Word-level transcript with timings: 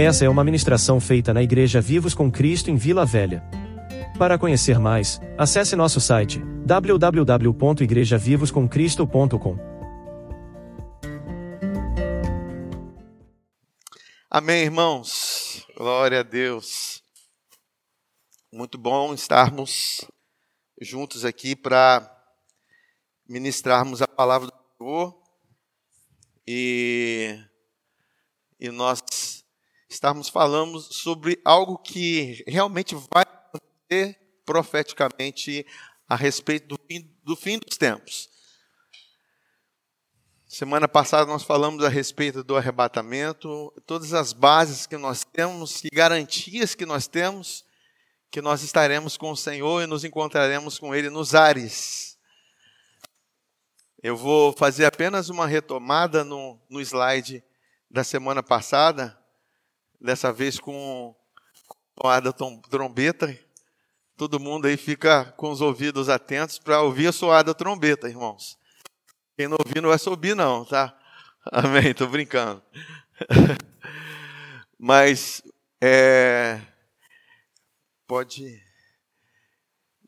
Essa 0.00 0.24
é 0.24 0.28
uma 0.28 0.44
ministração 0.44 1.00
feita 1.00 1.34
na 1.34 1.42
Igreja 1.42 1.80
Vivos 1.80 2.14
com 2.14 2.30
Cristo 2.30 2.70
em 2.70 2.76
Vila 2.76 3.04
Velha. 3.04 3.42
Para 4.16 4.38
conhecer 4.38 4.78
mais, 4.78 5.20
acesse 5.36 5.74
nosso 5.74 6.00
site 6.00 6.40
www.igrejavivoscomcristo.com. 6.64 9.58
Amém, 14.30 14.62
irmãos. 14.62 15.66
Glória 15.76 16.20
a 16.20 16.22
Deus. 16.22 17.02
Muito 18.52 18.78
bom 18.78 19.12
estarmos 19.12 20.08
juntos 20.80 21.24
aqui 21.24 21.56
para 21.56 22.08
ministrarmos 23.28 24.00
a 24.00 24.06
palavra 24.06 24.46
do 24.46 24.54
Senhor 24.78 25.20
e, 26.46 27.36
e 28.60 28.70
nós 28.70 29.02
estarmos 29.88 30.28
falando 30.28 30.80
sobre 30.80 31.40
algo 31.44 31.78
que 31.78 32.44
realmente 32.46 32.94
vai 32.94 33.24
acontecer 33.24 34.18
profeticamente 34.44 35.66
a 36.08 36.16
respeito 36.16 36.68
do 36.68 36.78
fim, 36.86 37.10
do 37.24 37.36
fim 37.36 37.58
dos 37.58 37.76
tempos. 37.76 38.28
Semana 40.46 40.88
passada 40.88 41.26
nós 41.26 41.42
falamos 41.42 41.84
a 41.84 41.88
respeito 41.88 42.42
do 42.42 42.56
arrebatamento, 42.56 43.72
todas 43.86 44.14
as 44.14 44.32
bases 44.32 44.86
que 44.86 44.96
nós 44.96 45.24
temos 45.24 45.84
e 45.84 45.88
garantias 45.92 46.74
que 46.74 46.86
nós 46.86 47.06
temos 47.06 47.66
que 48.30 48.42
nós 48.42 48.62
estaremos 48.62 49.16
com 49.16 49.30
o 49.30 49.36
Senhor 49.36 49.82
e 49.82 49.86
nos 49.86 50.04
encontraremos 50.04 50.78
com 50.78 50.94
Ele 50.94 51.08
nos 51.08 51.34
ares. 51.34 52.18
Eu 54.02 54.16
vou 54.16 54.52
fazer 54.52 54.84
apenas 54.84 55.28
uma 55.28 55.46
retomada 55.46 56.22
no, 56.24 56.60
no 56.68 56.80
slide 56.80 57.42
da 57.90 58.04
semana 58.04 58.42
passada, 58.42 59.18
dessa 60.00 60.32
vez 60.32 60.58
com, 60.58 61.14
com 61.94 62.08
a 62.08 62.20
da 62.20 62.32
trombeta. 62.32 63.36
Todo 64.16 64.40
mundo 64.40 64.66
aí 64.66 64.76
fica 64.76 65.26
com 65.36 65.50
os 65.50 65.60
ouvidos 65.60 66.08
atentos 66.08 66.58
para 66.58 66.82
ouvir 66.82 67.08
a 67.08 67.12
soada 67.12 67.54
trombeta, 67.54 68.08
irmãos. 68.08 68.58
Quem 69.36 69.46
não 69.46 69.56
ouvir 69.64 69.80
não 69.80 69.90
vai 69.90 69.98
subir, 69.98 70.34
não, 70.34 70.64
tá? 70.64 70.96
Amém, 71.52 71.90
estou 71.90 72.08
brincando. 72.08 72.62
Mas, 74.76 75.42
é, 75.80 76.60
pode. 78.06 78.60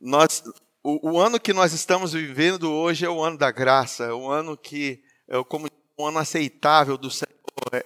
Nós, 0.01 0.43
o, 0.83 1.13
o, 1.13 1.21
ano 1.21 1.39
que 1.39 1.53
nós 1.53 1.73
estamos 1.73 2.13
vivendo 2.13 2.73
hoje 2.73 3.05
é 3.05 3.09
o 3.09 3.23
ano 3.23 3.39
da 3.39 3.51
graça, 3.51 4.05
é 4.05 4.13
o 4.13 4.29
ano 4.29 4.57
que 4.57 5.03
é 5.29 5.43
como 5.45 5.69
um 5.99 6.07
ano 6.07 6.19
aceitável 6.19 6.99
do 6.99 7.11
Senhor. 7.11 7.31
É, 7.73 7.85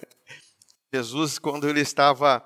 Jesus, 0.95 1.37
quando 1.37 1.67
ele 1.67 1.81
estava 1.81 2.41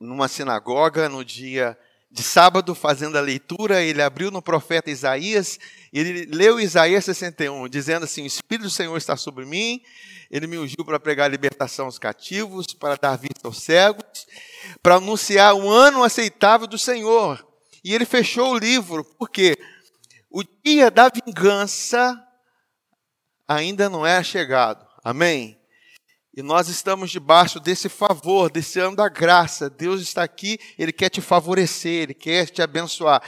numa 0.00 0.28
sinagoga 0.28 1.10
no 1.10 1.22
dia 1.22 1.78
de 2.10 2.22
sábado, 2.22 2.74
fazendo 2.74 3.18
a 3.18 3.20
leitura, 3.20 3.82
ele 3.82 4.00
abriu 4.00 4.30
no 4.30 4.40
profeta 4.40 4.90
Isaías, 4.90 5.58
e 5.92 5.98
ele 5.98 6.24
leu 6.34 6.58
Isaías 6.58 7.04
61, 7.04 7.68
dizendo 7.68 8.04
assim: 8.04 8.22
O 8.22 8.26
Espírito 8.26 8.64
do 8.64 8.70
Senhor 8.70 8.96
está 8.96 9.14
sobre 9.14 9.44
mim, 9.44 9.82
ele 10.30 10.46
me 10.46 10.56
ungiu 10.56 10.82
para 10.86 10.98
pregar 10.98 11.26
a 11.26 11.28
libertação 11.28 11.84
aos 11.84 11.98
cativos, 11.98 12.68
para 12.68 12.96
dar 12.96 13.16
vista 13.18 13.46
aos 13.46 13.62
cegos, 13.62 14.26
para 14.82 14.94
anunciar 14.94 15.54
o 15.54 15.68
ano 15.68 16.02
aceitável 16.02 16.66
do 16.66 16.78
Senhor. 16.78 17.46
E 17.84 17.94
ele 17.94 18.06
fechou 18.06 18.54
o 18.54 18.58
livro, 18.58 19.04
porque 19.18 19.58
o 20.30 20.42
dia 20.64 20.90
da 20.90 21.10
vingança 21.10 22.18
ainda 23.46 23.90
não 23.90 24.06
é 24.06 24.22
chegado. 24.24 24.86
Amém? 25.04 25.62
E 26.36 26.42
nós 26.42 26.68
estamos 26.68 27.12
debaixo 27.12 27.60
desse 27.60 27.88
favor, 27.88 28.50
desse 28.50 28.80
ano 28.80 28.96
da 28.96 29.08
graça. 29.08 29.70
Deus 29.70 30.00
está 30.00 30.24
aqui, 30.24 30.58
Ele 30.76 30.92
quer 30.92 31.08
te 31.08 31.20
favorecer, 31.20 32.02
Ele 32.02 32.14
quer 32.14 32.46
te 32.50 32.60
abençoar. 32.60 33.22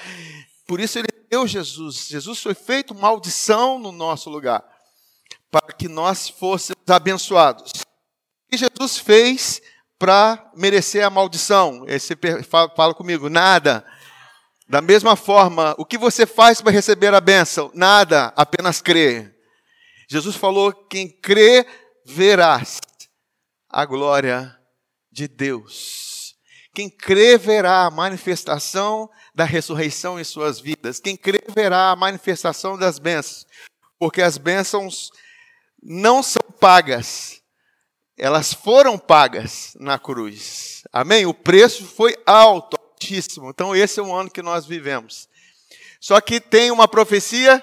Por 0.67 0.81
isso 0.81 0.99
Ele 0.99 1.07
deu 1.31 1.47
Jesus. 1.47 2.09
Jesus 2.09 2.43
foi 2.43 2.55
feito 2.55 2.97
maldição 2.97 3.79
no 3.79 3.93
nosso 3.93 4.29
lugar, 4.29 4.65
para 5.53 5.73
que 5.73 5.87
nós 5.87 6.29
fôssemos 6.29 6.83
abençoados. 6.89 7.71
E 8.51 8.57
Jesus 8.57 8.99
fez 8.99 9.63
para 9.97 10.51
merecer 10.57 11.07
a 11.07 11.11
maldição? 11.11 11.87
Você 11.87 12.17
fala 12.75 12.93
comigo, 12.93 13.29
nada. 13.29 13.87
Da 14.69 14.83
mesma 14.83 15.15
forma, 15.15 15.77
o 15.79 15.85
que 15.85 15.97
você 15.97 16.27
faz 16.27 16.61
para 16.61 16.73
receber 16.73 17.15
a 17.15 17.21
bênção? 17.21 17.71
Nada, 17.73 18.33
apenas 18.37 18.83
crer. 18.83 19.33
Jesus 20.11 20.35
falou: 20.35 20.73
quem 20.73 21.09
crê, 21.09 21.65
verás 22.05 22.81
a 23.69 23.85
glória 23.85 24.57
de 25.11 25.29
Deus. 25.29 26.35
Quem 26.75 26.91
crê 26.91 27.39
verá 27.39 27.87
a 27.87 27.91
manifestação 27.91 29.09
da 29.35 29.45
ressurreição 29.45 30.21
em 30.21 30.25
suas 30.25 30.61
vidas. 30.61 31.01
Quem 31.01 31.17
crê 31.17 31.43
verá 31.49 31.91
a 31.91 31.97
manifestação 31.97 32.79
das 32.79 32.99
bênçãos. 32.99 33.47
Porque 33.99 34.21
as 34.21 34.37
bênçãos 34.37 35.11
não 35.83 36.23
são 36.23 36.43
pagas, 36.61 37.41
elas 38.19 38.53
foram 38.53 38.99
pagas 38.99 39.75
na 39.79 39.99
cruz. 39.99 40.83
Amém? 40.93 41.27
O 41.27 41.35
preço 41.35 41.85
foi 41.85 42.17
alto, 42.27 42.77
altíssimo. 42.97 43.51
Então, 43.51 43.77
esse 43.77 44.01
é 44.01 44.03
o 44.03 44.15
ano 44.15 44.31
que 44.31 44.43
nós 44.43 44.67
vivemos. 44.67 45.29
Só 46.01 46.21
que 46.21 46.41
tem 46.41 46.71
uma 46.71 46.89
profecia 46.89 47.63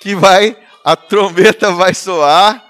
que 0.00 0.14
vai, 0.14 0.56
a 0.84 0.96
trombeta 0.96 1.72
vai 1.72 1.94
soar 1.94 2.64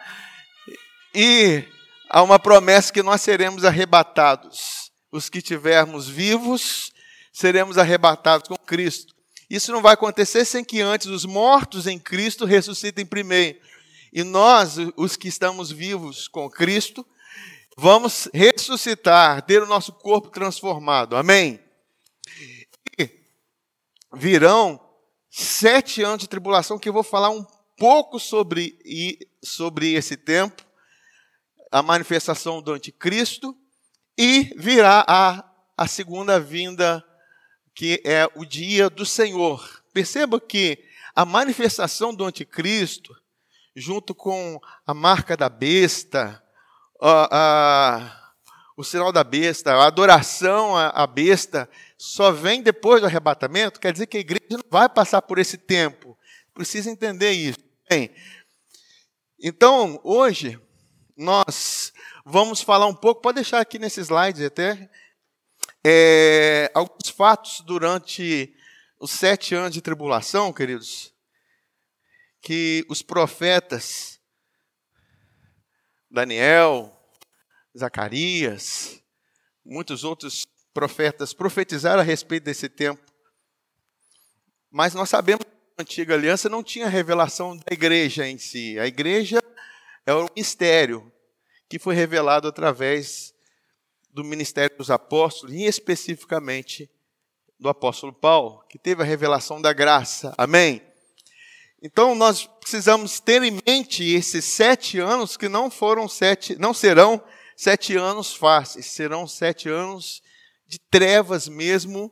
e 1.14 1.64
há 2.08 2.22
uma 2.22 2.38
promessa 2.38 2.92
que 2.92 3.02
nós 3.02 3.20
seremos 3.20 3.64
arrebatados. 3.64 4.90
Os 5.10 5.28
que 5.28 5.40
tivermos 5.40 6.08
vivos, 6.08 6.92
seremos 7.32 7.78
arrebatados 7.78 8.48
com 8.48 8.56
Cristo. 8.56 9.14
Isso 9.48 9.70
não 9.70 9.80
vai 9.80 9.94
acontecer 9.94 10.44
sem 10.44 10.64
que 10.64 10.80
antes 10.80 11.06
os 11.06 11.24
mortos 11.24 11.86
em 11.86 11.98
Cristo 11.98 12.44
ressuscitem 12.44 13.06
primeiro. 13.06 13.60
E 14.12 14.24
nós, 14.24 14.76
os 14.96 15.16
que 15.16 15.28
estamos 15.28 15.70
vivos 15.70 16.26
com 16.26 16.50
Cristo, 16.50 17.06
vamos 17.76 18.28
ressuscitar, 18.34 19.42
ter 19.42 19.62
o 19.62 19.66
nosso 19.66 19.92
corpo 19.92 20.30
transformado. 20.30 21.16
Amém? 21.16 21.60
E 22.98 23.10
virão 24.14 24.80
sete 25.30 26.02
anos 26.02 26.20
de 26.20 26.28
tribulação 26.28 26.78
que 26.78 26.88
eu 26.88 26.92
vou 26.92 27.04
falar 27.04 27.30
um 27.30 27.46
pouco 27.76 28.18
sobre, 28.18 28.78
sobre 29.42 29.92
esse 29.92 30.16
tempo 30.16 30.65
a 31.70 31.82
manifestação 31.82 32.62
do 32.62 32.72
anticristo 32.72 33.56
e 34.16 34.52
virá 34.56 35.04
a, 35.06 35.44
a 35.76 35.86
segunda 35.86 36.40
vinda, 36.40 37.04
que 37.74 38.00
é 38.04 38.28
o 38.34 38.44
dia 38.44 38.88
do 38.88 39.04
Senhor. 39.04 39.82
Perceba 39.92 40.40
que 40.40 40.78
a 41.14 41.24
manifestação 41.24 42.14
do 42.14 42.24
anticristo, 42.24 43.14
junto 43.74 44.14
com 44.14 44.60
a 44.86 44.94
marca 44.94 45.36
da 45.36 45.48
besta, 45.48 46.42
a, 47.00 47.28
a, 47.30 48.32
o 48.76 48.84
sinal 48.84 49.12
da 49.12 49.24
besta, 49.24 49.74
a 49.74 49.86
adoração 49.86 50.76
à, 50.76 50.88
à 50.88 51.06
besta, 51.06 51.68
só 51.98 52.30
vem 52.30 52.62
depois 52.62 53.00
do 53.00 53.06
arrebatamento, 53.06 53.80
quer 53.80 53.92
dizer 53.92 54.06
que 54.06 54.18
a 54.18 54.20
igreja 54.20 54.46
não 54.50 54.64
vai 54.70 54.88
passar 54.88 55.22
por 55.22 55.38
esse 55.38 55.58
tempo. 55.58 56.16
Precisa 56.54 56.90
entender 56.90 57.32
isso. 57.32 57.58
Bem, 57.88 58.10
então, 59.38 60.00
hoje, 60.02 60.58
nós 61.16 61.92
vamos 62.24 62.60
falar 62.60 62.86
um 62.86 62.94
pouco, 62.94 63.22
pode 63.22 63.36
deixar 63.36 63.60
aqui 63.60 63.78
nesse 63.78 64.00
slide 64.00 64.44
até, 64.44 64.90
é, 65.84 66.70
alguns 66.74 67.08
fatos 67.08 67.60
durante 67.60 68.54
os 69.00 69.10
sete 69.10 69.54
anos 69.54 69.72
de 69.72 69.80
tribulação, 69.80 70.52
queridos, 70.52 71.14
que 72.42 72.84
os 72.88 73.02
profetas, 73.02 74.20
Daniel, 76.10 76.92
Zacarias, 77.76 79.02
muitos 79.64 80.04
outros 80.04 80.46
profetas 80.72 81.32
profetizaram 81.32 82.00
a 82.00 82.04
respeito 82.04 82.44
desse 82.44 82.68
tempo. 82.68 83.02
Mas 84.70 84.92
nós 84.92 85.08
sabemos 85.08 85.44
que 85.44 85.50
a 85.78 85.82
antiga 85.82 86.14
aliança 86.14 86.48
não 86.48 86.62
tinha 86.62 86.88
revelação 86.88 87.56
da 87.56 87.72
igreja 87.72 88.26
em 88.26 88.38
si. 88.38 88.78
A 88.78 88.86
igreja 88.86 89.42
é 90.06 90.14
um 90.14 90.28
mistério 90.36 91.12
que 91.68 91.78
foi 91.78 91.94
revelado 91.94 92.46
através 92.46 93.34
do 94.10 94.24
ministério 94.24 94.78
dos 94.78 94.90
apóstolos, 94.90 95.54
e 95.54 95.64
especificamente 95.64 96.88
do 97.58 97.68
apóstolo 97.68 98.12
Paulo, 98.12 98.64
que 98.68 98.78
teve 98.78 99.02
a 99.02 99.04
revelação 99.04 99.60
da 99.60 99.72
graça. 99.72 100.32
Amém? 100.38 100.80
Então 101.82 102.14
nós 102.14 102.46
precisamos 102.60 103.20
ter 103.20 103.42
em 103.42 103.60
mente 103.66 104.04
esses 104.04 104.44
sete 104.44 104.98
anos 104.98 105.36
que 105.36 105.48
não 105.48 105.70
foram 105.70 106.08
sete, 106.08 106.56
não 106.56 106.72
serão 106.72 107.22
sete 107.56 107.96
anos 107.96 108.34
fáceis, 108.34 108.86
serão 108.86 109.26
sete 109.26 109.68
anos 109.68 110.22
de 110.66 110.78
trevas 110.78 111.48
mesmo. 111.48 112.10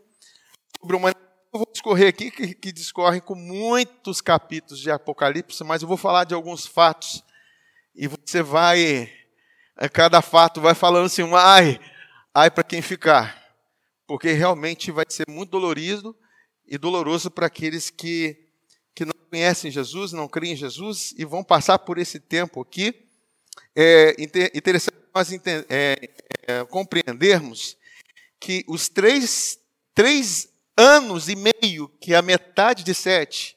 Sobre 0.79 0.97
uma, 0.97 1.11
eu 1.11 1.59
vou 1.59 1.69
discorrer 1.73 2.09
aqui 2.09 2.31
que, 2.31 2.55
que 2.55 2.73
discorre 2.73 3.21
com 3.21 3.35
muitos 3.35 4.21
capítulos 4.21 4.81
de 4.81 4.91
Apocalipse, 4.91 5.65
mas 5.65 5.81
eu 5.81 5.89
vou 5.89 5.97
falar 5.97 6.25
de 6.25 6.35
alguns 6.35 6.67
fatos 6.67 7.23
e 7.95 8.09
você 8.09 8.43
vai, 8.43 9.13
a 9.77 9.89
cada 9.89 10.21
fato, 10.21 10.61
vai 10.61 10.75
falando 10.75 11.07
assim, 11.07 11.23
ai, 11.35 11.81
ai 12.35 12.51
para 12.51 12.65
quem 12.65 12.83
ficar, 12.83 13.41
porque 14.07 14.33
realmente 14.33 14.91
vai 14.91 15.05
ser 15.09 15.25
muito 15.29 15.51
dolorido 15.51 16.17
e 16.67 16.77
doloroso 16.77 17.31
para 17.31 17.47
aqueles 17.47 17.91
que, 17.91 18.37
que 18.95 19.05
não 19.05 19.15
conhecem 19.31 19.71
Jesus, 19.71 20.13
não 20.13 20.29
creem 20.29 20.55
em 20.55 20.57
Jesus 20.57 21.15
e 21.17 21.25
vão 21.25 21.45
passar 21.45 21.79
por 21.79 21.99
esse 21.99 22.19
tempo 22.19 22.61
aqui. 22.61 22.95
É 23.77 24.17
interessante 24.55 24.97
nós 25.15 25.31
é, 25.33 25.97
é, 26.47 26.65
compreendermos 26.65 27.77
que 28.41 28.65
os 28.69 28.89
três, 28.89 29.59
três 29.95 30.49
anos 30.77 31.29
e 31.29 31.37
meio, 31.37 31.89
que 32.01 32.13
é 32.13 32.17
a 32.17 32.23
metade 32.23 32.83
de 32.83 32.93
sete, 32.93 33.57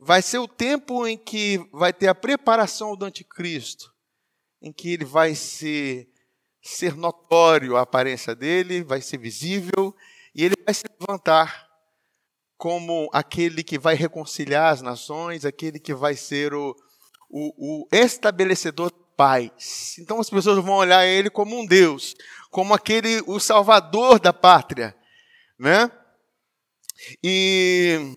vai 0.00 0.22
ser 0.22 0.38
o 0.38 0.48
tempo 0.48 1.06
em 1.06 1.18
que 1.18 1.58
vai 1.72 1.92
ter 1.92 2.08
a 2.08 2.14
preparação 2.14 2.96
do 2.96 3.04
anticristo, 3.04 3.92
em 4.62 4.72
que 4.72 4.92
ele 4.92 5.04
vai 5.04 5.34
ser, 5.34 6.08
ser 6.62 6.96
notório 6.96 7.76
a 7.76 7.82
aparência 7.82 8.34
dele, 8.34 8.82
vai 8.82 9.02
ser 9.02 9.18
visível, 9.18 9.94
e 10.34 10.44
ele 10.44 10.54
vai 10.64 10.72
se 10.72 10.84
levantar 10.98 11.68
como 12.56 13.10
aquele 13.12 13.62
que 13.62 13.78
vai 13.78 13.94
reconciliar 13.94 14.72
as 14.72 14.82
nações, 14.82 15.44
aquele 15.44 15.78
que 15.78 15.94
vai 15.94 16.14
ser 16.14 16.54
o, 16.54 16.74
o, 17.28 17.82
o 17.82 17.88
estabelecedor 17.92 18.90
paz. 19.20 19.96
Então 19.98 20.18
as 20.18 20.30
pessoas 20.30 20.64
vão 20.64 20.76
olhar 20.76 21.04
ele 21.04 21.28
como 21.28 21.58
um 21.58 21.66
Deus, 21.66 22.14
como 22.50 22.72
aquele 22.72 23.22
o 23.26 23.38
salvador 23.38 24.18
da 24.18 24.32
pátria, 24.32 24.96
né? 25.58 25.90
E, 27.22 28.14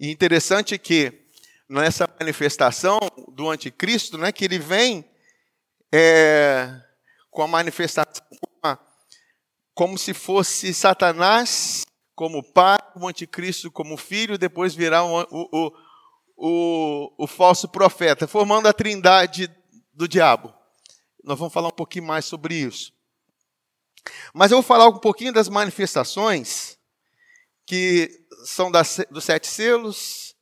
e 0.00 0.10
interessante 0.10 0.78
que 0.78 1.26
nessa 1.68 2.08
manifestação 2.18 2.98
do 3.28 3.50
anticristo, 3.50 4.16
né, 4.16 4.32
que 4.32 4.46
ele 4.46 4.58
vem 4.58 5.04
é, 5.92 6.74
com 7.30 7.42
a 7.42 7.46
manifestação 7.46 8.24
como 9.74 9.98
se 9.98 10.14
fosse 10.14 10.72
Satanás 10.72 11.84
como 12.14 12.42
pai, 12.42 12.78
o 12.96 13.06
anticristo 13.06 13.70
como 13.70 13.96
filho, 13.96 14.38
depois 14.38 14.74
virá 14.74 15.04
o, 15.04 15.22
o, 15.30 15.72
o, 16.36 17.24
o 17.24 17.26
falso 17.26 17.68
profeta, 17.68 18.26
formando 18.26 18.68
a 18.68 18.72
trindade 18.72 19.50
do 19.92 20.08
diabo. 20.08 20.52
Nós 21.22 21.38
vamos 21.38 21.52
falar 21.52 21.68
um 21.68 21.72
pouquinho 21.72 22.06
mais 22.06 22.24
sobre 22.24 22.54
isso. 22.54 22.92
Mas 24.34 24.50
eu 24.50 24.56
vou 24.56 24.62
falar 24.62 24.88
um 24.88 24.98
pouquinho 24.98 25.32
das 25.32 25.48
manifestações 25.48 26.79
que 27.70 28.26
são 28.44 28.68
das, 28.68 28.98
dos 29.12 29.22
sete 29.22 29.46
selos, 29.46 30.34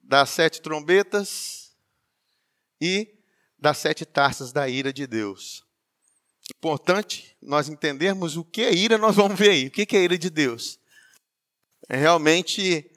das 0.00 0.30
sete 0.30 0.62
trombetas 0.62 1.72
e 2.80 3.12
das 3.58 3.78
sete 3.78 4.06
taças 4.06 4.52
da 4.52 4.68
ira 4.68 4.92
de 4.92 5.04
Deus. 5.04 5.64
Importante 6.56 7.36
nós 7.42 7.68
entendermos 7.68 8.36
o 8.36 8.44
que 8.44 8.62
é 8.62 8.72
ira, 8.72 8.96
nós 8.96 9.16
vamos 9.16 9.36
ver 9.36 9.50
aí. 9.50 9.66
O 9.66 9.70
que 9.72 9.96
é 9.96 10.00
ira 10.00 10.16
de 10.16 10.30
Deus? 10.30 10.78
É 11.88 11.96
realmente 11.96 12.88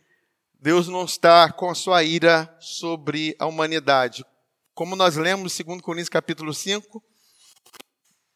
Deus 0.60 0.88
não 0.88 1.06
está 1.06 1.52
com 1.52 1.68
a 1.68 1.74
sua 1.74 2.04
ira 2.04 2.56
sobre 2.60 3.36
a 3.40 3.48
humanidade. 3.48 4.24
Como 4.76 4.96
nós 4.96 5.16
lemos 5.16 5.60
em 5.60 5.64
2 5.64 5.82
Coríntios 5.82 6.10
capítulo 6.10 6.54
5, 6.54 7.04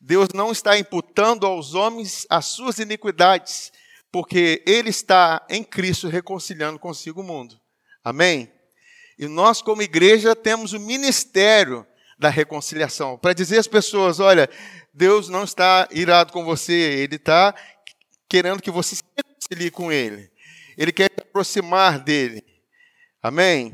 Deus 0.02 0.30
não 0.34 0.52
está 0.52 0.76
imputando 0.80 1.46
aos 1.46 1.76
homens 1.76 2.26
as 2.28 2.46
suas 2.46 2.80
iniquidades, 2.80 3.72
porque 4.16 4.64
Ele 4.66 4.92
está 4.92 5.46
em 5.50 5.62
Cristo 5.62 6.08
reconciliando 6.08 6.80
consigo 6.80 7.20
o 7.20 7.24
mundo. 7.24 7.60
Amém? 8.02 8.50
E 9.20 9.28
nós, 9.28 9.62
como 9.62 9.82
igreja, 9.82 10.34
temos 10.34 10.72
o 10.72 10.80
ministério 10.80 11.86
da 12.18 12.30
reconciliação 12.30 13.18
para 13.18 13.34
dizer 13.34 13.60
às 13.60 13.68
pessoas: 13.68 14.22
olha, 14.22 14.50
Deus 14.94 15.28
não 15.28 15.44
está 15.44 15.90
irado 15.92 16.32
com 16.32 16.46
você, 16.46 16.72
Ele 16.72 17.18
está 17.18 17.54
querendo 18.30 18.62
que 18.62 18.72
você 18.72 18.96
se 18.96 19.04
reconcilie 19.18 19.70
com 19.70 19.92
Ele. 19.92 20.32
Ele 20.78 20.94
quer 20.94 21.12
se 21.12 21.20
aproximar 21.20 22.00
dele. 22.00 22.42
Amém? 23.22 23.74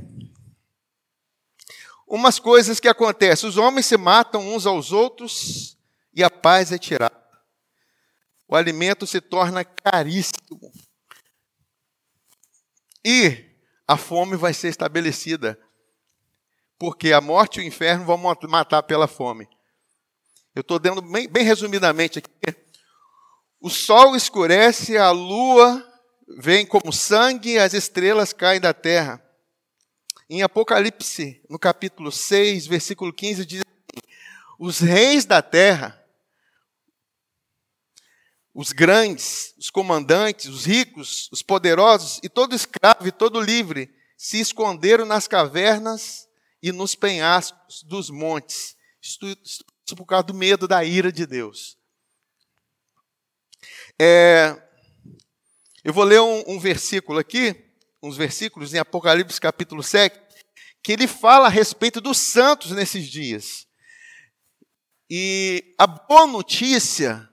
Umas 2.08 2.40
coisas 2.40 2.80
que 2.80 2.88
acontecem: 2.88 3.48
os 3.48 3.58
homens 3.58 3.86
se 3.86 3.96
matam 3.96 4.56
uns 4.56 4.66
aos 4.66 4.92
outros 4.92 5.78
e 6.12 6.24
a 6.24 6.32
paz 6.32 6.72
é 6.72 6.80
tirada. 6.80 7.21
O 8.52 8.56
alimento 8.58 9.08
se 9.08 9.22
torna 9.22 9.64
caríssimo. 9.64 10.74
E 13.06 13.46
a 13.88 13.96
fome 13.96 14.36
vai 14.36 14.54
ser 14.54 14.68
estabelecida. 14.68 15.58
Porque 16.78 17.14
a 17.14 17.22
morte 17.22 17.62
e 17.62 17.64
o 17.64 17.66
inferno 17.66 18.04
vão 18.04 18.18
matar 18.18 18.84
pela 18.84 19.08
fome. 19.08 19.48
Eu 20.54 20.60
estou 20.60 20.78
dando 20.78 21.02
bem, 21.02 21.30
bem 21.30 21.46
resumidamente 21.46 22.20
aqui. 22.20 22.30
O 23.62 23.70
sol 23.70 24.18
escurece, 24.18 24.98
a 24.98 25.12
lua 25.12 25.88
vem 26.38 26.66
como 26.66 26.92
sangue, 26.92 27.58
as 27.58 27.74
estrelas 27.74 28.34
caem 28.34 28.60
da 28.60 28.74
terra. 28.74 29.24
Em 30.30 30.42
Apocalipse, 30.42 31.42
no 31.50 31.58
capítulo 31.58 32.12
6, 32.12 32.68
versículo 32.68 33.14
15, 33.14 33.46
diz 33.46 33.62
assim, 33.62 34.08
os 34.60 34.80
reis 34.80 35.24
da 35.24 35.42
terra, 35.42 36.01
os 38.54 38.72
grandes, 38.72 39.54
os 39.58 39.70
comandantes, 39.70 40.48
os 40.48 40.66
ricos, 40.66 41.30
os 41.32 41.42
poderosos 41.42 42.20
e 42.22 42.30
todo 42.30 42.56
escravo 42.56 43.08
e 43.08 43.12
todo 43.12 43.40
livre 43.40 43.90
se 44.18 44.40
esconderam 44.40 45.06
nas 45.06 45.28
cavernas 45.28 46.28
e 46.62 46.72
nos 46.72 46.94
penhascos 46.94 47.84
dos 47.84 48.10
montes. 48.10 48.76
Isso, 49.02 49.18
por 49.96 50.06
causa 50.06 50.24
do 50.24 50.34
medo 50.34 50.68
da 50.68 50.84
ira 50.84 51.12
de 51.12 51.26
Deus. 51.26 51.78
É, 54.00 54.62
eu 55.84 55.94
vou 55.94 56.04
ler 56.04 56.20
um, 56.20 56.44
um 56.48 56.60
versículo 56.60 57.20
aqui, 57.20 57.56
uns 58.04 58.18
versículos 58.18 58.74
em 58.74 58.80
Apocalipse 58.80 59.40
capítulo 59.40 59.82
7, 59.82 60.20
que 60.84 60.92
ele 60.92 61.08
fala 61.08 61.48
a 61.48 61.50
respeito 61.50 62.02
dos 62.02 62.18
santos 62.18 62.72
nesses 62.72 63.08
dias. 63.08 63.68
E 65.10 65.74
a 65.78 65.88
boa 65.88 66.28
notícia 66.28 67.31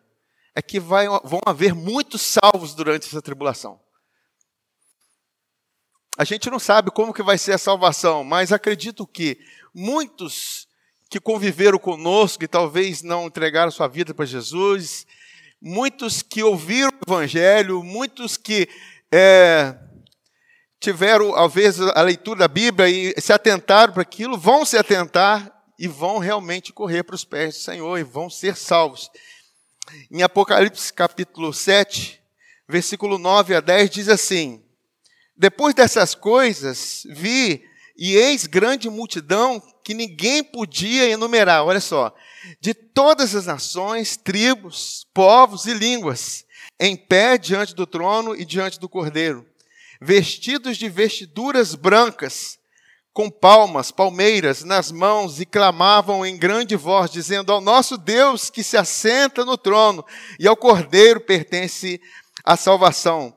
é 0.58 0.62
que 0.62 0.80
vai, 0.80 1.06
vão 1.22 1.38
haver 1.46 1.72
muitos 1.72 2.20
salvos 2.20 2.74
durante 2.74 3.06
essa 3.06 3.22
tribulação. 3.22 3.78
A 6.18 6.24
gente 6.24 6.50
não 6.50 6.58
sabe 6.58 6.90
como 6.90 7.14
que 7.14 7.22
vai 7.22 7.38
ser 7.38 7.52
a 7.52 7.58
salvação, 7.58 8.24
mas 8.24 8.50
acredito 8.50 9.06
que 9.06 9.38
muitos 9.72 10.66
que 11.08 11.20
conviveram 11.20 11.78
conosco 11.78 12.42
e 12.42 12.48
talvez 12.48 13.04
não 13.04 13.26
entregaram 13.26 13.70
sua 13.70 13.86
vida 13.86 14.12
para 14.12 14.26
Jesus, 14.26 15.06
muitos 15.62 16.22
que 16.22 16.42
ouviram 16.42 16.90
o 16.90 17.08
Evangelho, 17.08 17.84
muitos 17.84 18.36
que 18.36 18.68
é, 19.12 19.76
tiveram, 20.80 21.34
talvez, 21.34 21.80
a 21.80 22.02
leitura 22.02 22.40
da 22.40 22.48
Bíblia 22.48 22.88
e 22.88 23.20
se 23.20 23.32
atentaram 23.32 23.92
para 23.92 24.02
aquilo, 24.02 24.36
vão 24.36 24.64
se 24.64 24.76
atentar 24.76 25.52
e 25.78 25.86
vão 25.86 26.18
realmente 26.18 26.72
correr 26.72 27.04
para 27.04 27.14
os 27.14 27.24
pés 27.24 27.54
do 27.54 27.60
Senhor 27.60 27.96
e 27.96 28.02
vão 28.02 28.28
ser 28.28 28.56
salvos. 28.56 29.08
Em 30.10 30.22
Apocalipse 30.22 30.92
capítulo 30.92 31.52
7, 31.52 32.20
versículo 32.68 33.18
9 33.18 33.54
a 33.54 33.60
10, 33.60 33.90
diz 33.90 34.08
assim: 34.08 34.62
Depois 35.36 35.74
dessas 35.74 36.14
coisas, 36.14 37.04
vi 37.08 37.64
e 37.96 38.14
eis 38.14 38.46
grande 38.46 38.90
multidão 38.90 39.62
que 39.82 39.94
ninguém 39.94 40.44
podia 40.44 41.08
enumerar. 41.08 41.64
Olha 41.64 41.80
só, 41.80 42.14
de 42.60 42.74
todas 42.74 43.34
as 43.34 43.46
nações, 43.46 44.16
tribos, 44.16 45.06
povos 45.14 45.64
e 45.64 45.72
línguas, 45.72 46.44
em 46.78 46.94
pé 46.94 47.38
diante 47.38 47.74
do 47.74 47.86
trono 47.86 48.36
e 48.36 48.44
diante 48.44 48.78
do 48.78 48.88
cordeiro, 48.88 49.46
vestidos 50.00 50.76
de 50.76 50.88
vestiduras 50.88 51.74
brancas, 51.74 52.58
com 53.18 53.28
palmas, 53.28 53.90
palmeiras 53.90 54.62
nas 54.62 54.92
mãos, 54.92 55.40
e 55.40 55.44
clamavam 55.44 56.24
em 56.24 56.36
grande 56.36 56.76
voz, 56.76 57.10
dizendo: 57.10 57.52
Ao 57.52 57.60
nosso 57.60 57.98
Deus 57.98 58.48
que 58.48 58.62
se 58.62 58.76
assenta 58.76 59.44
no 59.44 59.58
trono, 59.58 60.06
e 60.38 60.46
ao 60.46 60.56
cordeiro 60.56 61.18
pertence 61.18 62.00
a 62.44 62.56
salvação. 62.56 63.36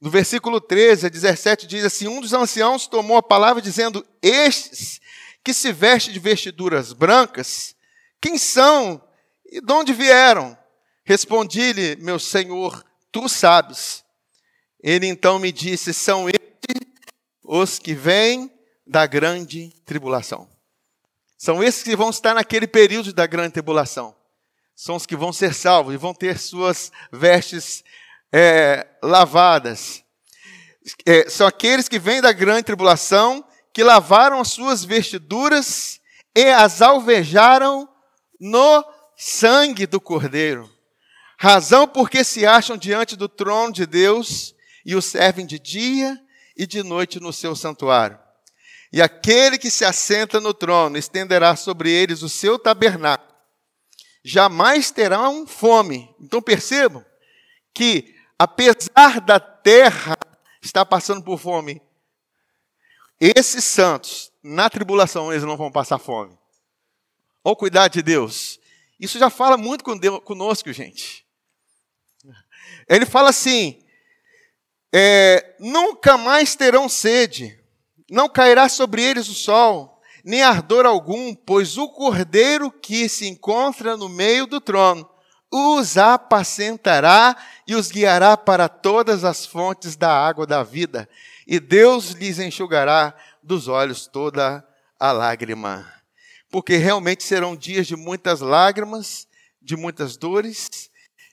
No 0.00 0.10
versículo 0.10 0.60
13 0.60 1.06
a 1.06 1.08
17 1.08 1.68
diz 1.68 1.84
assim: 1.84 2.08
Um 2.08 2.20
dos 2.20 2.32
anciãos 2.32 2.88
tomou 2.88 3.16
a 3.16 3.22
palavra, 3.22 3.62
dizendo: 3.62 4.04
Estes 4.20 5.00
que 5.44 5.54
se 5.54 5.72
vestem 5.72 6.12
de 6.12 6.18
vestiduras 6.18 6.92
brancas, 6.92 7.76
quem 8.20 8.36
são 8.36 9.00
e 9.46 9.60
de 9.60 9.72
onde 9.72 9.92
vieram? 9.92 10.58
Respondi-lhe, 11.04 11.94
meu 12.00 12.18
senhor, 12.18 12.84
tu 13.12 13.28
sabes. 13.28 14.02
Ele 14.82 15.06
então 15.06 15.38
me 15.38 15.52
disse: 15.52 15.94
São 15.94 16.28
estes 16.28 16.42
os 17.44 17.78
que 17.78 17.94
vêm 17.94 18.50
da 18.92 19.06
grande 19.06 19.70
tribulação. 19.86 20.46
São 21.38 21.64
esses 21.64 21.82
que 21.82 21.96
vão 21.96 22.10
estar 22.10 22.34
naquele 22.34 22.66
período 22.66 23.10
da 23.10 23.26
grande 23.26 23.54
tribulação. 23.54 24.14
São 24.76 24.96
os 24.96 25.06
que 25.06 25.16
vão 25.16 25.32
ser 25.32 25.54
salvos 25.54 25.94
e 25.94 25.96
vão 25.96 26.12
ter 26.12 26.38
suas 26.38 26.92
vestes 27.10 27.82
é, 28.30 28.86
lavadas. 29.02 30.04
É, 31.06 31.26
são 31.30 31.46
aqueles 31.46 31.88
que 31.88 31.98
vêm 31.98 32.20
da 32.20 32.32
grande 32.32 32.64
tribulação, 32.64 33.42
que 33.72 33.82
lavaram 33.82 34.38
as 34.38 34.48
suas 34.48 34.84
vestiduras 34.84 35.98
e 36.36 36.44
as 36.44 36.82
alvejaram 36.82 37.88
no 38.38 38.84
sangue 39.16 39.86
do 39.86 40.02
Cordeiro. 40.02 40.70
Razão 41.38 41.88
porque 41.88 42.22
se 42.24 42.44
acham 42.44 42.76
diante 42.76 43.16
do 43.16 43.26
trono 43.26 43.72
de 43.72 43.86
Deus 43.86 44.54
e 44.84 44.94
o 44.94 45.00
servem 45.00 45.46
de 45.46 45.58
dia 45.58 46.20
e 46.54 46.66
de 46.66 46.82
noite 46.82 47.18
no 47.18 47.32
seu 47.32 47.56
santuário. 47.56 48.21
E 48.92 49.00
aquele 49.00 49.56
que 49.56 49.70
se 49.70 49.84
assenta 49.84 50.38
no 50.38 50.52
trono 50.52 50.98
estenderá 50.98 51.56
sobre 51.56 51.90
eles 51.90 52.22
o 52.22 52.28
seu 52.28 52.58
tabernáculo. 52.58 53.32
Jamais 54.22 54.90
terão 54.90 55.46
fome. 55.46 56.14
Então 56.20 56.42
percebam 56.42 57.04
que, 57.72 58.14
apesar 58.38 59.20
da 59.20 59.40
terra 59.40 60.14
estar 60.60 60.84
passando 60.84 61.24
por 61.24 61.38
fome, 61.38 61.80
esses 63.18 63.64
santos, 63.64 64.30
na 64.42 64.68
tribulação, 64.68 65.32
eles 65.32 65.44
não 65.44 65.56
vão 65.56 65.72
passar 65.72 65.98
fome. 65.98 66.38
Olha 67.42 67.52
o 67.52 67.56
cuidado 67.56 67.92
de 67.92 68.02
Deus. 68.02 68.60
Isso 69.00 69.18
já 69.18 69.30
fala 69.30 69.56
muito 69.56 69.84
conosco, 70.22 70.72
gente. 70.72 71.26
Ele 72.88 73.06
fala 73.06 73.30
assim: 73.30 73.82
é, 74.92 75.56
nunca 75.58 76.18
mais 76.18 76.54
terão 76.54 76.88
sede 76.88 77.61
não 78.12 78.28
cairá 78.28 78.68
sobre 78.68 79.02
eles 79.02 79.26
o 79.28 79.34
sol, 79.34 80.00
nem 80.22 80.42
ardor 80.42 80.86
algum, 80.86 81.34
pois 81.34 81.78
o 81.78 81.88
cordeiro 81.88 82.70
que 82.70 83.08
se 83.08 83.26
encontra 83.26 83.96
no 83.96 84.08
meio 84.08 84.46
do 84.46 84.60
trono 84.60 85.08
os 85.52 85.98
apacentará 85.98 87.36
e 87.66 87.74
os 87.74 87.90
guiará 87.90 88.38
para 88.38 88.70
todas 88.70 89.22
as 89.22 89.44
fontes 89.44 89.96
da 89.96 90.10
água 90.10 90.46
da 90.46 90.62
vida, 90.62 91.06
e 91.46 91.60
Deus 91.60 92.12
lhes 92.12 92.38
enxugará 92.38 93.14
dos 93.42 93.68
olhos 93.68 94.06
toda 94.06 94.66
a 94.98 95.12
lágrima. 95.12 95.92
Porque 96.50 96.76
realmente 96.76 97.22
serão 97.22 97.54
dias 97.54 97.86
de 97.86 97.96
muitas 97.96 98.40
lágrimas, 98.40 99.28
de 99.60 99.76
muitas 99.76 100.16
dores, 100.16 100.90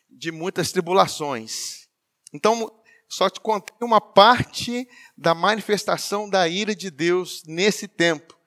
de 0.09 0.31
muitas 0.31 0.71
tribulações. 0.71 1.87
Então, 2.33 2.71
só 3.09 3.27
te 3.27 3.39
contei 3.39 3.75
uma 3.81 3.99
parte 3.99 4.87
da 5.17 5.33
manifestação 5.33 6.29
da 6.29 6.47
ira 6.47 6.75
de 6.75 6.91
Deus 6.91 7.43
nesse 7.47 7.87
tempo. 7.87 8.37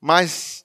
Mas 0.00 0.64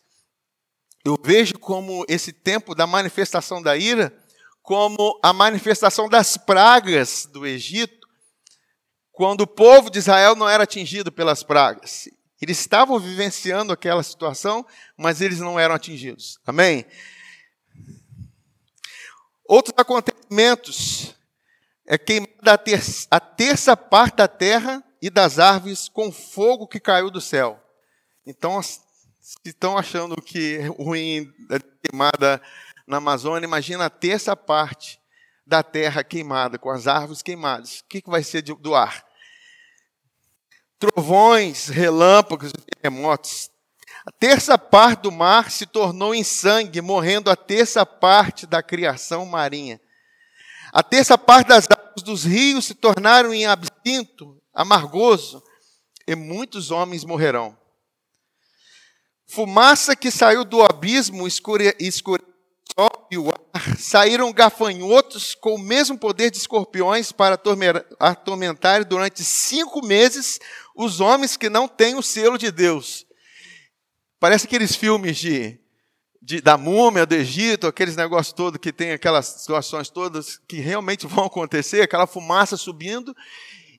eu 1.04 1.18
vejo 1.22 1.60
como 1.60 2.06
esse 2.08 2.32
tempo 2.32 2.74
da 2.74 2.88
manifestação 2.88 3.62
da 3.62 3.76
ira 3.76 4.18
como 4.62 5.20
a 5.22 5.34
manifestação 5.34 6.08
das 6.08 6.38
pragas 6.38 7.26
do 7.26 7.46
Egito, 7.46 8.08
quando 9.12 9.42
o 9.42 9.48
povo 9.48 9.90
de 9.90 10.00
Israel 10.00 10.38
não 10.38 10.48
era 10.48 10.64
atingido 10.64 11.12
pelas 11.12 11.44
pragas. 11.44 12.08
Eles 12.42 12.60
estavam 12.60 12.98
vivenciando 12.98 13.74
aquela 13.74 14.02
situação, 14.02 14.66
mas 14.98 15.20
eles 15.20 15.40
não 15.40 15.60
eram 15.60 15.76
atingidos. 15.76 16.40
Amém? 16.46 16.86
Outros 19.46 19.76
acontecimentos 19.78 21.14
é 21.86 21.98
queimada 21.98 22.54
a 22.54 22.58
terça, 22.58 23.08
a 23.12 23.20
terça 23.20 23.76
parte 23.76 24.18
da 24.18 24.28
terra 24.28 24.84
e 25.02 25.10
das 25.10 25.38
árvores 25.40 25.90
com 25.90 26.12
fogo 26.12 26.68
que 26.68 26.80
caiu 26.80 27.12
do 27.12 27.20
céu. 27.20 27.62
Então, 28.26 28.62
se 28.62 28.80
estão 29.46 29.78
achando 29.78 30.16
que 30.22 30.58
é 30.58 30.68
ruim 30.68 31.30
a 31.50 31.60
queimada 31.86 32.42
na 32.88 32.98
Amazônia, 32.98 33.46
imagina 33.46 33.86
a 33.86 33.90
terça 33.90 34.36
parte 34.36 35.00
da 35.46 35.62
terra 35.62 36.04
queimada, 36.04 36.58
com 36.58 36.70
as 36.70 36.88
árvores 36.88 37.22
queimadas. 37.22 37.80
O 37.80 37.86
que, 37.90 38.02
que 38.02 38.10
vai 38.10 38.24
ser 38.24 38.42
do 38.42 38.76
ar? 38.76 39.06
Trovões, 40.80 41.68
relâmpagos 41.68 42.52
e 42.52 42.76
terremotos. 42.76 43.52
A 44.06 44.12
terça 44.12 44.58
parte 44.58 45.02
do 45.02 45.12
mar 45.12 45.52
se 45.52 45.66
tornou 45.66 46.14
em 46.14 46.24
sangue, 46.24 46.82
morrendo 46.82 47.30
a 47.30 47.36
terça 47.36 47.86
parte 47.86 48.46
da 48.46 48.62
criação 48.62 49.26
marinha. 49.26 49.80
A 50.76 50.82
terça 50.82 51.16
parte 51.20 51.50
das 51.50 51.68
águas 51.70 52.02
dos 52.04 52.24
rios 52.24 52.66
se 52.66 52.74
tornaram 52.74 53.32
em 53.32 53.46
absinto, 53.46 54.42
amargoso, 54.52 55.44
e 56.08 56.16
muitos 56.16 56.72
homens 56.72 57.06
morrerão. 57.06 57.56
Fumaça 59.28 59.96
que 59.96 60.10
saiu 60.10 60.44
do 60.44 60.64
abismo 60.64 61.28
escure, 61.28 61.76
escure 61.80 62.24
e 63.12 63.20
o 63.20 63.30
ar, 63.30 63.78
saíram 63.78 64.34
gafanhotos 64.34 65.36
com 65.36 65.54
o 65.54 65.60
mesmo 65.60 65.96
poder 65.96 66.32
de 66.32 66.38
escorpiões 66.38 67.12
para 67.12 67.40
atormentar 68.00 68.84
durante 68.84 69.24
cinco 69.24 69.86
meses 69.86 70.40
os 70.76 71.00
homens 71.00 71.38
que 71.38 71.52
não 71.52 71.68
têm 71.68 71.94
o 71.94 72.02
selo 72.02 72.36
de 72.36 72.50
Deus. 72.50 73.06
Parece 74.20 74.48
aqueles 74.48 74.76
filmes 74.76 75.18
de 75.18 75.63
de, 76.26 76.40
da 76.40 76.58
múmia 76.58 77.06
do 77.06 77.14
Egito, 77.14 77.68
aqueles 77.68 77.98
negócios 77.98 78.32
todos 78.32 78.58
que 78.58 78.72
tem 78.72 78.92
aquelas 78.92 79.26
situações 79.26 79.90
todas 79.90 80.40
que 80.48 80.58
realmente 80.58 81.06
vão 81.08 81.26
acontecer, 81.26 81.82
aquela 81.82 82.08
fumaça 82.08 82.56
subindo, 82.56 83.16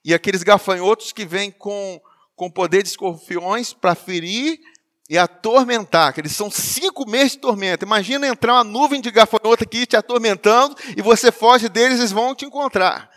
e 0.05 0.13
aqueles 0.13 0.43
gafanhotos 0.43 1.13
que 1.13 1.25
vêm 1.25 1.51
com, 1.51 2.01
com 2.37 2.51
poder 2.51 2.83
de 2.83 2.91
escorpiões 2.91 3.73
para 3.73 3.95
ferir 3.95 4.61
e 5.09 5.17
atormentar, 5.17 6.13
que 6.13 6.21
eles 6.21 6.33
são 6.33 6.51
cinco 6.51 7.09
meses 7.09 7.33
de 7.33 7.39
tormenta. 7.39 7.85
Imagina 7.87 8.27
entrar 8.27 8.55
uma 8.55 8.65
nuvem 8.65 9.01
de 9.01 9.11
gafanhoto 9.11 9.65
aqui 9.65 9.87
te 9.87 9.97
atormentando 9.97 10.77
e 10.97 11.01
você 11.01 11.33
foge 11.33 11.69
deles, 11.71 11.99
eles 11.99 12.13
vão 12.13 12.35
te 12.35 12.45
encontrar. 12.45 13.11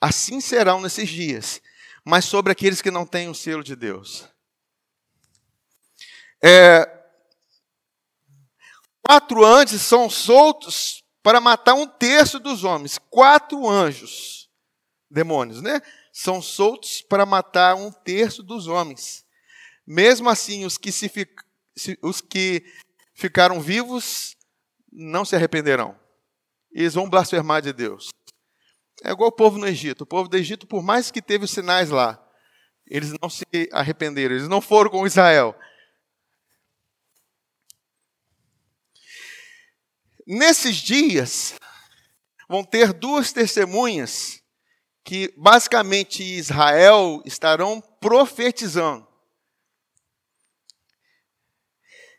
Assim 0.00 0.40
serão 0.40 0.80
nesses 0.80 1.10
dias, 1.10 1.60
mas 2.02 2.24
sobre 2.24 2.52
aqueles 2.52 2.80
que 2.80 2.90
não 2.90 3.04
têm 3.04 3.28
o 3.28 3.34
selo 3.34 3.62
de 3.62 3.76
Deus. 3.76 4.26
É, 6.42 6.99
Quatro 9.10 9.44
anjos 9.44 9.82
são 9.82 10.08
soltos 10.08 11.02
para 11.20 11.40
matar 11.40 11.74
um 11.74 11.84
terço 11.84 12.38
dos 12.38 12.62
homens. 12.62 12.96
Quatro 13.10 13.68
anjos, 13.68 14.48
demônios, 15.10 15.60
né? 15.60 15.82
São 16.12 16.40
soltos 16.40 17.02
para 17.02 17.26
matar 17.26 17.74
um 17.74 17.90
terço 17.90 18.40
dos 18.40 18.68
homens. 18.68 19.24
Mesmo 19.84 20.30
assim, 20.30 20.64
os 20.64 20.78
que, 20.78 20.92
se, 20.92 21.10
os 22.00 22.20
que 22.20 22.64
ficaram 23.12 23.60
vivos 23.60 24.36
não 24.92 25.24
se 25.24 25.34
arrependerão. 25.34 25.98
Eles 26.70 26.94
vão 26.94 27.10
blasfemar 27.10 27.62
de 27.62 27.72
Deus. 27.72 28.10
É 29.02 29.10
igual 29.10 29.30
o 29.30 29.32
povo 29.32 29.58
no 29.58 29.66
Egito. 29.66 30.02
O 30.02 30.06
povo 30.06 30.28
do 30.28 30.36
Egito, 30.36 30.68
por 30.68 30.84
mais 30.84 31.10
que 31.10 31.20
teve 31.20 31.46
os 31.46 31.50
sinais 31.50 31.90
lá, 31.90 32.24
eles 32.86 33.12
não 33.20 33.28
se 33.28 33.44
arrependeram. 33.72 34.36
Eles 34.36 34.46
não 34.46 34.60
foram 34.60 34.88
com 34.88 35.04
Israel. 35.04 35.58
Nesses 40.32 40.76
dias, 40.76 41.54
vão 42.48 42.62
ter 42.62 42.92
duas 42.92 43.32
testemunhas 43.32 44.40
que 45.02 45.34
basicamente 45.36 46.22
Israel 46.22 47.20
estarão 47.26 47.80
profetizando. 48.00 49.04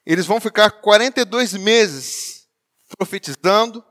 Eles 0.05 0.25
vão 0.25 0.41
ficar 0.41 0.71
42 0.71 1.53
meses 1.53 2.49
profetizando. 2.97 3.81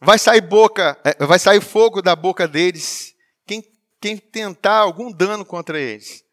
Vai 0.00 0.20
sair 0.20 0.40
boca, 0.40 0.96
é, 1.02 1.26
vai 1.26 1.40
sair 1.40 1.60
fogo 1.60 2.00
da 2.00 2.14
boca 2.14 2.46
deles. 2.46 3.12
Quem, 3.44 3.68
quem 4.00 4.18
tentar 4.18 4.78
algum 4.78 5.10
dano 5.10 5.44
contra 5.44 5.80
eles. 5.80 6.24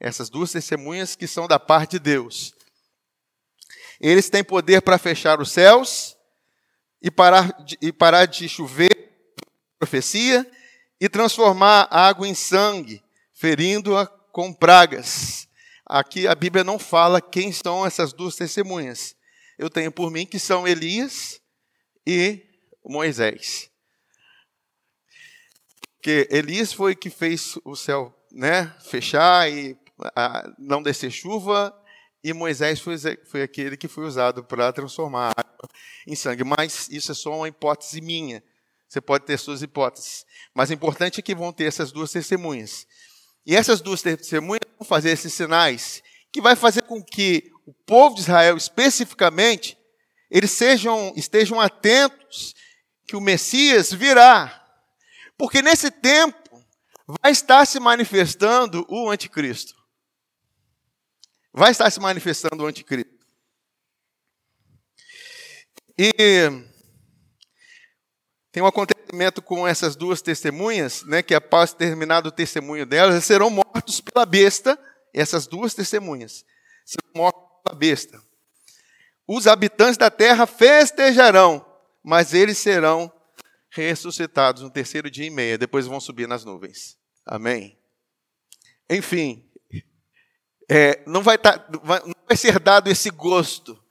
Essas 0.00 0.30
duas 0.30 0.50
testemunhas 0.50 1.14
que 1.14 1.26
são 1.26 1.46
da 1.46 1.58
parte 1.58 1.90
de 1.90 1.98
Deus. 1.98 2.54
Eles 4.00 4.30
têm 4.30 4.42
poder 4.42 4.80
para 4.80 4.96
fechar 4.96 5.42
os 5.42 5.52
céus 5.52 6.13
e 7.04 7.10
parar 7.10 7.62
de, 7.62 7.76
e 7.82 7.92
parar 7.92 8.24
de 8.24 8.48
chover, 8.48 8.90
profecia, 9.78 10.50
e 10.98 11.06
transformar 11.06 11.86
a 11.90 12.08
água 12.08 12.26
em 12.26 12.34
sangue, 12.34 13.04
ferindo-a 13.34 14.06
com 14.06 14.54
pragas. 14.54 15.46
Aqui 15.84 16.26
a 16.26 16.34
Bíblia 16.34 16.64
não 16.64 16.78
fala 16.78 17.20
quem 17.20 17.52
são 17.52 17.84
essas 17.84 18.14
duas 18.14 18.36
testemunhas. 18.36 19.14
Eu 19.58 19.68
tenho 19.68 19.92
por 19.92 20.10
mim 20.10 20.24
que 20.24 20.38
são 20.38 20.66
Elias 20.66 21.42
e 22.06 22.40
Moisés. 22.82 23.70
Porque 25.96 26.26
Elias 26.30 26.72
foi 26.72 26.94
que 26.94 27.10
fez 27.10 27.58
o 27.66 27.76
céu 27.76 28.18
né, 28.32 28.74
fechar 28.90 29.52
e 29.52 29.76
não 30.58 30.82
descer 30.82 31.10
chuva, 31.10 31.78
e 32.22 32.32
Moisés 32.32 32.80
foi, 32.80 32.96
foi 33.26 33.42
aquele 33.42 33.76
que 33.76 33.88
foi 33.88 34.06
usado 34.06 34.42
para 34.42 34.72
transformar 34.72 35.26
a 35.26 35.40
água 35.40 35.53
em 36.06 36.14
sangue. 36.14 36.44
Mas 36.44 36.88
isso 36.90 37.12
é 37.12 37.14
só 37.14 37.36
uma 37.36 37.48
hipótese 37.48 38.00
minha. 38.00 38.42
Você 38.88 39.00
pode 39.00 39.24
ter 39.24 39.38
suas 39.38 39.62
hipóteses. 39.62 40.24
Mas 40.54 40.70
o 40.70 40.72
importante 40.72 41.20
é 41.20 41.22
que 41.22 41.34
vão 41.34 41.52
ter 41.52 41.64
essas 41.64 41.90
duas 41.92 42.10
testemunhas. 42.12 42.86
E 43.46 43.54
essas 43.54 43.80
duas 43.80 44.02
testemunhas 44.02 44.62
vão 44.78 44.86
fazer 44.86 45.10
esses 45.10 45.32
sinais, 45.32 46.02
que 46.32 46.40
vai 46.40 46.56
fazer 46.56 46.82
com 46.82 47.02
que 47.02 47.50
o 47.66 47.72
povo 47.72 48.14
de 48.14 48.22
Israel, 48.22 48.56
especificamente, 48.56 49.76
eles 50.30 50.50
sejam, 50.50 51.12
estejam 51.16 51.60
atentos 51.60 52.54
que 53.06 53.16
o 53.16 53.20
Messias 53.20 53.92
virá. 53.92 54.62
Porque 55.36 55.60
nesse 55.60 55.90
tempo 55.90 56.64
vai 57.22 57.32
estar 57.32 57.66
se 57.66 57.78
manifestando 57.78 58.86
o 58.88 59.10
anticristo 59.10 59.74
vai 61.54 61.70
estar 61.70 61.88
se 61.88 62.00
manifestando 62.00 62.64
o 62.64 62.66
anticristo. 62.66 63.13
E 65.98 66.50
tem 68.50 68.62
um 68.62 68.66
acontecimento 68.66 69.40
com 69.40 69.66
essas 69.66 69.96
duas 69.96 70.20
testemunhas, 70.22 71.02
né, 71.04 71.22
que 71.22 71.34
após 71.34 71.72
terminado 71.72 72.28
o 72.28 72.32
testemunho 72.32 72.84
delas, 72.84 73.24
serão 73.24 73.50
mortos 73.50 74.00
pela 74.00 74.26
besta, 74.26 74.78
essas 75.12 75.46
duas 75.46 75.74
testemunhas, 75.74 76.44
serão 76.84 77.10
mortos 77.14 77.42
pela 77.64 77.76
besta. 77.76 78.22
Os 79.26 79.46
habitantes 79.46 79.96
da 79.96 80.10
terra 80.10 80.46
festejarão, 80.46 81.64
mas 82.02 82.34
eles 82.34 82.58
serão 82.58 83.12
ressuscitados 83.70 84.62
no 84.62 84.70
terceiro 84.70 85.10
dia 85.10 85.26
e 85.26 85.30
meia, 85.30 85.58
depois 85.58 85.86
vão 85.86 86.00
subir 86.00 86.28
nas 86.28 86.44
nuvens. 86.44 86.96
Amém? 87.26 87.78
Enfim, 88.90 89.48
é, 90.68 91.02
não, 91.06 91.22
vai 91.22 91.38
tá, 91.38 91.66
não 92.04 92.14
vai 92.26 92.36
ser 92.36 92.58
dado 92.58 92.88
esse 92.88 93.10
gosto 93.10 93.83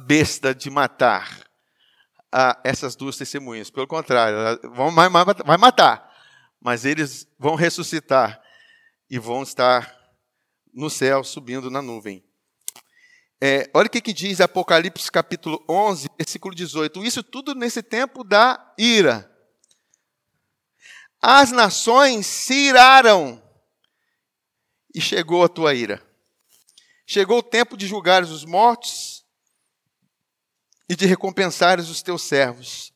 besta 0.00 0.54
de 0.54 0.70
matar 0.70 1.46
a 2.32 2.60
essas 2.64 2.94
duas 2.96 3.16
testemunhas. 3.16 3.70
Pelo 3.70 3.86
contrário, 3.86 4.36
vão, 4.74 4.92
vai 4.92 5.56
matar, 5.58 6.10
mas 6.60 6.84
eles 6.84 7.26
vão 7.38 7.54
ressuscitar 7.54 8.40
e 9.08 9.18
vão 9.18 9.42
estar 9.42 9.96
no 10.72 10.88
céu, 10.88 11.24
subindo 11.24 11.70
na 11.70 11.82
nuvem. 11.82 12.24
É, 13.42 13.70
olha 13.72 13.86
o 13.86 13.90
que, 13.90 14.02
que 14.02 14.12
diz 14.12 14.40
Apocalipse 14.40 15.10
capítulo 15.10 15.64
11, 15.68 16.08
versículo 16.18 16.54
18. 16.54 17.02
Isso 17.04 17.22
tudo 17.22 17.54
nesse 17.54 17.82
tempo 17.82 18.22
da 18.22 18.74
ira. 18.78 19.30
As 21.22 21.50
nações 21.50 22.26
se 22.26 22.68
iraram 22.68 23.42
e 24.94 25.00
chegou 25.00 25.42
a 25.42 25.48
tua 25.48 25.74
ira. 25.74 26.02
Chegou 27.06 27.38
o 27.38 27.42
tempo 27.42 27.76
de 27.76 27.86
julgares 27.86 28.30
os 28.30 28.44
mortos 28.44 29.19
e 30.90 30.96
de 30.96 31.06
recompensares 31.06 31.88
os 31.88 32.02
teus 32.02 32.22
servos, 32.22 32.92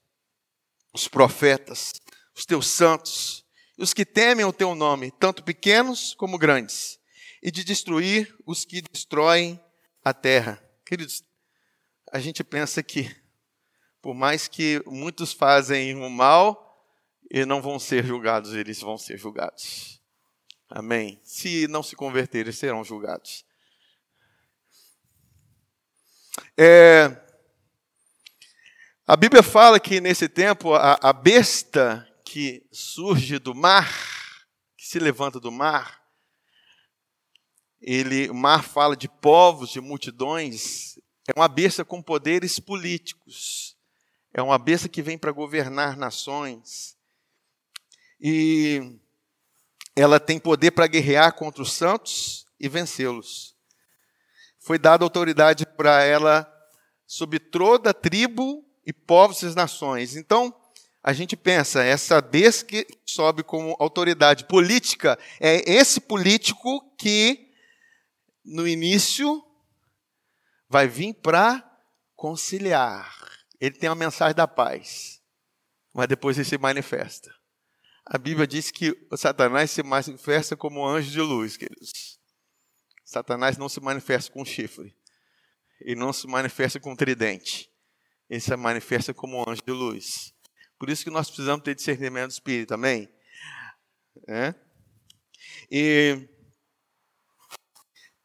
os 0.93 1.07
profetas, 1.07 1.93
os 2.35 2.45
teus 2.45 2.67
santos, 2.67 3.47
os 3.79 3.95
que 3.95 4.05
temem 4.05 4.45
o 4.45 4.53
teu 4.53 4.75
nome, 4.75 5.13
tanto 5.13 5.45
pequenos 5.45 6.13
como 6.13 6.37
grandes, 6.37 6.99
e 7.41 7.53
de 7.53 7.63
destruir 7.63 8.37
os 8.45 8.65
que 8.65 8.83
destroem 8.83 9.63
a 10.05 10.13
terra. 10.13 10.61
Queridos, 10.85 11.23
a 12.11 12.19
gente 12.19 12.43
pensa 12.43 12.83
que, 12.83 13.15
por 14.03 14.13
mais 14.13 14.49
que 14.49 14.83
muitos 14.87 15.33
fazem 15.33 15.95
o 15.95 16.11
mal, 16.11 16.61
e 17.31 17.47
não 17.47 17.63
vão 17.63 17.79
ser 17.79 18.05
julgados, 18.05 18.55
eles 18.55 18.81
vão 18.81 18.99
ser 18.99 19.17
julgados. 19.17 20.03
Amém. 20.69 21.21
Se 21.23 21.69
não 21.69 21.83
se 21.83 21.95
converterem, 21.95 22.53
serão 22.53 22.83
julgados. 22.83 23.47
É, 26.59 27.24
a 29.07 29.17
Bíblia 29.17 29.43
fala 29.43 29.79
que 29.79 30.01
nesse 30.01 30.31
tempo 30.31 30.73
a, 30.73 30.99
a 31.03 31.13
besta 31.13 32.09
que 32.25 32.65
surge 32.73 33.39
do 33.39 33.55
mar, 33.55 33.87
que 34.79 34.87
se 34.87 34.99
levanta 34.99 35.39
do 35.39 35.53
mar, 35.53 36.03
ele, 37.83 38.31
o 38.31 38.35
mar 38.35 38.65
fala 38.65 38.97
de 38.97 39.07
povos, 39.07 39.69
de 39.69 39.81
multidões, 39.81 40.99
é 41.29 41.33
uma 41.37 41.49
besta 41.49 41.85
com 41.85 42.01
poderes 42.01 42.59
políticos, 42.59 43.77
é 44.33 44.41
uma 44.41 44.59
besta 44.59 44.89
que 44.89 45.03
vem 45.03 45.19
para 45.19 45.33
governar 45.33 45.99
nações, 45.99 46.97
e 48.19 48.99
ela 49.95 50.19
tem 50.19 50.39
poder 50.39 50.71
para 50.71 50.87
guerrear 50.87 51.35
contra 51.35 51.63
os 51.63 51.75
santos 51.75 52.47
e 52.59 52.71
vencê-los. 52.71 53.55
Foi 54.59 54.79
dada 54.79 55.05
autoridade 55.05 55.67
para 55.67 56.03
ela 56.03 56.51
sobre 57.07 57.39
toda 57.39 57.93
tribo 57.93 58.65
e 58.87 58.93
povos 58.93 59.43
e 59.43 59.55
nações. 59.55 60.17
Então, 60.17 60.55
a 61.03 61.13
gente 61.13 61.37
pensa, 61.37 61.83
essa 61.83 62.21
besta 62.21 62.65
que 62.65 62.87
sobe 63.05 63.43
como 63.43 63.77
autoridade 63.79 64.45
política, 64.45 65.19
é 65.39 65.71
esse 65.71 66.01
político 66.01 66.81
que 66.97 67.45
no 68.45 68.69
início, 68.69 69.43
vai 70.69 70.87
vir 70.87 71.15
para 71.15 71.65
conciliar. 72.15 73.17
Ele 73.61 73.75
tem 73.75 73.89
a 73.89 73.95
mensagem 73.95 74.35
da 74.35 74.47
paz, 74.47 75.23
mas 75.93 76.07
depois 76.09 76.37
ele 76.37 76.49
se 76.49 76.59
manifesta. 76.59 77.35
A 78.05 78.19
Bíblia 78.19 78.47
diz 78.47 78.71
que 78.71 78.95
Satanás 79.17 79.71
se 79.71 79.83
manifesta 79.83 80.55
como 80.55 80.87
anjo 80.87 81.11
de 81.11 81.21
luz, 81.21 81.57
queridos. 81.57 82.21
Satanás 83.03 83.57
não 83.57 83.69
se 83.69 83.81
manifesta 83.81 84.31
com 84.31 84.45
chifre. 84.45 84.95
Ele 85.81 85.99
não 85.99 86.13
se 86.13 86.27
manifesta 86.27 86.79
com 86.79 86.95
tridente. 86.95 87.71
Ele 88.29 88.41
se 88.41 88.57
manifesta 88.57 89.13
como 89.13 89.49
anjo 89.49 89.63
de 89.63 89.73
luz. 89.73 90.35
Por 90.79 90.91
isso 90.91 91.05
que 91.05 91.11
nós 91.11 91.29
precisamos 91.29 91.63
ter 91.63 91.75
discernimento 91.75 92.29
do 92.29 92.33
Espírito, 92.33 92.75
amém? 92.75 93.09
É? 94.29 94.55
E 95.71 96.29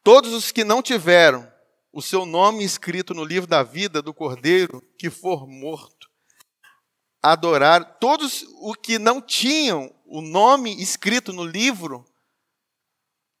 Todos 0.02 0.32
os 0.32 0.50
que 0.50 0.64
não 0.64 0.82
tiveram 0.82 1.50
o 1.92 2.00
seu 2.00 2.24
nome 2.24 2.64
escrito 2.64 3.12
no 3.12 3.22
livro 3.22 3.46
da 3.46 3.62
vida 3.62 4.00
do 4.00 4.14
Cordeiro 4.14 4.82
que 4.98 5.10
for 5.10 5.46
morto, 5.46 6.08
adorar 7.22 7.98
todos 7.98 8.42
os 8.62 8.76
que 8.76 8.98
não 8.98 9.20
tinham 9.20 9.94
o 10.06 10.22
nome 10.22 10.80
escrito 10.82 11.34
no 11.34 11.44
livro, 11.44 12.04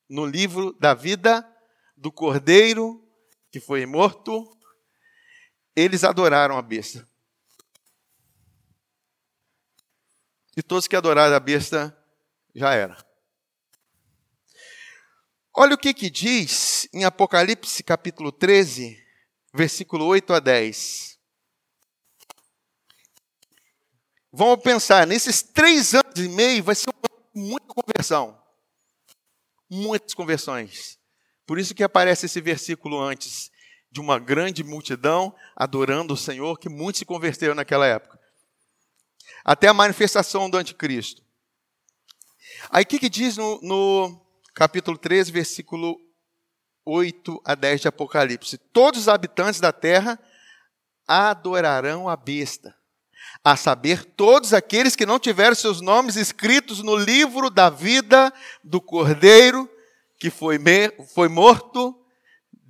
no 0.08 0.26
livro 0.26 0.72
da 0.74 0.92
vida 0.92 1.48
do 1.96 2.12
Cordeiro 2.12 3.02
que 3.50 3.58
foi 3.58 3.86
morto, 3.86 4.44
eles 5.80 6.04
adoraram 6.04 6.56
a 6.56 6.62
besta. 6.62 7.08
E 10.56 10.62
todos 10.62 10.86
que 10.86 10.96
adoraram 10.96 11.34
a 11.34 11.40
besta 11.40 11.96
já 12.54 12.74
era. 12.74 12.96
Olha 15.54 15.74
o 15.74 15.78
que, 15.78 15.92
que 15.92 16.10
diz 16.10 16.88
em 16.92 17.04
Apocalipse 17.04 17.82
capítulo 17.82 18.30
13, 18.30 19.02
versículo 19.52 20.06
8 20.06 20.34
a 20.34 20.40
10. 20.40 21.18
Vamos 24.32 24.62
pensar, 24.62 25.06
nesses 25.06 25.42
três 25.42 25.92
anos 25.92 26.16
e 26.16 26.28
meio 26.28 26.62
vai 26.62 26.74
ser 26.74 26.90
muita 27.34 27.66
conversão. 27.66 28.40
Muitas 29.68 30.14
conversões. 30.14 30.98
Por 31.46 31.58
isso 31.58 31.74
que 31.74 31.82
aparece 31.82 32.26
esse 32.26 32.40
versículo 32.40 33.00
antes, 33.00 33.50
de 33.90 34.00
uma 34.00 34.18
grande 34.18 34.62
multidão 34.62 35.34
adorando 35.56 36.14
o 36.14 36.16
Senhor, 36.16 36.58
que 36.58 36.68
muitos 36.68 37.00
se 37.00 37.04
converteram 37.04 37.54
naquela 37.54 37.86
época. 37.86 38.18
Até 39.44 39.68
a 39.68 39.74
manifestação 39.74 40.48
do 40.48 40.56
anticristo. 40.56 41.22
Aí 42.70 42.84
o 42.84 42.86
que, 42.86 42.98
que 42.98 43.08
diz 43.08 43.36
no, 43.36 43.60
no 43.62 44.26
capítulo 44.54 44.96
13, 44.96 45.32
versículo 45.32 45.98
8 46.84 47.40
a 47.44 47.54
10 47.54 47.80
de 47.82 47.88
Apocalipse. 47.88 48.58
Todos 48.58 49.00
os 49.00 49.08
habitantes 49.08 49.60
da 49.60 49.72
terra 49.72 50.18
adorarão 51.06 52.08
a 52.08 52.16
besta, 52.16 52.74
a 53.42 53.56
saber, 53.56 54.04
todos 54.04 54.54
aqueles 54.54 54.94
que 54.94 55.06
não 55.06 55.18
tiveram 55.18 55.54
seus 55.54 55.80
nomes 55.80 56.14
escritos 56.14 56.82
no 56.82 56.94
livro 56.94 57.50
da 57.50 57.68
vida 57.68 58.32
do 58.62 58.80
Cordeiro, 58.80 59.68
que 60.18 60.30
foi, 60.30 60.58
foi 61.14 61.28
morto 61.28 61.99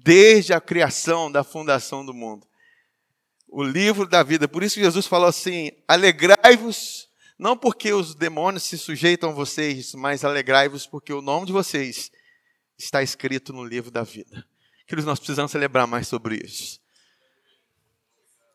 desde 0.03 0.53
a 0.53 0.61
criação 0.61 1.31
da 1.31 1.45
fundação 1.45 2.05
do 2.05 2.15
mundo. 2.15 2.47
O 3.49 3.63
livro 3.63 4.09
da 4.09 4.23
vida. 4.23 4.47
Por 4.47 4.63
isso 4.63 4.81
Jesus 4.81 5.07
falou 5.07 5.29
assim: 5.29 5.71
alegrai-vos 5.89 7.09
não 7.39 7.57
porque 7.57 7.93
os 7.93 8.15
demônios 8.15 8.65
se 8.65 8.77
sujeitam 8.77 9.31
a 9.31 9.33
vocês, 9.33 9.95
mas 9.95 10.25
alegrai-vos 10.25 10.87
porque 10.87 11.11
o 11.11 11.23
nome 11.23 11.47
de 11.47 11.53
vocês 11.53 12.13
está 12.79 13.03
escrito 13.03 13.51
no 13.51 13.65
livro 13.65 13.91
da 13.91 14.03
vida. 14.03 14.47
Queridos, 14.87 15.07
nós 15.07 15.19
precisamos 15.19 15.51
celebrar 15.51 15.87
mais 15.87 16.07
sobre 16.07 16.37
isso. 16.37 16.81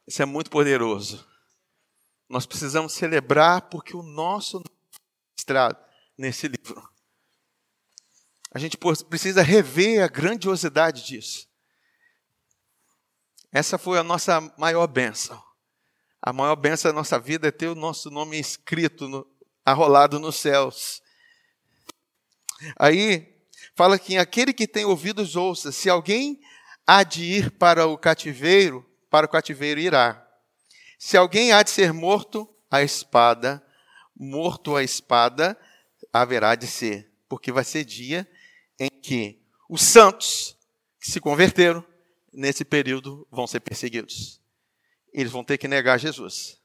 Isso 0.07 0.21
é 0.21 0.25
muito 0.25 0.51
poderoso. 0.51 1.27
Nós 2.29 2.45
precisamos 2.45 2.93
celebrar 2.93 3.63
porque 3.69 3.97
o 3.97 4.03
nosso 4.03 4.57
nome 4.57 4.69
está 5.35 5.75
nesse 6.15 6.47
livro. 6.47 6.94
A 8.55 8.57
gente 8.57 8.77
precisa 9.09 9.41
rever 9.41 10.01
a 10.01 10.07
grandiosidade 10.07 11.05
disso. 11.05 11.45
Essa 13.51 13.77
foi 13.77 13.99
a 13.99 14.03
nossa 14.03 14.39
maior 14.57 14.87
bênção. 14.87 15.43
A 16.21 16.31
maior 16.31 16.55
bênção 16.55 16.89
da 16.89 16.95
nossa 16.95 17.19
vida 17.19 17.49
é 17.49 17.51
ter 17.51 17.67
o 17.67 17.75
nosso 17.75 18.09
nome 18.09 18.39
escrito, 18.39 19.09
no, 19.09 19.27
arrolado 19.65 20.21
nos 20.21 20.37
céus. 20.37 21.01
Aí, 22.79 23.27
fala 23.75 23.99
que 23.99 24.17
aquele 24.17 24.53
que 24.53 24.65
tem 24.65 24.85
ouvidos 24.85 25.35
ouça. 25.35 25.69
Se 25.69 25.89
alguém 25.89 26.39
há 26.87 27.03
de 27.03 27.25
ir 27.25 27.51
para 27.51 27.85
o 27.85 27.97
cativeiro, 27.97 28.89
para 29.09 29.25
o 29.25 29.29
cativeiro 29.29 29.81
irá. 29.81 30.25
Se 30.97 31.17
alguém 31.17 31.51
há 31.51 31.61
de 31.61 31.71
ser 31.71 31.91
morto, 31.91 32.49
a 32.71 32.81
espada, 32.81 33.61
morto 34.15 34.77
a 34.77 34.81
espada, 34.81 35.59
haverá 36.13 36.55
de 36.55 36.67
ser. 36.67 37.11
Porque 37.27 37.51
vai 37.51 37.65
ser 37.65 37.83
dia 37.83 38.25
em 38.79 38.89
que 38.89 39.41
os 39.69 39.81
santos 39.81 40.57
que 40.99 41.09
se 41.09 41.19
converteram, 41.19 41.85
nesse 42.33 42.65
período, 42.65 43.27
vão 43.31 43.47
ser 43.47 43.59
perseguidos 43.61 44.41
eles 45.15 45.31
vão 45.31 45.45
ter 45.45 45.57
que 45.57 45.67
negar 45.67 45.97
Jesus. 45.97 46.61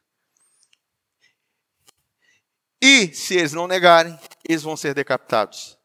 E 2.82 3.14
se 3.14 3.36
eles 3.36 3.52
não 3.52 3.68
negarem, 3.68 4.18
eles 4.46 4.62
vão 4.64 4.76
ser 4.76 4.92
decapitados. 4.92 5.78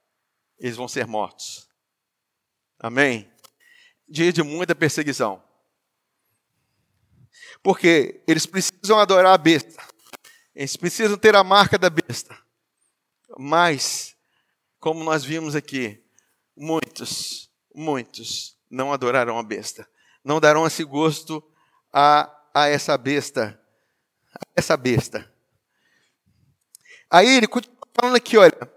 Eles 0.58 0.76
vão 0.76 0.88
ser 0.88 1.06
mortos. 1.06 1.70
Amém? 2.80 3.32
Dia 4.10 4.34
de 4.34 4.42
muita 4.42 4.74
perseguição. 4.74 5.44
Porque 7.62 8.24
eles 8.28 8.48
precisam 8.48 8.98
adorar 8.98 9.34
a 9.34 9.38
besta. 9.38 9.84
Eles 10.56 10.76
precisam 10.76 11.18
ter 11.18 11.36
a 11.36 11.44
marca 11.44 11.78
da 11.78 11.90
besta. 11.90 12.36
Mas, 13.38 14.16
como 14.80 15.04
nós 15.04 15.24
vimos 15.24 15.54
aqui, 15.54 16.04
muitos, 16.56 17.50
muitos 17.74 18.58
não 18.70 18.94
adorarão 18.94 19.38
a 19.38 19.44
besta. 19.44 19.88
Não 20.24 20.40
darão 20.40 20.66
esse 20.66 20.84
gosto 20.84 21.44
a, 21.94 22.34
a 22.54 22.68
essa 22.68 22.98
besta. 22.98 23.60
A 24.34 24.40
essa 24.56 24.76
besta. 24.76 25.32
Aí 27.10 27.38
ele 27.38 27.48
continua 27.48 27.78
falando 27.94 28.16
aqui, 28.16 28.38
olha. 28.38 28.72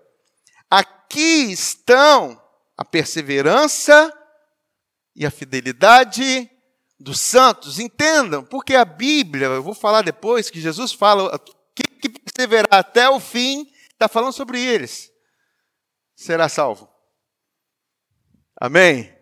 Aqui 0.71 1.51
estão 1.51 2.41
a 2.77 2.85
perseverança 2.85 4.13
e 5.17 5.25
a 5.27 5.31
fidelidade 5.31 6.51
dos 7.01 7.21
santos. 7.21 7.79
Entendam, 7.79 8.45
porque 8.45 8.75
a 8.75 8.85
Bíblia, 8.85 9.47
eu 9.47 9.63
vou 9.63 9.75
falar 9.75 10.03
depois 10.03 10.51
que 10.51 10.61
Jesus 10.61 10.93
fala, 10.93 11.39
quem 11.75 11.99
que 11.99 12.09
perseverar 12.09 12.81
até 12.81 13.09
o 13.09 13.19
fim, 13.19 13.67
está 13.93 14.09
falando 14.09 14.33
sobre 14.33 14.63
eles, 14.63 15.11
será 16.15 16.49
salvo. 16.49 16.88
Amém? 18.61 19.17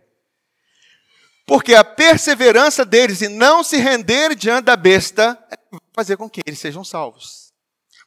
Porque 1.47 1.75
a 1.75 1.85
perseverança 1.85 2.85
deles 2.85 3.21
e 3.21 3.29
não 3.29 3.63
se 3.63 3.77
render 3.77 4.35
diante 4.35 4.65
da 4.65 4.77
besta 4.77 5.39
é 5.51 5.57
fazer 5.95 6.17
com 6.17 6.29
que 6.29 6.41
eles 6.45 6.59
sejam 6.59 6.83
salvos. 6.83 7.53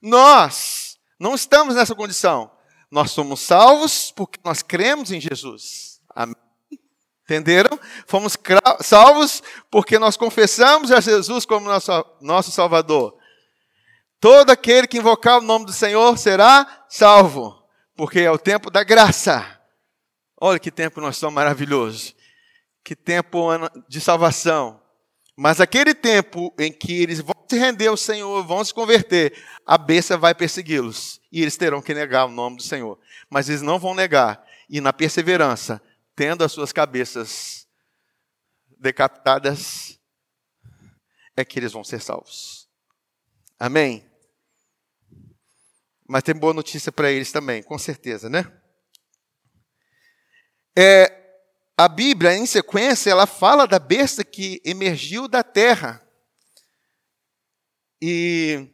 Nós 0.02 0.98
não 1.20 1.36
estamos 1.36 1.76
nessa 1.76 1.96
condição. 1.96 2.52
Nós 2.92 3.12
somos 3.12 3.42
salvos 3.42 4.12
porque 4.12 4.40
nós 4.44 4.62
cremos 4.62 5.12
em 5.12 5.22
Jesus. 5.22 6.02
Amém? 6.14 6.36
Entenderam? 7.24 7.80
Fomos 8.08 8.36
salvos 8.82 9.44
porque 9.70 10.00
nós 10.00 10.18
confessamos 10.18 10.92
a 10.92 11.00
Jesus 11.00 11.46
como 11.46 11.68
nosso, 11.68 12.06
nosso 12.20 12.52
Salvador. 12.52 13.16
Todo 14.20 14.50
aquele 14.50 14.88
que 14.88 14.98
invocar 14.98 15.38
o 15.38 15.42
nome 15.42 15.66
do 15.66 15.72
Senhor 15.72 16.18
será 16.18 16.86
salvo, 16.90 17.64
porque 17.96 18.20
é 18.20 18.32
o 18.32 18.40
tempo 18.40 18.72
da 18.72 18.84
graça. 18.84 19.59
Olha 20.42 20.60
que 20.60 20.72
tempo 20.72 21.02
nós 21.02 21.18
somos 21.18 21.36
maravilhosos. 21.36 22.16
Que 22.84 22.96
tempo 22.96 23.50
de 23.88 24.00
salvação. 24.00 24.82
Mas 25.36 25.62
aquele 25.62 25.94
tempo 25.94 26.54
em 26.58 26.72
que 26.72 27.02
eles 27.02 27.20
vão 27.20 27.36
se 27.50 27.58
render 27.58 27.88
ao 27.88 27.98
Senhor, 27.98 28.44
vão 28.44 28.64
se 28.64 28.74
converter, 28.74 29.34
a 29.66 29.78
besta 29.78 30.18
vai 30.18 30.36
persegui-los. 30.36 31.20
E 31.32 31.42
eles 31.42 31.58
terão 31.58 31.82
que 31.82 31.94
negar 31.94 32.26
o 32.26 32.32
nome 32.32 32.58
do 32.58 32.64
Senhor. 32.64 33.00
Mas 33.30 33.50
eles 33.50 33.62
não 33.62 33.80
vão 33.80 33.94
negar. 33.94 34.46
E 34.70 34.82
na 34.82 34.94
perseverança, 34.94 35.82
tendo 36.16 36.44
as 36.44 36.52
suas 36.52 36.72
cabeças 36.72 37.68
decapitadas, 38.78 40.00
é 41.36 41.44
que 41.44 41.60
eles 41.60 41.72
vão 41.72 41.84
ser 41.84 42.02
salvos. 42.02 42.68
Amém? 43.58 44.06
Mas 46.08 46.24
tem 46.24 46.36
boa 46.36 46.54
notícia 46.54 46.92
para 46.92 47.12
eles 47.12 47.32
também, 47.32 47.62
com 47.62 47.78
certeza, 47.78 48.30
né? 48.30 48.52
É, 50.78 51.20
a 51.78 51.88
Bíblia, 51.88 52.36
em 52.36 52.46
sequência, 52.46 53.10
ela 53.10 53.26
fala 53.26 53.66
da 53.66 53.80
besta 53.80 54.24
que 54.24 54.62
emergiu 54.66 55.28
da 55.28 55.44
terra. 55.44 56.06
E 58.02 58.68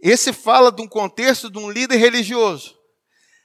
esse 0.00 0.32
fala 0.32 0.70
de 0.70 0.82
um 0.82 0.88
contexto 0.88 1.50
de 1.50 1.58
um 1.58 1.70
líder 1.70 1.96
religioso. 1.96 2.74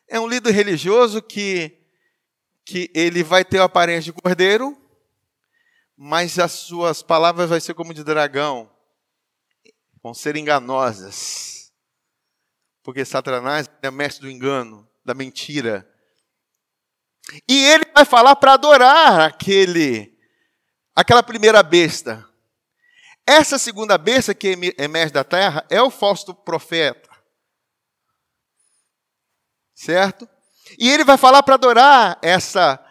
É 0.07 0.19
um 0.19 0.27
líder 0.27 0.51
religioso 0.51 1.21
que, 1.21 1.79
que 2.65 2.89
ele 2.93 3.23
vai 3.23 3.43
ter 3.43 3.59
a 3.59 3.65
aparência 3.65 4.11
de 4.11 4.21
cordeiro, 4.21 4.77
mas 5.97 6.39
as 6.39 6.51
suas 6.51 7.01
palavras 7.01 7.49
vão 7.49 7.59
ser 7.59 7.73
como 7.73 7.93
de 7.93 8.03
dragão. 8.03 8.69
Vão 10.01 10.13
ser 10.13 10.35
enganosas. 10.35 11.73
Porque 12.83 13.05
Satanás 13.05 13.69
é 13.81 13.91
mestre 13.91 14.21
do 14.23 14.31
engano, 14.31 14.89
da 15.05 15.13
mentira. 15.13 15.90
E 17.47 17.65
ele 17.65 17.85
vai 17.93 18.05
falar 18.05 18.35
para 18.35 18.53
adorar 18.53 19.21
aquele, 19.21 20.17
aquela 20.95 21.23
primeira 21.23 21.61
besta. 21.61 22.27
Essa 23.25 23.57
segunda 23.57 23.97
besta 23.97 24.33
que 24.33 24.57
emerge 24.77 25.13
da 25.13 25.23
terra 25.23 25.65
é 25.69 25.81
o 25.81 25.91
falso 25.91 26.33
profeta. 26.33 27.09
Certo? 29.75 30.27
E 30.77 30.89
ele 30.89 31.03
vai 31.03 31.17
falar 31.17 31.43
para 31.43 31.55
adorar 31.55 32.19
essa, 32.21 32.83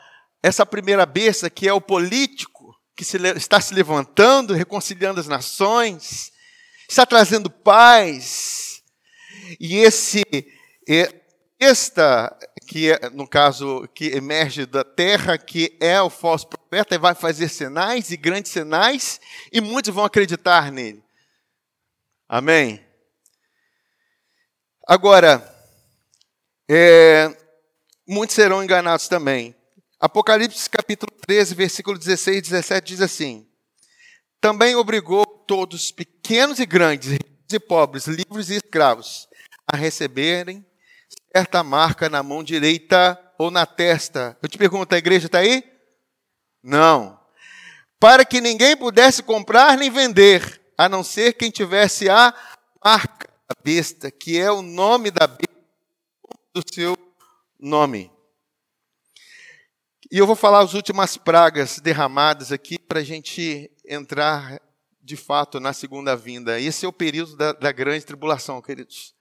essa 0.43 0.65
primeira 0.65 1.05
besta 1.05 1.51
que 1.51 1.69
é 1.69 1.73
o 1.73 1.81
político, 1.81 2.75
que 2.97 3.05
se, 3.05 3.17
está 3.37 3.61
se 3.61 3.75
levantando, 3.75 4.55
reconciliando 4.55 5.21
as 5.21 5.27
nações, 5.27 6.33
está 6.89 7.07
trazendo 7.07 7.51
paz. 7.51 8.83
E 9.59 9.77
esse, 9.77 10.23
esta 11.59 12.37
que 12.71 12.93
é, 12.93 13.11
no 13.11 13.27
caso, 13.27 13.89
que 13.93 14.15
emerge 14.15 14.65
da 14.65 14.85
terra, 14.85 15.37
que 15.37 15.77
é 15.81 16.01
o 16.01 16.09
falso 16.09 16.47
profeta, 16.47 16.95
e 16.95 16.99
vai 16.99 17.17
fazer 17.17 17.49
sinais 17.49 18.13
e 18.13 18.17
grandes 18.17 18.53
sinais, 18.53 19.21
e 19.51 19.61
muitos 19.61 19.93
vão 19.93 20.05
acreditar 20.05 20.71
nele. 20.71 21.03
Amém? 22.29 22.81
Agora, 24.87 25.45
é, 26.71 27.37
muitos 28.07 28.37
serão 28.37 28.63
enganados 28.63 29.09
também. 29.09 29.53
Apocalipse 29.99 30.71
capítulo 30.71 31.11
13, 31.27 31.57
versículo 31.57 31.99
16 31.99 32.39
e 32.39 32.43
17 32.43 32.87
diz 32.87 33.01
assim: 33.01 33.49
Também 34.41 34.77
obrigou 34.77 35.27
todos, 35.27 35.91
pequenos 35.91 36.61
e 36.61 36.67
grandes, 36.67 37.11
ricos 37.11 37.53
e 37.53 37.59
pobres, 37.59 38.07
livres 38.07 38.49
e 38.49 38.55
escravos, 38.55 39.29
a 39.67 39.77
receberem 39.77 40.65
certa 41.35 41.63
marca 41.63 42.09
na 42.09 42.23
mão 42.23 42.43
direita 42.43 43.19
ou 43.39 43.51
na 43.51 43.65
testa. 43.65 44.37
Eu 44.43 44.49
te 44.49 44.59
pergunto, 44.59 44.95
a 44.95 44.99
igreja 44.99 45.27
está 45.27 45.39
aí? 45.39 45.65
Não. 46.63 47.19
Para 47.99 48.25
que 48.25 48.41
ninguém 48.41 48.77
pudesse 48.77 49.23
comprar 49.23 49.79
nem 49.79 49.91
vender, 49.91 50.61
a 50.77 50.89
não 50.89 51.05
ser 51.05 51.35
quem 51.35 51.51
tivesse 51.51 52.09
a 52.09 52.35
marca 52.85 53.29
da 53.49 53.55
besta, 53.63 54.11
que 54.11 54.39
é 54.39 54.51
o 54.51 54.63
nome 54.63 55.11
da 55.11 55.27
besta, 55.27 55.55
do 56.55 56.63
seu 56.73 56.97
nome. 57.59 58.11
E 60.11 60.19
eu 60.19 60.27
vou 60.27 60.35
falar 60.35 60.61
as 60.61 60.75
últimas 60.75 61.17
pragas 61.17 61.79
derramadas 61.79 62.51
aqui 62.51 62.79
para 62.79 62.99
a 62.99 63.05
gente 63.05 63.71
entrar 63.87 64.61
de 65.01 65.17
fato 65.17 65.61
na 65.61 65.73
segunda 65.73 66.17
vinda. 66.17 66.59
Esse 66.59 66.85
é 66.85 66.89
o 66.89 66.93
período 66.93 67.37
da, 67.37 67.53
da 67.53 67.71
grande 67.71 68.05
tribulação, 68.05 68.61
queridos. 68.61 69.15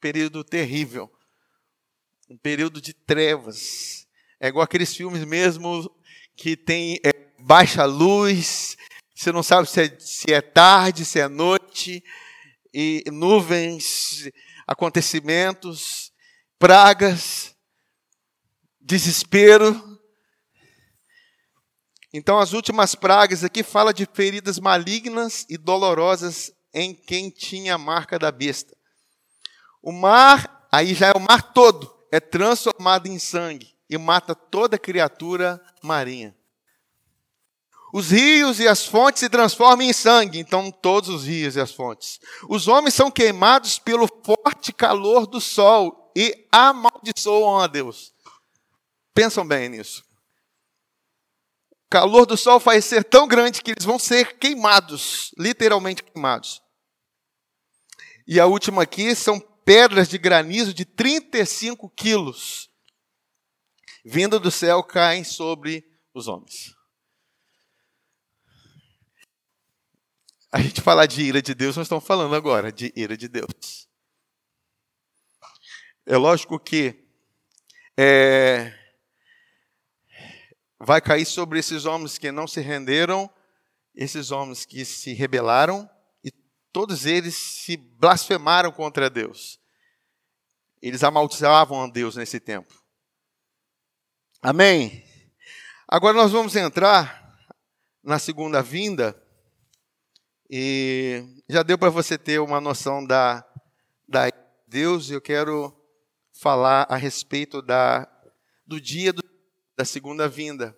Período 0.00 0.44
terrível 0.44 1.10
um 2.32 2.38
período 2.38 2.80
de 2.80 2.94
trevas. 2.94 4.06
É 4.40 4.48
igual 4.48 4.64
aqueles 4.64 4.96
filmes 4.96 5.22
mesmo 5.22 5.94
que 6.34 6.56
tem 6.56 6.98
é, 7.04 7.12
baixa 7.38 7.84
luz, 7.84 8.74
você 9.14 9.30
não 9.30 9.42
sabe 9.42 9.68
se 9.68 9.82
é, 9.82 9.98
se 10.00 10.32
é 10.32 10.40
tarde, 10.40 11.04
se 11.04 11.20
é 11.20 11.28
noite, 11.28 12.02
e 12.72 13.04
nuvens, 13.12 14.30
acontecimentos, 14.66 16.10
pragas, 16.58 17.54
desespero. 18.80 20.00
Então, 22.14 22.38
as 22.38 22.54
últimas 22.54 22.94
pragas 22.94 23.44
aqui 23.44 23.62
fala 23.62 23.92
de 23.92 24.06
feridas 24.06 24.58
malignas 24.58 25.44
e 25.50 25.58
dolorosas 25.58 26.50
em 26.72 26.94
quem 26.94 27.28
tinha 27.28 27.74
a 27.74 27.78
marca 27.78 28.18
da 28.18 28.32
besta. 28.32 28.74
O 29.82 29.92
mar, 29.92 30.66
aí 30.72 30.94
já 30.94 31.08
é 31.08 31.12
o 31.12 31.20
mar 31.20 31.52
todo, 31.52 31.91
é 32.12 32.20
transformado 32.20 33.06
em 33.06 33.18
sangue 33.18 33.74
e 33.88 33.96
mata 33.96 34.34
toda 34.34 34.78
criatura 34.78 35.60
marinha. 35.82 36.36
Os 37.92 38.10
rios 38.10 38.60
e 38.60 38.68
as 38.68 38.86
fontes 38.86 39.20
se 39.20 39.28
transformam 39.28 39.86
em 39.86 39.92
sangue, 39.92 40.38
então 40.38 40.70
todos 40.70 41.08
os 41.08 41.26
rios 41.26 41.56
e 41.56 41.60
as 41.60 41.72
fontes. 41.72 42.20
Os 42.48 42.68
homens 42.68 42.94
são 42.94 43.10
queimados 43.10 43.78
pelo 43.78 44.06
forte 44.24 44.72
calor 44.72 45.26
do 45.26 45.40
sol 45.40 46.12
e 46.14 46.46
amaldiçoam 46.52 47.58
a 47.58 47.66
Deus. 47.66 48.12
Pensam 49.14 49.46
bem 49.46 49.70
nisso. 49.70 50.04
O 51.70 51.90
calor 51.90 52.24
do 52.24 52.36
sol 52.36 52.60
faz 52.60 52.84
ser 52.84 53.04
tão 53.04 53.26
grande 53.26 53.62
que 53.62 53.72
eles 53.72 53.84
vão 53.84 53.98
ser 53.98 54.38
queimados, 54.38 55.34
literalmente 55.38 56.02
queimados. 56.02 56.62
E 58.26 58.40
a 58.40 58.46
última 58.46 58.82
aqui 58.82 59.14
são 59.14 59.38
pedras 59.64 60.08
de 60.08 60.18
granizo 60.18 60.72
de 60.72 60.84
35 60.84 61.88
quilos, 61.90 62.70
vindo 64.04 64.38
do 64.38 64.50
céu, 64.50 64.82
caem 64.82 65.24
sobre 65.24 65.84
os 66.14 66.28
homens. 66.28 66.74
a 70.52 70.60
gente 70.60 70.82
falar 70.82 71.06
de 71.06 71.22
ira 71.22 71.40
de 71.40 71.54
Deus, 71.54 71.78
nós 71.78 71.86
estamos 71.86 72.06
falando 72.06 72.34
agora 72.34 72.70
de 72.70 72.92
ira 72.94 73.16
de 73.16 73.26
Deus. 73.26 73.88
É 76.04 76.14
lógico 76.14 76.60
que 76.60 77.06
é, 77.96 78.78
vai 80.78 81.00
cair 81.00 81.24
sobre 81.24 81.58
esses 81.58 81.86
homens 81.86 82.18
que 82.18 82.30
não 82.30 82.46
se 82.46 82.60
renderam, 82.60 83.32
esses 83.94 84.30
homens 84.30 84.66
que 84.66 84.84
se 84.84 85.14
rebelaram, 85.14 85.88
todos 86.72 87.06
eles 87.06 87.34
se 87.36 87.76
blasfemaram 87.76 88.72
contra 88.72 89.10
Deus. 89.10 89.60
Eles 90.80 91.04
amaldiçoavam 91.04 91.82
a 91.82 91.88
Deus 91.88 92.16
nesse 92.16 92.40
tempo. 92.40 92.74
Amém? 94.40 95.04
Agora 95.86 96.16
nós 96.16 96.32
vamos 96.32 96.56
entrar 96.56 97.22
na 98.02 98.18
segunda 98.18 98.60
vinda, 98.60 99.16
e 100.50 101.24
já 101.48 101.62
deu 101.62 101.78
para 101.78 101.88
você 101.88 102.18
ter 102.18 102.40
uma 102.40 102.60
noção 102.60 103.06
da, 103.06 103.46
da 104.08 104.28
Deus, 104.66 105.10
eu 105.10 105.20
quero 105.20 105.74
falar 106.32 106.86
a 106.90 106.96
respeito 106.96 107.62
da, 107.62 108.06
do 108.66 108.80
dia 108.80 109.12
do, 109.12 109.22
da 109.76 109.84
segunda 109.84 110.28
vinda. 110.28 110.76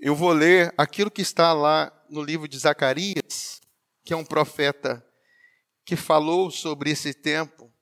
Eu 0.00 0.16
vou 0.16 0.32
ler 0.32 0.74
aquilo 0.76 1.10
que 1.10 1.22
está 1.22 1.52
lá 1.52 1.92
no 2.14 2.22
livro 2.22 2.46
de 2.46 2.56
Zacarias, 2.56 3.60
que 4.04 4.12
é 4.12 4.16
um 4.16 4.24
profeta 4.24 5.04
que 5.84 5.96
falou 5.96 6.48
sobre 6.48 6.90
esse 6.90 7.12
tempo, 7.12 7.74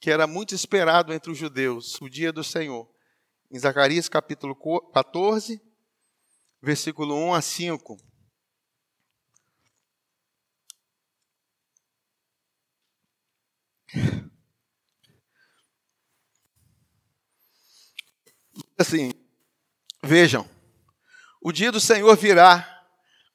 que 0.00 0.10
era 0.10 0.26
muito 0.26 0.52
esperado 0.52 1.12
entre 1.14 1.30
os 1.30 1.38
judeus, 1.38 2.00
o 2.00 2.08
dia 2.10 2.32
do 2.32 2.42
Senhor. 2.42 2.90
Em 3.48 3.58
Zacarias 3.58 4.08
capítulo 4.08 4.56
14, 4.92 5.62
versículo 6.60 7.14
1 7.14 7.34
a 7.34 7.40
5. 7.40 7.96
Assim, 18.76 19.12
vejam, 20.02 20.46
o 21.40 21.52
dia 21.52 21.70
do 21.70 21.80
Senhor 21.80 22.14
virá, 22.16 22.75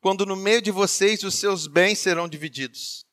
quando 0.02 0.26
no 0.26 0.36
meio 0.36 0.62
de 0.62 0.72
vocês 0.72 1.24
os 1.24 1.36
seus 1.36 1.68
bens 1.68 2.00
serão 2.00 2.28
divididos. 2.28 3.06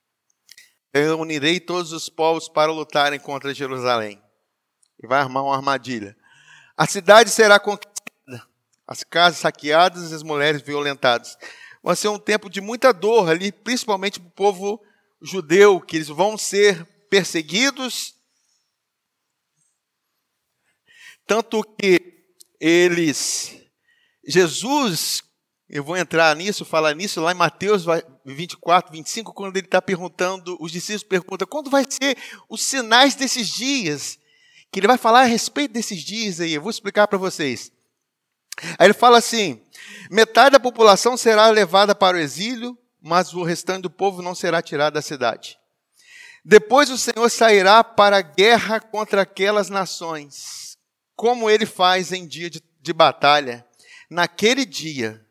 Eu 0.92 1.20
unirei 1.20 1.61
todos 1.61 1.92
os 1.92 2.09
povos 2.09 2.48
para 2.48 2.72
lutarem 2.72 3.20
contra 3.20 3.55
Jerusalém. 3.55 4.20
E 5.01 5.07
vai 5.07 5.20
armar 5.20 5.44
uma 5.44 5.55
armadilha. 5.55 6.16
A 6.77 6.87
cidade 6.87 7.29
será 7.29 7.61
conquistada, 7.61 8.48
as 8.87 9.05
casas 9.05 9.40
saqueadas 9.40 10.11
e 10.11 10.14
as 10.14 10.22
mulheres 10.22 10.62
violentadas. 10.62 11.37
Vai 11.83 11.94
ser 11.94 12.09
um 12.09 12.18
tempo 12.18 12.48
de 12.48 12.61
muita 12.61 12.90
dor 12.92 13.29
ali, 13.29 13.53
principalmente 13.53 14.18
para 14.18 14.29
o 14.29 14.33
povo 14.33 14.83
judeu, 15.20 15.81
que 15.81 15.96
eles 15.96 16.09
vão 16.09 16.38
ser 16.38 16.85
perseguidos. 17.11 18.14
Tanto 21.27 21.62
que 21.62 22.24
eles, 22.59 23.61
Jesus, 24.27 25.22
eu 25.68 25.85
vou 25.85 25.96
entrar 25.96 26.35
nisso, 26.35 26.64
falar 26.64 26.94
nisso 26.94 27.20
lá 27.20 27.33
em 27.33 27.35
Mateus 27.35 27.85
24, 28.24 28.90
25, 28.90 29.35
quando 29.35 29.54
ele 29.54 29.66
está 29.66 29.83
perguntando, 29.83 30.57
os 30.59 30.72
discípulos 30.72 31.02
perguntam, 31.02 31.46
quando 31.46 31.68
vai 31.68 31.85
ser 31.88 32.16
os 32.48 32.62
sinais 32.62 33.14
desses 33.14 33.48
dias? 33.48 34.18
Que 34.72 34.81
ele 34.81 34.87
vai 34.87 34.96
falar 34.96 35.20
a 35.20 35.24
respeito 35.24 35.72
desses 35.72 36.02
dias 36.02 36.40
aí, 36.40 36.54
eu 36.54 36.62
vou 36.62 36.70
explicar 36.70 37.07
para 37.07 37.18
vocês. 37.18 37.70
Aí 38.78 38.87
ele 38.87 38.94
fala 38.94 39.18
assim: 39.18 39.61
metade 40.11 40.52
da 40.52 40.61
população 40.61 41.16
será 41.16 41.48
levada 41.48 41.94
para 41.94 42.16
o 42.16 42.20
exílio, 42.20 42.76
mas 43.00 43.35
o 43.35 43.42
restante 43.42 43.83
do 43.83 43.90
povo 43.90 44.22
não 44.22 44.35
será 44.35 44.62
tirado 44.62 44.94
da 44.94 45.02
cidade. 45.02 45.59
Depois 46.44 46.88
o 46.88 46.96
Senhor 46.96 47.28
sairá 47.28 47.85
para 47.85 48.18
a 48.18 48.22
guerra 48.22 48.81
contra 48.81 49.22
aquelas 49.22 49.68
nações, 49.68 50.78
como 51.14 51.50
ele 51.50 51.66
faz 51.66 52.11
em 52.11 52.26
dia 52.26 52.48
de, 52.48 52.62
de 52.81 52.92
batalha. 52.92 53.66
Naquele 54.11 54.64
dia, 54.64 55.22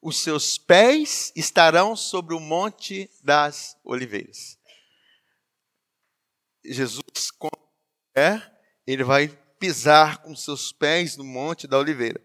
os 0.00 0.22
seus 0.22 0.56
pés 0.56 1.32
estarão 1.34 1.96
sobre 1.96 2.34
o 2.34 2.40
monte 2.40 3.10
das 3.22 3.76
oliveiras. 3.84 4.58
Jesus, 6.64 7.30
quando 7.38 7.58
é, 8.14 8.40
ele 8.86 9.02
vai 9.02 9.28
pisar 9.58 10.18
com 10.18 10.34
seus 10.36 10.72
pés 10.72 11.16
no 11.16 11.24
monte 11.24 11.66
da 11.66 11.78
oliveira. 11.78 12.20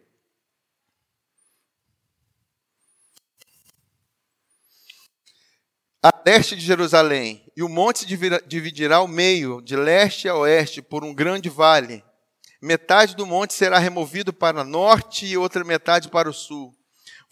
A 6.02 6.12
leste 6.26 6.56
de 6.56 6.62
Jerusalém, 6.62 7.50
e 7.56 7.64
o 7.64 7.70
monte 7.70 8.06
dividirá 8.06 8.98
ao 8.98 9.08
meio, 9.08 9.62
de 9.62 9.76
leste 9.76 10.28
a 10.28 10.36
oeste, 10.36 10.82
por 10.82 11.04
um 11.04 11.14
grande 11.14 11.50
vale. 11.50 12.04
Metade 12.62 13.16
do 13.16 13.26
monte 13.26 13.54
será 13.54 13.80
removido 13.80 14.34
para 14.34 14.62
o 14.62 14.64
norte 14.66 15.26
e 15.26 15.38
outra 15.38 15.64
metade 15.64 16.10
para 16.10 16.30
o 16.30 16.34
sul. 16.34 16.76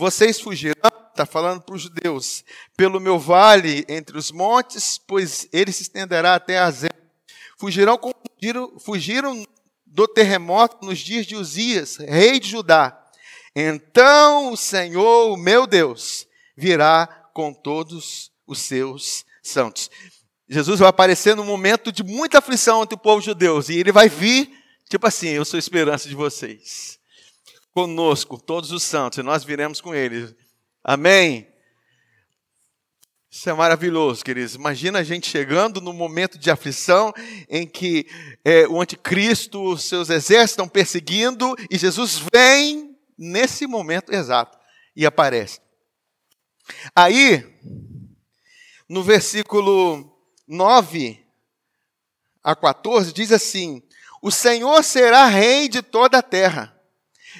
Vocês 0.01 0.41
fugirão, 0.41 0.91
está 1.11 1.27
falando 1.27 1.61
para 1.61 1.75
os 1.75 1.83
judeus, 1.83 2.43
pelo 2.75 2.99
meu 2.99 3.19
vale 3.19 3.85
entre 3.87 4.17
os 4.17 4.31
montes, 4.31 4.97
pois 4.97 5.47
ele 5.53 5.71
se 5.71 5.83
estenderá 5.83 6.33
até 6.33 6.57
a 6.57 6.71
Zé. 6.71 6.89
Fugirão 7.55 7.99
fugiram, 8.35 8.79
fugiram 8.79 9.45
do 9.85 10.07
terremoto 10.07 10.83
nos 10.83 10.97
dias 10.97 11.27
de 11.27 11.35
Uzias, 11.35 11.97
rei 11.97 12.39
de 12.39 12.49
Judá. 12.49 12.99
Então 13.55 14.51
o 14.51 14.57
Senhor, 14.57 15.37
meu 15.37 15.67
Deus, 15.67 16.25
virá 16.57 17.05
com 17.31 17.53
todos 17.53 18.31
os 18.47 18.57
seus 18.57 19.23
santos. 19.43 19.87
Jesus 20.49 20.79
vai 20.79 20.89
aparecer 20.89 21.35
num 21.35 21.45
momento 21.45 21.91
de 21.91 22.01
muita 22.01 22.39
aflição 22.39 22.81
entre 22.81 22.95
o 22.95 22.99
povo 22.99 23.21
judeu, 23.21 23.63
e 23.69 23.77
ele 23.77 23.91
vai 23.91 24.09
vir, 24.09 24.51
tipo 24.89 25.05
assim, 25.05 25.27
eu 25.27 25.45
sou 25.45 25.57
a 25.57 25.59
esperança 25.59 26.09
de 26.09 26.15
vocês 26.15 26.99
conosco, 27.73 28.38
todos 28.38 28.71
os 28.71 28.84
santos, 28.84 29.19
e 29.19 29.23
nós 29.23 29.43
viremos 29.43 29.81
com 29.81 29.93
eles. 29.95 30.36
Amém? 30.84 31.51
Isso 33.34 33.49
é 33.49 33.53
maravilhoso, 33.53 34.25
queridos. 34.25 34.55
Imagina 34.55 34.99
a 34.99 35.03
gente 35.03 35.29
chegando 35.29 35.79
no 35.79 35.93
momento 35.93 36.38
de 36.38 36.51
aflição 36.51 37.13
em 37.47 37.65
que 37.65 38.05
é, 38.43 38.67
o 38.67 38.81
anticristo, 38.81 39.63
os 39.63 39.86
seus 39.86 40.10
exércitos 40.10 40.51
estão 40.51 40.67
perseguindo 40.67 41.55
e 41.69 41.77
Jesus 41.77 42.21
vem 42.34 42.99
nesse 43.17 43.65
momento 43.65 44.12
exato 44.12 44.60
e 44.93 45.05
aparece. 45.05 45.62
Aí, 46.93 47.57
no 48.89 49.01
versículo 49.01 50.13
9 50.45 51.25
a 52.43 52.53
14, 52.53 53.13
diz 53.13 53.31
assim: 53.31 53.81
O 54.21 54.29
Senhor 54.29 54.84
será 54.84 55.27
rei 55.27 55.69
de 55.69 55.81
toda 55.81 56.17
a 56.17 56.23
terra. 56.23 56.77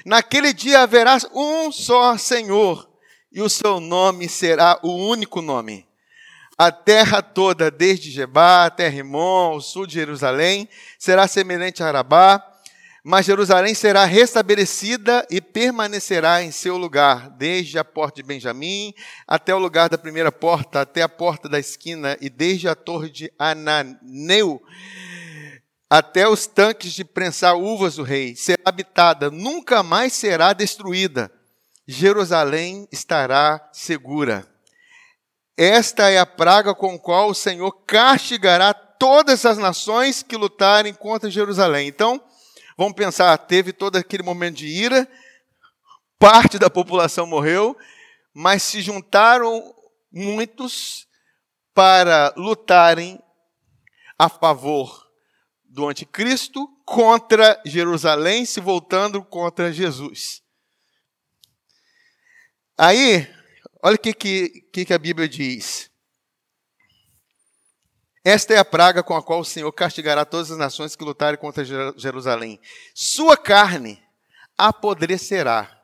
Naquele 0.04 0.52
dia 0.52 0.80
haverá 0.80 1.18
um 1.34 1.70
só 1.70 2.16
Senhor, 2.16 2.88
e 3.32 3.40
o 3.40 3.48
seu 3.48 3.80
nome 3.80 4.28
será 4.28 4.78
o 4.82 4.90
único 4.90 5.40
nome. 5.40 5.86
A 6.58 6.70
terra 6.70 7.22
toda, 7.22 7.70
desde 7.70 8.10
Jebá 8.10 8.66
até 8.66 8.88
Rimon, 8.88 9.52
ao 9.52 9.60
sul 9.60 9.86
de 9.86 9.94
Jerusalém, 9.94 10.68
será 10.98 11.26
semelhante 11.26 11.82
a 11.82 11.88
Arabá, 11.88 12.46
mas 13.04 13.26
Jerusalém 13.26 13.74
será 13.74 14.04
restabelecida 14.04 15.26
e 15.28 15.40
permanecerá 15.40 16.42
em 16.42 16.52
seu 16.52 16.76
lugar, 16.76 17.30
desde 17.30 17.78
a 17.78 17.84
porta 17.84 18.16
de 18.16 18.22
Benjamim 18.22 18.94
até 19.26 19.52
o 19.52 19.58
lugar 19.58 19.88
da 19.88 19.98
primeira 19.98 20.30
porta, 20.30 20.82
até 20.82 21.02
a 21.02 21.08
porta 21.08 21.48
da 21.48 21.58
esquina, 21.58 22.16
e 22.20 22.30
desde 22.30 22.68
a 22.68 22.74
torre 22.74 23.10
de 23.10 23.32
Ananeu 23.38 24.62
até 25.94 26.26
os 26.26 26.46
tanques 26.46 26.94
de 26.94 27.04
prensar 27.04 27.54
uvas 27.54 27.96
do 27.96 28.02
rei, 28.02 28.34
será 28.34 28.62
habitada, 28.64 29.30
nunca 29.30 29.82
mais 29.82 30.14
será 30.14 30.54
destruída. 30.54 31.30
Jerusalém 31.86 32.88
estará 32.90 33.68
segura. 33.74 34.50
Esta 35.54 36.08
é 36.08 36.18
a 36.18 36.24
praga 36.24 36.74
com 36.74 36.94
a 36.94 36.98
qual 36.98 37.28
o 37.28 37.34
Senhor 37.34 37.70
castigará 37.84 38.72
todas 38.72 39.44
as 39.44 39.58
nações 39.58 40.22
que 40.22 40.34
lutarem 40.34 40.94
contra 40.94 41.30
Jerusalém. 41.30 41.88
Então, 41.88 42.18
vamos 42.74 42.94
pensar, 42.94 43.36
teve 43.36 43.70
todo 43.70 43.96
aquele 43.96 44.22
momento 44.22 44.56
de 44.56 44.68
ira, 44.68 45.06
parte 46.18 46.58
da 46.58 46.70
população 46.70 47.26
morreu, 47.26 47.76
mas 48.32 48.62
se 48.62 48.80
juntaram 48.80 49.62
muitos 50.10 51.06
para 51.74 52.32
lutarem 52.34 53.22
a 54.18 54.30
favor 54.30 55.01
do 55.72 55.88
anticristo 55.88 56.68
contra 56.84 57.60
Jerusalém, 57.64 58.44
se 58.44 58.60
voltando 58.60 59.24
contra 59.24 59.72
Jesus. 59.72 60.42
Aí, 62.76 63.26
olha 63.82 63.96
o 63.96 63.98
que, 63.98 64.12
que, 64.12 64.84
que 64.84 64.92
a 64.92 64.98
Bíblia 64.98 65.26
diz. 65.26 65.90
Esta 68.22 68.54
é 68.54 68.58
a 68.58 68.64
praga 68.64 69.02
com 69.02 69.16
a 69.16 69.22
qual 69.22 69.40
o 69.40 69.44
Senhor 69.44 69.72
castigará 69.72 70.24
todas 70.26 70.50
as 70.50 70.58
nações 70.58 70.94
que 70.94 71.02
lutarem 71.02 71.40
contra 71.40 71.64
Jerusalém. 71.64 72.60
Sua 72.94 73.36
carne 73.36 74.00
apodrecerá, 74.56 75.82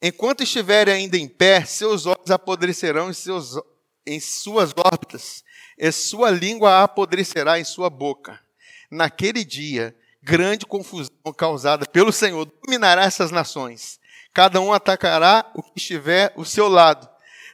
Enquanto 0.00 0.44
estiverem 0.44 0.94
ainda 0.94 1.16
em 1.16 1.28
pé, 1.28 1.64
seus 1.64 2.06
olhos 2.06 2.30
apodrecerão 2.30 3.10
em, 3.10 3.12
seus, 3.12 3.60
em 4.06 4.20
suas 4.20 4.72
órbitas, 4.76 5.42
e 5.76 5.90
sua 5.90 6.30
língua 6.30 6.84
apodrecerá 6.84 7.58
em 7.58 7.64
sua 7.64 7.90
boca. 7.90 8.40
Naquele 8.90 9.44
dia, 9.44 9.96
grande 10.22 10.66
confusão 10.66 11.10
causada 11.36 11.86
pelo 11.86 12.12
Senhor 12.12 12.44
dominará 12.44 13.04
essas 13.04 13.30
nações. 13.30 14.00
Cada 14.32 14.60
um 14.60 14.72
atacará 14.72 15.50
o 15.54 15.62
que 15.62 15.72
estiver 15.76 16.32
ao 16.36 16.44
seu 16.44 16.68
lado. 16.68 17.08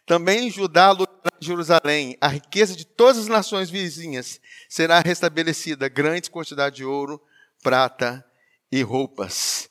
Também 0.06 0.50
Judá 0.50 0.90
lutará 0.90 1.34
em 1.40 1.44
Jerusalém. 1.44 2.16
A 2.20 2.28
riqueza 2.28 2.76
de 2.76 2.84
todas 2.84 3.18
as 3.18 3.26
nações 3.26 3.70
vizinhas 3.70 4.40
será 4.68 5.00
restabelecida. 5.00 5.88
Grande 5.88 6.30
quantidade 6.30 6.76
de 6.76 6.84
ouro, 6.84 7.22
prata 7.62 8.24
e 8.70 8.82
roupas. 8.82 9.70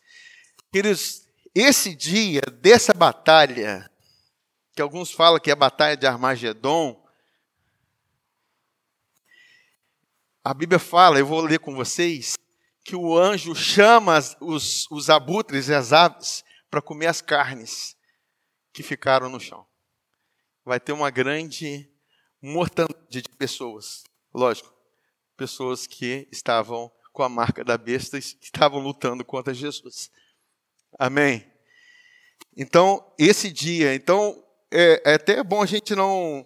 Queridos, 0.72 1.28
esse 1.54 1.94
dia 1.94 2.42
dessa 2.62 2.94
batalha, 2.94 3.90
que 4.76 4.82
alguns 4.82 5.12
falam 5.12 5.40
que 5.40 5.52
é 5.52 5.54
a 5.54 5.58
batalha 5.58 5.96
de 5.96 6.08
Armagedon, 6.08 7.03
a 10.44 10.54
Bíblia 10.54 10.78
fala, 10.78 11.20
eu 11.20 11.26
vou 11.26 11.40
ler 11.40 11.60
com 11.60 11.74
vocês, 11.74 12.38
que 12.84 12.96
o 12.96 13.18
anjo 13.18 13.56
chama 13.56 14.20
os, 14.42 14.90
os 14.92 15.10
abutres 15.10 15.70
e 15.70 15.74
as 15.74 15.94
aves 15.94 16.44
para 16.70 16.82
comer 16.82 17.08
as 17.08 17.22
carnes 17.22 17.96
que 18.74 18.84
ficaram 18.84 19.30
no 19.30 19.40
chão. 19.40 19.66
Vai 20.66 20.82
ter 20.82 20.92
uma 20.92 21.10
grande 21.10 21.90
mortandade 22.42 23.22
de 23.22 23.30
pessoas, 23.30 24.04
lógico, 24.34 24.74
pessoas 25.38 25.88
que 25.88 26.28
estavam 26.30 26.92
com 27.14 27.24
a 27.24 27.30
marca 27.30 27.64
da 27.64 27.78
besta 27.78 28.18
e 28.18 28.22
que 28.22 28.46
estavam 28.46 28.80
lutando 28.80 29.24
contra 29.24 29.54
Jesus. 29.54 30.12
Amém? 31.00 31.50
Então, 32.58 33.14
esse 33.18 33.50
dia, 33.50 33.96
então, 33.96 34.44
é, 34.70 35.12
é 35.12 35.14
até 35.14 35.42
bom 35.42 35.62
a 35.62 35.66
gente 35.66 35.96
não 35.96 36.46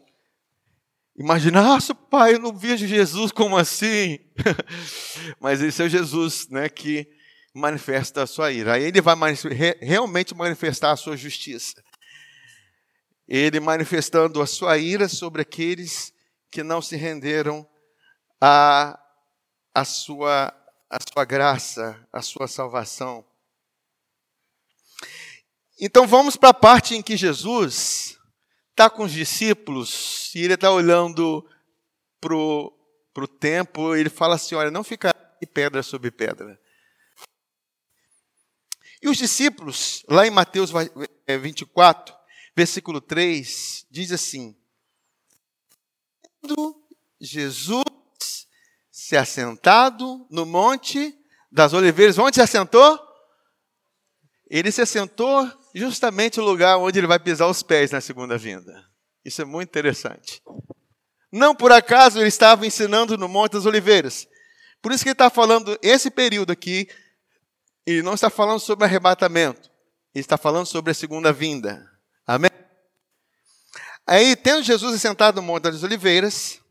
imaginar, 1.17 1.63
nossa, 1.63 1.95
pai, 1.95 2.35
eu 2.35 2.39
não 2.39 2.55
vejo 2.55 2.87
Jesus 2.87 3.31
como 3.31 3.57
assim. 3.57 4.19
Mas 5.41 5.61
esse 5.61 5.81
é 5.81 5.85
o 5.85 5.89
Jesus 5.89 6.47
né, 6.49 6.69
que 6.69 7.07
manifesta 7.53 8.23
a 8.23 8.27
sua 8.27 8.51
ira. 8.51 8.73
Aí 8.73 8.83
ele 8.83 9.01
vai 9.01 9.15
realmente 9.81 10.35
manifestar 10.35 10.91
a 10.91 10.97
sua 10.97 11.17
justiça. 11.17 11.83
Ele 13.27 13.59
manifestando 13.59 14.41
a 14.41 14.47
sua 14.47 14.77
ira 14.77 15.09
sobre 15.09 15.41
aqueles 15.41 16.13
que 16.51 16.63
não 16.63 16.81
se 16.81 16.95
renderam 16.95 17.67
a, 18.39 18.97
a, 19.73 19.83
sua, 19.83 20.53
a 20.89 20.97
sua 21.11 21.25
graça, 21.25 21.99
a 22.13 22.21
sua 22.21 22.47
salvação. 22.47 23.25
Então 25.79 26.07
vamos 26.07 26.35
para 26.35 26.49
a 26.49 26.53
parte 26.53 26.95
em 26.95 27.01
que 27.01 27.17
Jesus 27.17 28.16
está 28.77 28.91
com 28.91 29.05
os 29.05 29.11
discípulos 29.11 30.31
e 30.35 30.43
ele 30.43 30.53
está 30.53 30.71
olhando 30.71 31.43
para 32.21 32.35
o 32.35 33.27
tempo, 33.27 33.95
ele 33.95 34.07
fala 34.07 34.35
assim: 34.35 34.53
olha, 34.53 34.69
não 34.69 34.83
fica 34.83 35.11
pedra 35.51 35.81
sobre 35.81 36.11
pedra. 36.11 36.61
E 39.01 39.09
os 39.09 39.17
discípulos, 39.17 40.03
lá 40.07 40.27
em 40.27 40.29
Mateus 40.29 40.71
24, 41.27 42.13
é, 42.13 42.17
versículo 42.55 43.01
3, 43.01 43.87
diz 43.89 44.11
assim: 44.11 44.55
Jesus 47.19 47.83
se 48.91 49.17
assentado 49.17 50.27
no 50.29 50.45
monte 50.45 51.17
das 51.51 51.73
oliveiras, 51.73 52.19
onde 52.19 52.35
se 52.35 52.41
assentou? 52.41 52.99
Ele 54.47 54.71
se 54.71 54.81
assentou 54.81 55.51
justamente 55.77 56.39
o 56.39 56.43
lugar 56.43 56.77
onde 56.77 56.99
ele 56.99 57.07
vai 57.07 57.19
pisar 57.19 57.47
os 57.47 57.61
pés 57.61 57.91
na 57.91 58.01
segunda 58.01 58.37
vinda. 58.37 58.85
Isso 59.23 59.41
é 59.41 59.45
muito 59.45 59.69
interessante. 59.69 60.41
Não 61.31 61.53
por 61.53 61.71
acaso 61.71 62.19
ele 62.19 62.29
estava 62.29 62.65
ensinando 62.65 63.17
no 63.17 63.27
Monte 63.27 63.53
das 63.53 63.65
Oliveiras. 63.65 64.27
Por 64.81 64.91
isso 64.91 65.03
que 65.03 65.09
ele 65.09 65.13
está 65.13 65.29
falando 65.29 65.77
esse 65.81 66.09
período 66.09 66.51
aqui, 66.51 66.87
ele 67.85 68.01
não 68.01 68.13
está 68.13 68.29
falando 68.29 68.59
sobre 68.59 68.85
arrebatamento, 68.85 69.69
ele 70.13 70.21
está 70.21 70.37
falando 70.37 70.65
sobre 70.65 70.91
a 70.91 70.95
segunda 70.95 71.33
vinda. 71.33 71.89
Amém? 72.25 72.51
Aí, 74.05 74.35
tendo 74.35 74.63
Jesus 74.63 74.95
assentado 74.95 75.41
no 75.41 75.47
Monte 75.47 75.63
das 75.63 75.83
Oliveiras, 75.83 76.61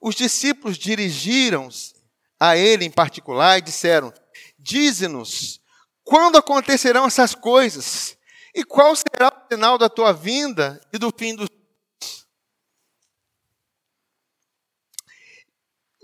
os 0.00 0.14
discípulos 0.14 0.76
dirigiram-se 0.76 1.94
a 2.38 2.56
ele 2.56 2.84
em 2.84 2.90
particular 2.90 3.58
e 3.58 3.62
disseram: 3.62 4.12
Dize-nos 4.58 5.60
quando 6.04 6.36
acontecerão 6.36 7.06
essas 7.06 7.34
coisas? 7.34 8.15
E 8.56 8.64
qual 8.64 8.96
será 8.96 9.28
o 9.28 9.54
sinal 9.54 9.76
da 9.76 9.86
tua 9.86 10.14
vinda 10.14 10.80
e 10.90 10.96
do 10.96 11.12
fim 11.16 11.36
dos 11.36 11.46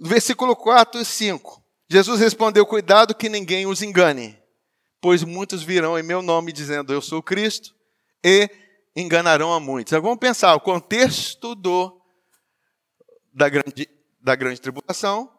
Versículo 0.04 0.54
4 0.56 1.00
e 1.00 1.04
5. 1.04 1.64
Jesus 1.88 2.20
respondeu: 2.20 2.66
Cuidado 2.66 3.14
que 3.14 3.28
ninguém 3.28 3.66
os 3.66 3.82
engane, 3.82 4.36
pois 5.00 5.22
muitos 5.22 5.62
virão 5.62 5.98
em 5.98 6.02
meu 6.02 6.20
nome 6.20 6.52
dizendo: 6.52 6.92
Eu 6.92 7.00
sou 7.00 7.22
Cristo, 7.22 7.72
e 8.22 8.50
enganarão 8.96 9.54
a 9.54 9.60
muitos. 9.60 9.92
Agora 9.92 10.08
vamos 10.08 10.20
pensar: 10.20 10.54
o 10.54 10.60
contexto 10.60 11.54
do, 11.54 12.02
da, 13.32 13.48
grande, 13.48 13.88
da 14.20 14.34
grande 14.34 14.60
tribulação 14.60 15.32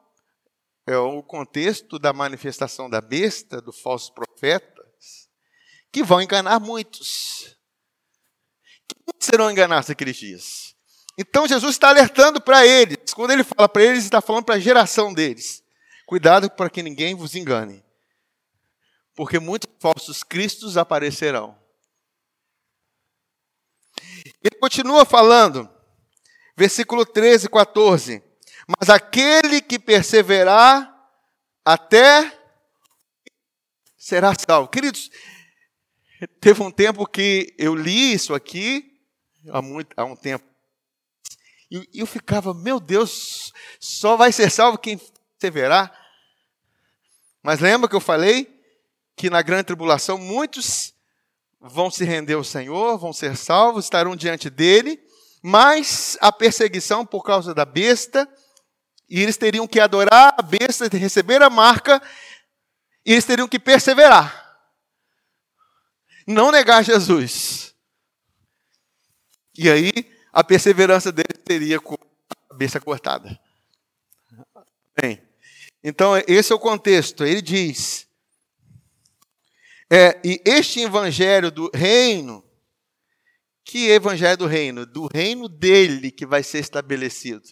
é 0.88 0.98
o 0.98 1.22
contexto 1.22 2.00
da 2.00 2.14
manifestação 2.14 2.90
da 2.90 3.02
besta, 3.02 3.62
do 3.62 3.74
falso 3.74 4.14
profetas, 4.14 4.73
que 5.94 6.04
vão 6.04 6.20
enganar 6.20 6.60
muitos. 6.60 7.56
Que 8.88 8.96
serão 9.20 9.52
enganados 9.52 9.88
naqueles 9.88 10.18
dias? 10.18 10.76
Então 11.16 11.48
Jesus 11.48 11.76
está 11.76 11.90
alertando 11.90 12.42
para 12.42 12.66
eles. 12.66 13.14
Quando 13.14 13.30
ele 13.30 13.44
fala 13.44 13.70
para 13.70 13.84
eles, 13.84 14.00
ele 14.00 14.08
está 14.08 14.20
falando 14.20 14.44
para 14.44 14.56
a 14.56 14.60
geração 14.60 15.14
deles. 15.14 15.64
Cuidado 16.08 16.50
para 16.50 16.70
que 16.70 16.82
ninguém 16.82 17.14
vos 17.14 17.36
engane. 17.36 17.86
Porque 19.16 19.38
muitos 19.38 19.70
falsos 19.80 20.24
cristos 20.24 20.76
aparecerão. 20.76 21.56
Ele 24.44 24.60
continua 24.60 25.06
falando, 25.06 25.70
versículo 26.58 27.06
13 27.06 27.46
e 27.46 27.50
14. 27.50 28.24
Mas 28.80 28.90
aquele 28.90 29.62
que 29.62 29.78
perseverar 29.78 30.92
até 31.64 32.40
será 33.96 34.34
salvo. 34.34 34.70
Queridos, 34.70 35.12
teve 36.40 36.62
um 36.62 36.72
tempo 36.72 37.06
que 37.06 37.54
eu 37.58 37.76
li 37.76 38.14
isso 38.14 38.34
aqui, 38.34 39.00
há, 39.50 39.62
muito, 39.62 39.94
há 39.96 40.06
um 40.06 40.16
tempo, 40.16 40.46
e 41.72 41.88
eu 41.94 42.06
ficava, 42.06 42.54
meu 42.54 42.80
Deus, 42.80 43.52
só 43.80 44.16
vai 44.16 44.32
ser 44.32 44.52
salvo 44.52 44.78
quem 44.78 45.00
perseverar. 45.40 45.92
Mas 47.42 47.60
lembra 47.60 47.90
que 47.90 47.96
eu 47.96 48.00
falei 48.00 48.48
que 49.16 49.28
na 49.30 49.42
grande 49.42 49.64
tribulação 49.64 50.18
muitos 50.18 50.94
vão 51.60 51.90
se 51.90 52.06
render 52.06 52.36
ao 52.36 52.44
Senhor, 52.44 52.98
vão 52.98 53.12
ser 53.12 53.36
salvos, 53.36 53.86
estarão 53.86 54.16
diante 54.16 54.52
dele, 54.52 55.00
mas 55.42 56.16
a 56.22 56.32
perseguição 56.32 57.04
por 57.06 57.24
causa 57.24 57.56
da 57.56 57.66
besta 57.66 58.30
e 59.10 59.22
eles 59.22 59.38
teriam 59.38 59.68
que 59.68 59.80
adorar 59.80 60.34
a 60.38 60.42
besta, 60.42 60.88
receber 60.88 61.42
a 61.42 61.50
marca, 61.50 62.02
e 63.06 63.12
eles 63.12 63.26
teriam 63.26 63.48
que 63.48 63.60
perseverar. 63.60 64.43
Não 66.28 66.52
negar 66.52 66.84
Jesus. 66.84 67.74
E 69.58 69.70
aí, 69.70 69.92
a 70.32 70.44
perseverança 70.44 71.12
deles 71.12 71.44
teria 71.46 71.78
a 71.78 72.54
besta 72.56 72.80
cortada. 72.80 73.40
Bem, 75.00 75.22
então, 75.84 76.14
esse 76.28 76.52
é 76.52 76.56
o 76.56 76.60
contexto. 76.60 77.24
Ele 77.24 77.42
diz: 77.42 78.08
é, 79.92 80.20
e 80.26 80.42
este 80.44 80.80
evangelho 80.80 81.52
do 81.52 81.70
reino, 81.72 82.44
que 83.64 83.90
evangelho 83.90 84.38
do 84.38 84.48
reino? 84.48 84.86
Do 84.86 85.08
reino 85.08 85.48
dele 85.48 86.12
que 86.12 86.26
vai 86.26 86.42
ser 86.42 86.60
estabelecido. 86.60 87.44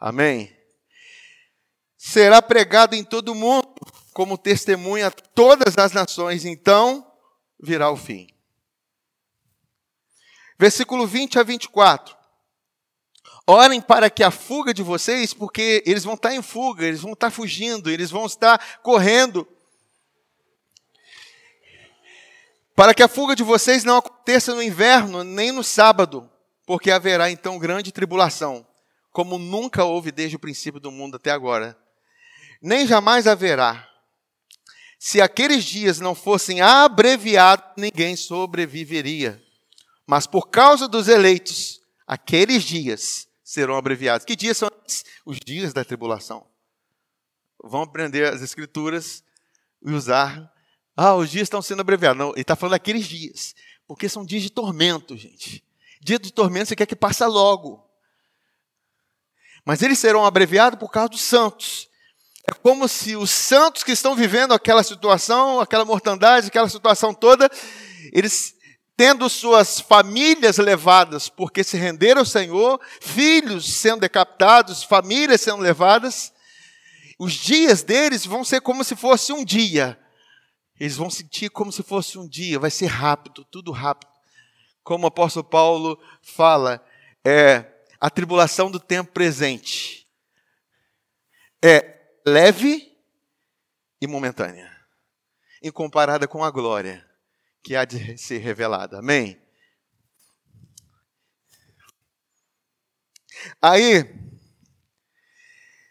Amém? 0.00 0.52
Será 1.96 2.42
pregado 2.42 2.94
em 2.94 3.04
todo 3.04 3.30
o 3.30 3.34
mundo 3.34 3.74
como 4.14 4.38
testemunha 4.38 5.08
a 5.08 5.10
todas 5.10 5.76
as 5.76 5.92
nações, 5.92 6.46
então 6.46 7.06
virá 7.60 7.90
o 7.90 7.96
fim. 7.96 8.28
Versículo 10.58 11.06
20 11.06 11.38
a 11.38 11.42
24. 11.42 12.16
Orem 13.46 13.82
para 13.82 14.08
que 14.08 14.22
a 14.22 14.30
fuga 14.30 14.72
de 14.72 14.82
vocês, 14.82 15.34
porque 15.34 15.82
eles 15.84 16.04
vão 16.04 16.14
estar 16.14 16.34
em 16.34 16.40
fuga, 16.40 16.86
eles 16.86 17.02
vão 17.02 17.12
estar 17.12 17.30
fugindo, 17.30 17.90
eles 17.90 18.10
vão 18.10 18.24
estar 18.24 18.80
correndo. 18.80 19.46
Para 22.74 22.94
que 22.94 23.02
a 23.02 23.08
fuga 23.08 23.36
de 23.36 23.42
vocês 23.42 23.84
não 23.84 23.98
aconteça 23.98 24.54
no 24.54 24.62
inverno, 24.62 25.22
nem 25.22 25.52
no 25.52 25.62
sábado, 25.62 26.30
porque 26.64 26.90
haverá 26.90 27.30
então 27.30 27.58
grande 27.58 27.92
tribulação 27.92 28.66
como 29.14 29.38
nunca 29.38 29.84
houve 29.84 30.10
desde 30.10 30.34
o 30.34 30.40
princípio 30.40 30.80
do 30.80 30.90
mundo 30.90 31.14
até 31.14 31.30
agora, 31.30 31.78
nem 32.60 32.84
jamais 32.84 33.28
haverá. 33.28 33.88
Se 35.06 35.20
aqueles 35.20 35.66
dias 35.66 36.00
não 36.00 36.14
fossem 36.14 36.62
abreviados, 36.62 37.66
ninguém 37.76 38.16
sobreviveria. 38.16 39.38
Mas 40.06 40.26
por 40.26 40.48
causa 40.48 40.88
dos 40.88 41.08
eleitos, 41.08 41.82
aqueles 42.06 42.64
dias 42.64 43.28
serão 43.44 43.76
abreviados. 43.76 44.24
Que 44.24 44.34
dias 44.34 44.56
são? 44.56 44.70
Os 45.26 45.38
dias 45.38 45.74
da 45.74 45.84
tribulação. 45.84 46.46
Vamos 47.62 47.88
aprender 47.88 48.32
as 48.32 48.40
escrituras 48.40 49.22
e 49.84 49.92
usar. 49.92 50.50
Ah, 50.96 51.14
os 51.14 51.30
dias 51.30 51.42
estão 51.42 51.60
sendo 51.60 51.82
abreviados. 51.82 52.18
Não, 52.18 52.30
ele 52.30 52.40
está 52.40 52.56
falando 52.56 52.72
daqueles 52.72 53.04
dias. 53.04 53.54
Porque 53.86 54.08
são 54.08 54.24
dias 54.24 54.42
de 54.42 54.48
tormento, 54.48 55.18
gente. 55.18 55.62
Dia 56.00 56.18
de 56.18 56.32
tormento 56.32 56.68
você 56.68 56.76
quer 56.76 56.86
que 56.86 56.96
passe 56.96 57.22
logo. 57.26 57.86
Mas 59.66 59.82
eles 59.82 59.98
serão 59.98 60.24
abreviados 60.24 60.78
por 60.78 60.90
causa 60.90 61.10
dos 61.10 61.20
santos. 61.20 61.90
É 62.46 62.52
como 62.52 62.86
se 62.88 63.16
os 63.16 63.30
santos 63.30 63.82
que 63.82 63.92
estão 63.92 64.14
vivendo 64.14 64.52
aquela 64.52 64.82
situação, 64.82 65.60
aquela 65.60 65.84
mortandade, 65.84 66.48
aquela 66.48 66.68
situação 66.68 67.14
toda, 67.14 67.50
eles 68.12 68.54
tendo 68.96 69.28
suas 69.28 69.80
famílias 69.80 70.58
levadas 70.58 71.28
porque 71.28 71.64
se 71.64 71.76
renderam 71.76 72.20
ao 72.20 72.26
Senhor, 72.26 72.80
filhos 73.00 73.72
sendo 73.74 74.00
decapitados, 74.00 74.84
famílias 74.84 75.40
sendo 75.40 75.62
levadas, 75.62 76.32
os 77.18 77.32
dias 77.32 77.82
deles 77.82 78.26
vão 78.26 78.44
ser 78.44 78.60
como 78.60 78.84
se 78.84 78.94
fosse 78.94 79.32
um 79.32 79.44
dia. 79.44 79.98
Eles 80.78 80.96
vão 80.96 81.08
sentir 81.08 81.50
como 81.50 81.72
se 81.72 81.82
fosse 81.82 82.18
um 82.18 82.28
dia, 82.28 82.58
vai 82.58 82.70
ser 82.70 82.86
rápido, 82.86 83.44
tudo 83.50 83.72
rápido. 83.72 84.10
Como 84.82 85.04
o 85.04 85.08
apóstolo 85.08 85.44
Paulo 85.44 85.98
fala, 86.20 86.84
é 87.24 87.64
a 88.00 88.10
tribulação 88.10 88.70
do 88.70 88.78
tempo 88.78 89.12
presente. 89.12 90.06
É 91.62 91.93
leve 92.24 92.96
e 94.00 94.06
momentânea, 94.06 94.70
em 95.62 95.70
comparada 95.70 96.26
com 96.26 96.44
a 96.44 96.50
glória 96.50 97.04
que 97.62 97.74
há 97.74 97.84
de 97.84 98.18
ser 98.18 98.38
revelada. 98.38 98.98
Amém? 98.98 99.40
Aí, 103.60 104.04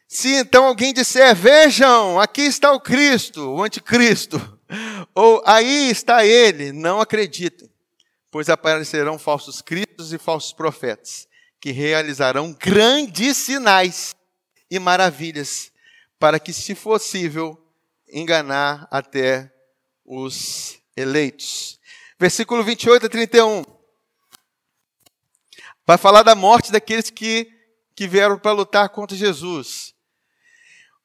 se 0.07 0.36
então 0.36 0.65
alguém 0.65 0.93
disser, 0.93 1.36
vejam, 1.36 2.19
aqui 2.19 2.41
está 2.41 2.71
o 2.71 2.79
Cristo, 2.79 3.49
o 3.49 3.63
anticristo, 3.63 4.38
ou 5.13 5.41
aí 5.45 5.89
está 5.89 6.25
ele, 6.25 6.71
não 6.71 7.01
acreditem, 7.01 7.69
pois 8.29 8.49
aparecerão 8.49 9.17
falsos 9.17 9.61
cristos 9.61 10.13
e 10.13 10.19
falsos 10.19 10.53
profetas, 10.53 11.27
que 11.59 11.71
realizarão 11.71 12.53
grandes 12.53 13.38
sinais 13.38 14.15
e 14.69 14.77
maravilhas, 14.77 15.71
para 16.24 16.39
que, 16.39 16.53
se 16.53 16.74
possível, 16.74 17.61
enganar 18.07 18.88
até 18.89 19.51
os 20.05 20.80
eleitos. 20.95 21.78
Versículo 22.17 22.63
28 22.63 23.07
a 23.07 23.09
31. 23.09 23.65
Vai 25.86 25.97
falar 25.97 26.24
da 26.24 26.34
morte 26.34 26.71
daqueles 26.71 27.09
que, 27.09 27.51
que 27.93 28.07
vieram 28.07 28.39
para 28.39 28.53
lutar 28.53 28.88
contra 28.88 29.17
Jesus. 29.17 29.93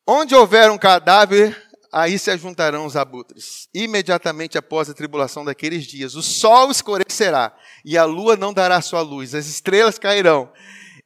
Onde 0.06 0.36
houver 0.36 0.70
um 0.70 0.78
cadáver, 0.78 1.68
aí 1.92 2.16
se 2.16 2.30
ajuntarão 2.30 2.86
os 2.86 2.94
abutres. 2.94 3.68
Imediatamente 3.74 4.56
após 4.56 4.88
a 4.88 4.94
tribulação 4.94 5.44
daqueles 5.44 5.84
dias, 5.84 6.14
o 6.14 6.22
sol 6.22 6.70
escurecerá 6.70 7.52
e 7.84 7.98
a 7.98 8.04
lua 8.04 8.36
não 8.36 8.54
dará 8.54 8.80
sua 8.80 9.00
luz, 9.00 9.34
as 9.34 9.48
estrelas 9.48 9.98
cairão 9.98 10.52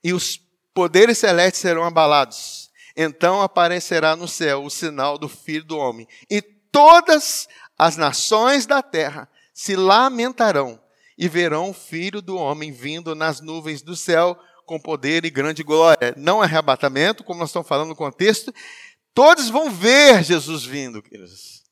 e 0.04 0.12
os 0.12 0.38
poderes 0.74 1.16
celestes 1.16 1.62
serão 1.62 1.82
abalados. 1.82 2.61
Então 2.96 3.40
aparecerá 3.42 4.14
no 4.16 4.28
céu 4.28 4.64
o 4.64 4.70
sinal 4.70 5.16
do 5.18 5.28
Filho 5.28 5.64
do 5.64 5.78
Homem, 5.78 6.06
e 6.30 6.42
todas 6.42 7.48
as 7.78 7.96
nações 7.96 8.66
da 8.66 8.82
terra 8.82 9.28
se 9.52 9.76
lamentarão 9.76 10.80
e 11.16 11.28
verão 11.28 11.70
o 11.70 11.74
filho 11.74 12.22
do 12.22 12.36
homem 12.36 12.72
vindo 12.72 13.14
nas 13.14 13.40
nuvens 13.40 13.82
do 13.82 13.94
céu 13.94 14.38
com 14.66 14.80
poder 14.80 15.24
e 15.24 15.30
grande 15.30 15.62
glória. 15.62 16.14
Não 16.16 16.40
arrebatamento, 16.40 17.22
como 17.22 17.38
nós 17.38 17.50
estamos 17.50 17.68
falando 17.68 17.90
no 17.90 17.96
contexto. 17.96 18.52
Todos 19.12 19.50
vão 19.50 19.70
ver 19.70 20.24
Jesus 20.24 20.64
vindo, 20.64 21.02
queridos. 21.02 21.62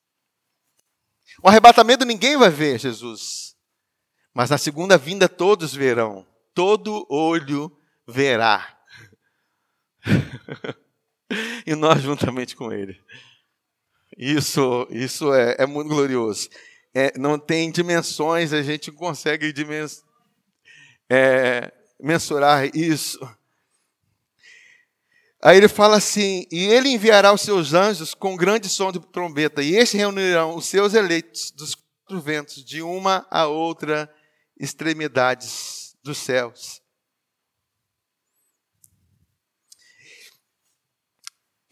O 1.43 1.49
arrebatamento 1.49 2.05
ninguém 2.05 2.37
vai 2.37 2.51
ver 2.51 2.79
Jesus. 2.79 3.57
Mas 4.35 4.51
na 4.51 4.59
segunda 4.59 4.99
vinda 4.99 5.29
todos 5.29 5.75
verão. 5.75 6.27
Todo 6.55 7.07
olho 7.09 7.75
verá. 8.07 8.79
e 11.67 11.75
nós 11.75 12.03
juntamente 12.03 12.57
com 12.57 12.73
ele. 12.73 13.01
Isso, 14.17 14.87
isso 14.91 15.33
é, 15.33 15.57
é 15.59 15.67
muito 15.67 15.89
glorioso. 15.89 16.49
É, 16.93 17.17
não 17.17 17.39
tem 17.39 17.71
dimensões, 17.71 18.53
a 18.53 18.63
gente 18.63 18.91
consegue 18.91 19.53
dimens, 19.53 20.05
é, 21.09 21.73
mensurar 22.01 22.75
isso. 22.77 23.19
Aí 25.43 25.57
ele 25.57 25.69
fala 25.69 25.97
assim: 25.97 26.47
E 26.51 26.67
ele 26.67 26.91
enviará 26.91 27.33
os 27.33 27.41
seus 27.43 27.73
anjos 27.73 28.13
com 28.13 28.37
grande 28.37 28.69
som 28.69 28.91
de 28.91 29.01
trombeta, 29.01 29.63
e 29.63 29.77
estes 29.77 29.99
reunirão 29.99 30.57
os 30.57 30.67
seus 30.67 30.95
eleitos 30.95 31.51
dos 31.53 31.75
quatro 31.75 32.21
ventos, 32.21 32.65
de 32.65 32.83
uma 32.83 33.27
a 33.31 33.47
outra 33.47 34.13
extremidades 34.59 35.97
dos 36.03 36.19
céus. 36.19 36.80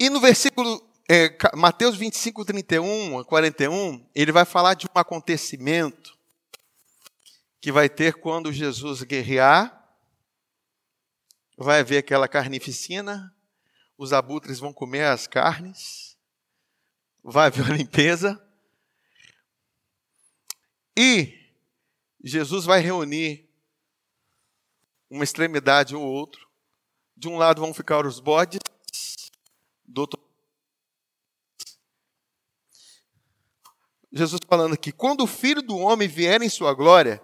E 0.01 0.09
no 0.09 0.21
versículo 0.21 0.87
é, 1.09 1.37
Mateus 1.57 1.97
25, 1.97 2.45
31 2.45 3.19
a 3.19 3.25
41, 3.25 4.07
ele 4.15 4.31
vai 4.31 4.45
falar 4.45 4.75
de 4.75 4.87
um 4.87 4.99
acontecimento 4.99 6.17
que 7.61 7.73
vai 7.73 7.89
ter 7.89 8.15
quando 8.15 8.53
Jesus 8.53 9.03
guerrear, 9.03 9.75
vai 11.57 11.81
haver 11.81 11.99
aquela 11.99 12.29
carnificina, 12.29 13.35
os 13.97 14.13
abutres 14.13 14.61
vão 14.61 14.73
comer 14.73 15.05
as 15.05 15.27
carnes, 15.27 16.17
vai 17.25 17.47
haver 17.47 17.73
a 17.73 17.75
limpeza, 17.75 18.41
e 20.97 21.33
Jesus 22.23 22.65
vai 22.65 22.81
reunir 22.81 23.49
uma 25.09 25.25
extremidade 25.25 25.95
ou 25.97 26.03
outro. 26.03 26.47
De 27.17 27.29
um 27.29 27.37
lado 27.37 27.61
vão 27.61 27.73
ficar 27.73 28.05
os 28.05 28.21
bodes, 28.21 28.61
do 29.89 30.03
outro 30.03 30.29
Jesus 34.13 34.41
falando 34.49 34.75
aqui: 34.75 34.91
quando 34.91 35.23
o 35.23 35.27
filho 35.27 35.63
do 35.63 35.77
homem 35.77 36.09
vier 36.09 36.43
em 36.43 36.49
sua 36.49 36.73
glória, 36.75 37.23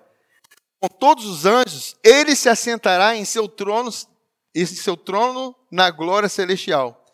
com 0.78 0.88
todos 0.88 1.24
os 1.24 1.46
anjos, 1.46 1.96
ele 2.02 2.36
se 2.36 2.48
assentará 2.48 3.16
em 3.16 3.24
seu 3.24 3.48
trono, 3.48 3.90
em 4.54 4.66
seu 4.66 4.96
trono 4.96 5.54
na 5.70 5.90
glória 5.90 6.28
celestial. 6.28 7.04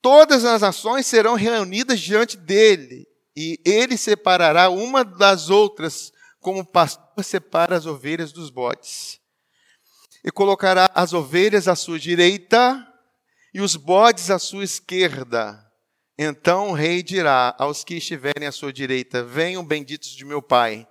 Todas 0.00 0.44
as 0.44 0.62
nações 0.62 1.06
serão 1.06 1.34
reunidas 1.34 2.00
diante 2.00 2.36
dele, 2.36 3.06
e 3.36 3.58
ele 3.64 3.96
separará 3.96 4.70
uma 4.70 5.04
das 5.04 5.50
outras, 5.50 6.12
como 6.40 6.60
o 6.60 6.66
pastor 6.66 7.22
separa 7.22 7.76
as 7.76 7.86
ovelhas 7.86 8.32
dos 8.32 8.50
bodes. 8.50 9.20
E 10.24 10.30
colocará 10.30 10.90
as 10.94 11.12
ovelhas 11.12 11.66
à 11.66 11.74
sua 11.74 11.98
direita 11.98 12.88
e 13.52 13.60
os 13.60 13.76
bodes 13.76 14.30
à 14.30 14.38
sua 14.38 14.64
esquerda. 14.64 15.70
Então 16.16 16.70
o 16.70 16.72
rei 16.72 17.02
dirá 17.02 17.54
aos 17.58 17.84
que 17.84 17.94
estiverem 17.94 18.46
à 18.46 18.52
sua 18.52 18.72
direita: 18.72 19.24
Venham 19.24 19.64
benditos 19.64 20.10
de 20.10 20.24
meu 20.24 20.40
Pai, 20.40 20.86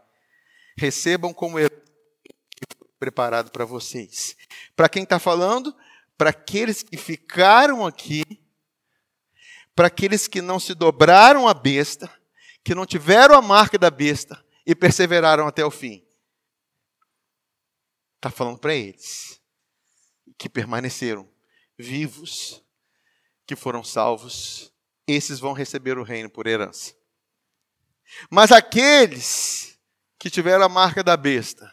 recebam 0.77 1.33
como 1.33 1.59
eu 1.59 1.69
preparado 2.99 3.51
para 3.51 3.65
vocês. 3.65 4.35
Para 4.75 4.89
quem 4.89 5.03
está 5.03 5.17
falando? 5.19 5.75
Para 6.17 6.29
aqueles 6.29 6.83
que 6.83 6.97
ficaram 6.97 7.85
aqui, 7.85 8.23
para 9.75 9.87
aqueles 9.87 10.27
que 10.27 10.41
não 10.41 10.59
se 10.59 10.75
dobraram 10.75 11.47
à 11.47 11.53
besta, 11.53 12.11
que 12.63 12.75
não 12.75 12.85
tiveram 12.85 13.35
a 13.35 13.41
marca 13.41 13.77
da 13.77 13.89
besta 13.89 14.43
e 14.65 14.75
perseveraram 14.75 15.47
até 15.47 15.65
o 15.65 15.71
fim. 15.71 16.05
Está 18.17 18.29
falando 18.29 18.59
para 18.59 18.75
eles 18.75 19.41
que 20.37 20.47
permaneceram 20.47 21.27
vivos, 21.81 22.63
que 23.45 23.55
foram 23.55 23.83
salvos 23.83 24.71
esses 25.07 25.39
vão 25.39 25.53
receber 25.53 25.97
o 25.97 26.03
reino 26.03 26.29
por 26.29 26.47
herança. 26.47 26.95
Mas 28.29 28.51
aqueles 28.51 29.79
que 30.19 30.29
tiveram 30.29 30.65
a 30.65 30.69
marca 30.69 31.03
da 31.03 31.17
besta, 31.17 31.71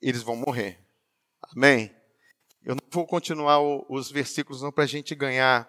eles 0.00 0.22
vão 0.22 0.36
morrer. 0.36 0.78
Amém? 1.42 1.94
Eu 2.62 2.74
não 2.74 2.82
vou 2.90 3.06
continuar 3.06 3.60
os 3.60 4.10
versículos 4.10 4.62
não 4.62 4.72
para 4.72 4.84
a 4.84 4.86
gente 4.86 5.14
ganhar. 5.14 5.68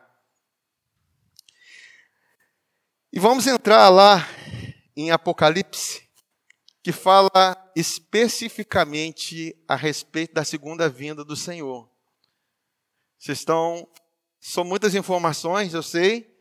E 3.14 3.20
vamos 3.20 3.48
entrar 3.48 3.90
lá 3.90 4.28
em 4.96 5.12
Apocalipse, 5.12 6.10
que 6.84 6.92
fala 6.92 7.30
especificamente 7.76 9.56
a 9.68 9.76
respeito 9.76 10.34
da 10.34 10.44
segunda 10.44 10.90
vinda 10.90 11.24
do 11.24 11.36
Senhor. 11.36 11.91
Vocês 13.22 13.38
estão 13.38 13.88
são 14.40 14.64
muitas 14.64 14.96
informações, 14.96 15.76
eu 15.76 15.84
sei. 15.84 16.36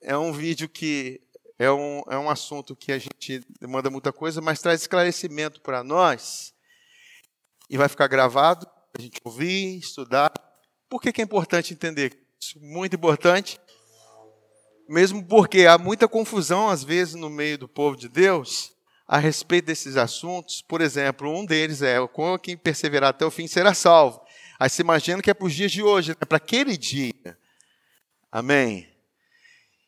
é 0.00 0.16
um 0.16 0.32
vídeo 0.32 0.68
que 0.68 1.20
é 1.58 1.68
um, 1.68 2.00
é 2.08 2.16
um 2.16 2.30
assunto 2.30 2.76
que 2.76 2.92
a 2.92 2.98
gente 2.98 3.44
demanda 3.60 3.90
muita 3.90 4.12
coisa, 4.12 4.40
mas 4.40 4.60
traz 4.60 4.82
esclarecimento 4.82 5.60
para 5.60 5.82
nós. 5.82 6.54
E 7.68 7.76
vai 7.76 7.88
ficar 7.88 8.06
gravado, 8.06 8.68
a 8.96 9.02
gente 9.02 9.20
ouvir, 9.24 9.78
estudar. 9.78 10.32
Por 10.88 11.02
que, 11.02 11.12
que 11.12 11.20
é 11.20 11.24
importante 11.24 11.74
entender 11.74 12.24
isso? 12.40 12.56
Muito 12.60 12.94
importante. 12.94 13.60
Mesmo 14.88 15.26
porque 15.26 15.66
há 15.66 15.76
muita 15.76 16.06
confusão, 16.06 16.68
às 16.68 16.84
vezes, 16.84 17.14
no 17.14 17.28
meio 17.28 17.58
do 17.58 17.66
povo 17.66 17.96
de 17.96 18.08
Deus 18.08 18.72
a 19.08 19.18
respeito 19.18 19.66
desses 19.66 19.96
assuntos. 19.96 20.62
Por 20.62 20.80
exemplo, 20.80 21.28
um 21.28 21.44
deles 21.44 21.82
é: 21.82 21.96
quem 22.40 22.56
perseverar 22.56 23.10
até 23.10 23.26
o 23.26 23.30
fim 23.32 23.48
será 23.48 23.74
salvo. 23.74 24.23
Aí 24.58 24.70
você 24.70 24.82
imagina 24.82 25.22
que 25.22 25.30
é 25.30 25.34
para 25.34 25.46
os 25.46 25.54
dias 25.54 25.72
de 25.72 25.82
hoje, 25.82 26.10
né? 26.10 26.14
para 26.14 26.36
aquele 26.36 26.76
dia. 26.76 27.38
Amém. 28.30 28.88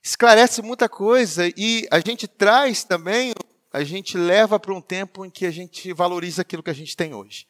Esclarece 0.03 0.63
muita 0.63 0.89
coisa 0.89 1.49
e 1.57 1.87
a 1.91 1.99
gente 2.01 2.29
traz 2.29 2.85
também, 2.85 3.33
a 3.73 3.83
gente 3.83 4.17
leva 4.17 4.59
para 4.59 4.73
um 4.73 4.81
tempo 4.81 5.25
em 5.25 5.31
que 5.31 5.47
a 5.47 5.51
gente 5.51 5.93
valoriza 5.93 6.43
aquilo 6.43 6.63
que 6.63 6.71
a 6.71 6.75
gente 6.75 6.97
tem 6.97 7.15
hoje. 7.15 7.47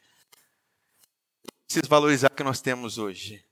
Precisa 1.67 1.87
valorizar 1.89 2.29
o 2.31 2.35
que 2.35 2.45
nós 2.45 2.61
temos 2.61 2.97
hoje. 2.97 3.45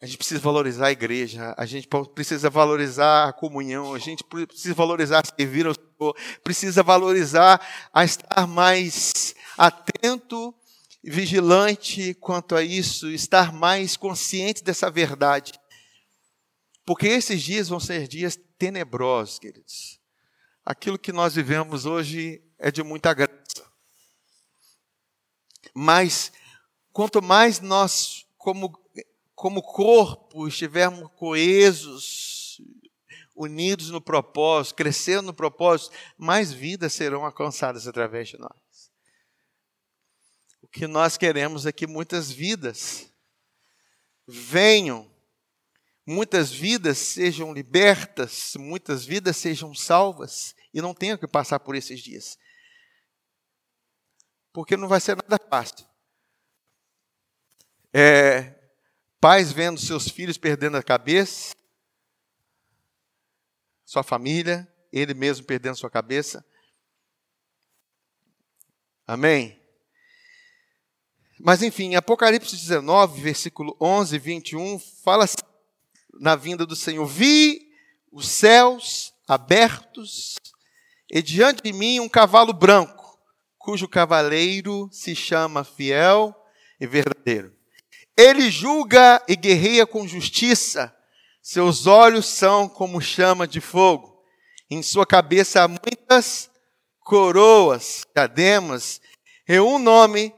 A 0.00 0.06
gente 0.06 0.18
precisa 0.18 0.40
valorizar 0.40 0.88
a 0.88 0.92
igreja, 0.92 1.54
a 1.56 1.64
gente 1.64 1.88
precisa 2.14 2.50
valorizar 2.50 3.28
a 3.28 3.32
comunhão, 3.32 3.94
a 3.94 3.98
gente 3.98 4.22
precisa 4.22 4.74
valorizar 4.74 5.22
servir 5.24 5.66
ao 5.66 5.74
Senhor, 5.74 6.16
precisa 6.42 6.82
valorizar 6.82 7.58
a 7.90 8.04
estar 8.04 8.46
mais 8.46 9.34
atento 9.56 10.54
vigilante 11.04 12.14
quanto 12.14 12.54
a 12.54 12.62
isso, 12.62 13.10
estar 13.10 13.52
mais 13.52 13.96
consciente 13.96 14.64
dessa 14.64 14.90
verdade. 14.90 15.52
Porque 16.84 17.06
esses 17.06 17.42
dias 17.42 17.68
vão 17.68 17.80
ser 17.80 18.08
dias 18.08 18.38
tenebrosos, 18.58 19.38
queridos. 19.38 20.00
Aquilo 20.64 20.98
que 20.98 21.12
nós 21.12 21.34
vivemos 21.34 21.86
hoje 21.86 22.42
é 22.58 22.70
de 22.70 22.82
muita 22.82 23.12
graça. 23.12 23.34
Mas 25.74 26.32
quanto 26.92 27.20
mais 27.20 27.60
nós, 27.60 28.26
como 28.38 28.72
como 29.34 29.60
corpo, 29.62 30.48
estivermos 30.48 31.10
coesos, 31.16 32.60
unidos 33.34 33.90
no 33.90 34.00
propósito, 34.00 34.76
crescendo 34.76 35.26
no 35.26 35.34
propósito, 35.34 35.94
mais 36.16 36.52
vidas 36.52 36.92
serão 36.92 37.24
alcançadas 37.24 37.86
através 37.86 38.28
de 38.28 38.38
nós. 38.38 38.63
Que 40.74 40.88
nós 40.88 41.16
queremos 41.16 41.66
é 41.66 41.72
que 41.72 41.86
muitas 41.86 42.32
vidas 42.32 43.08
venham, 44.26 45.08
muitas 46.04 46.50
vidas 46.50 46.98
sejam 46.98 47.52
libertas, 47.52 48.56
muitas 48.56 49.04
vidas 49.04 49.36
sejam 49.36 49.72
salvas 49.72 50.52
e 50.72 50.82
não 50.82 50.92
tenham 50.92 51.16
que 51.16 51.28
passar 51.28 51.60
por 51.60 51.76
esses 51.76 52.00
dias. 52.00 52.36
Porque 54.52 54.76
não 54.76 54.88
vai 54.88 55.00
ser 55.00 55.16
nada 55.16 55.38
fácil. 55.48 55.86
É, 57.92 58.60
Pais 59.20 59.52
vendo 59.52 59.78
seus 59.78 60.08
filhos 60.08 60.36
perdendo 60.36 60.76
a 60.76 60.82
cabeça, 60.82 61.54
sua 63.84 64.02
família, 64.02 64.68
ele 64.92 65.14
mesmo 65.14 65.46
perdendo 65.46 65.76
sua 65.76 65.88
cabeça. 65.88 66.44
Amém? 69.06 69.63
Mas 71.46 71.62
enfim, 71.62 71.94
Apocalipse 71.94 72.56
19, 72.56 73.20
versículo 73.20 73.76
11 73.78 74.16
e 74.16 74.18
21, 74.18 74.78
fala 74.78 75.26
na 76.18 76.34
vinda 76.34 76.64
do 76.64 76.74
Senhor: 76.74 77.04
Vi 77.04 77.68
os 78.10 78.28
céus 78.28 79.12
abertos 79.28 80.36
e 81.10 81.20
diante 81.20 81.62
de 81.62 81.70
mim 81.70 82.00
um 82.00 82.08
cavalo 82.08 82.54
branco, 82.54 83.20
cujo 83.58 83.86
cavaleiro 83.86 84.88
se 84.90 85.14
chama 85.14 85.64
Fiel 85.64 86.34
e 86.80 86.86
Verdadeiro. 86.86 87.54
Ele 88.16 88.50
julga 88.50 89.22
e 89.28 89.36
guerreia 89.36 89.86
com 89.86 90.08
justiça. 90.08 90.96
Seus 91.42 91.86
olhos 91.86 92.24
são 92.24 92.66
como 92.66 93.02
chama 93.02 93.46
de 93.46 93.60
fogo. 93.60 94.18
Em 94.70 94.82
sua 94.82 95.04
cabeça 95.04 95.62
há 95.62 95.68
muitas 95.68 96.50
coroas, 97.00 98.02
diademas, 98.14 98.98
e 99.46 99.60
um 99.60 99.78
nome, 99.78 100.34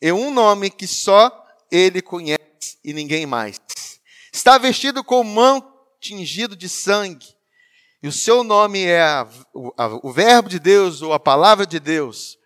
e 0.00 0.12
um 0.12 0.30
nome 0.30 0.70
que 0.70 0.86
só 0.86 1.46
ele 1.70 2.00
conhece 2.00 2.78
e 2.84 2.92
ninguém 2.92 3.26
mais. 3.26 3.60
Está 4.32 4.58
vestido 4.58 5.04
com 5.04 5.22
mão 5.22 5.72
tingido 6.00 6.56
de 6.56 6.68
sangue. 6.68 7.26
E 8.02 8.08
o 8.08 8.12
seu 8.12 8.42
nome 8.42 8.82
é 8.82 9.02
a, 9.02 9.28
o, 9.52 9.72
a, 9.76 9.86
o 10.02 10.12
Verbo 10.12 10.48
de 10.48 10.58
Deus 10.58 11.02
ou 11.02 11.12
a 11.12 11.20
Palavra 11.20 11.66
de 11.66 11.78
Deus. 11.78 12.38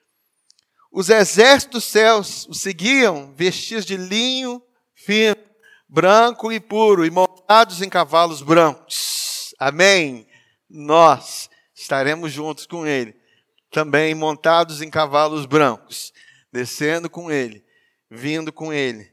Os 0.91 1.09
exércitos 1.09 1.83
dos 1.83 1.91
céus 1.91 2.47
o 2.49 2.55
seguiam, 2.55 3.33
vestidos 3.37 3.85
de 3.85 3.97
linho 3.97 4.63
fino, 4.95 5.37
branco 5.89 6.51
e 6.51 6.59
puro, 6.59 7.05
e 7.05 7.11
montados 7.11 7.83
em 7.83 7.89
cavalos 7.89 8.43
brancos. 8.43 9.55
Amém? 9.59 10.27
Nós 10.69 11.51
estaremos 11.75 12.33
juntos 12.33 12.67
com 12.67 12.87
ele, 12.87 13.15
também 13.71 14.15
montados 14.15 14.81
em 14.81 14.89
cavalos 14.89 15.47
brancos, 15.47 16.13
descendo 16.55 17.11
com 17.11 17.31
ele, 17.31 17.63
vindo 18.11 18.53
com 18.53 18.73
ele. 18.73 19.13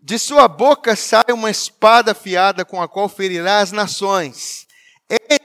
De 0.00 0.18
sua 0.18 0.48
boca 0.48 0.96
sai 0.96 1.24
uma 1.32 1.50
espada 1.50 2.12
afiada 2.12 2.64
com 2.64 2.80
a 2.80 2.88
qual 2.88 3.08
ferirá 3.08 3.58
as 3.58 3.72
nações. 3.72 4.66
Ele 5.10 5.40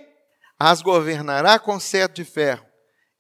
as 0.58 0.82
governará 0.82 1.60
com 1.60 1.80
cetro 1.80 2.24
de 2.24 2.30
ferro 2.30 2.70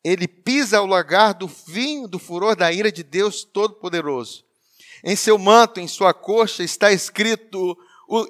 ele 0.03 0.27
pisa 0.27 0.81
o 0.81 0.85
lagar 0.85 1.33
do 1.33 1.47
vinho 1.47 2.07
do 2.07 2.19
furor 2.19 2.55
da 2.55 2.71
ira 2.71 2.91
de 2.91 3.03
Deus 3.03 3.43
Todo-Poderoso. 3.43 4.45
Em 5.03 5.15
seu 5.15 5.37
manto, 5.37 5.79
em 5.79 5.87
sua 5.87 6.13
coxa, 6.13 6.63
está 6.63 6.91
escrito 6.91 7.77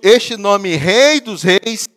este 0.02 0.36
nome: 0.36 0.76
Rei 0.76 1.20
dos 1.20 1.44
Reis, 1.44 1.88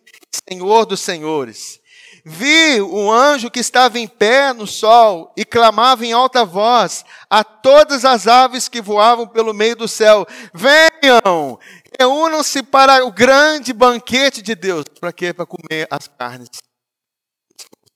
Senhor 0.49 0.85
dos 0.85 0.99
Senhores. 0.99 1.79
Vi 2.25 2.79
o 2.79 3.11
anjo 3.11 3.51
que 3.51 3.59
estava 3.59 3.99
em 3.99 4.07
pé 4.07 4.53
no 4.53 4.65
sol 4.65 5.33
e 5.35 5.43
clamava 5.43 6.05
em 6.05 6.13
alta 6.13 6.45
voz 6.45 7.03
a 7.29 7.43
todas 7.43 8.05
as 8.05 8.27
aves 8.27 8.69
que 8.69 8.81
voavam 8.81 9.27
pelo 9.27 9.53
meio 9.53 9.75
do 9.75 9.89
céu: 9.89 10.25
Venham, 10.53 11.59
reúnam-se 11.99 12.63
para 12.63 13.03
o 13.05 13.11
grande 13.11 13.73
banquete 13.73 14.41
de 14.41 14.55
Deus. 14.55 14.85
Para 15.01 15.11
quê? 15.11 15.33
Para 15.33 15.45
comer 15.45 15.85
as 15.91 16.07
carnes 16.07 16.49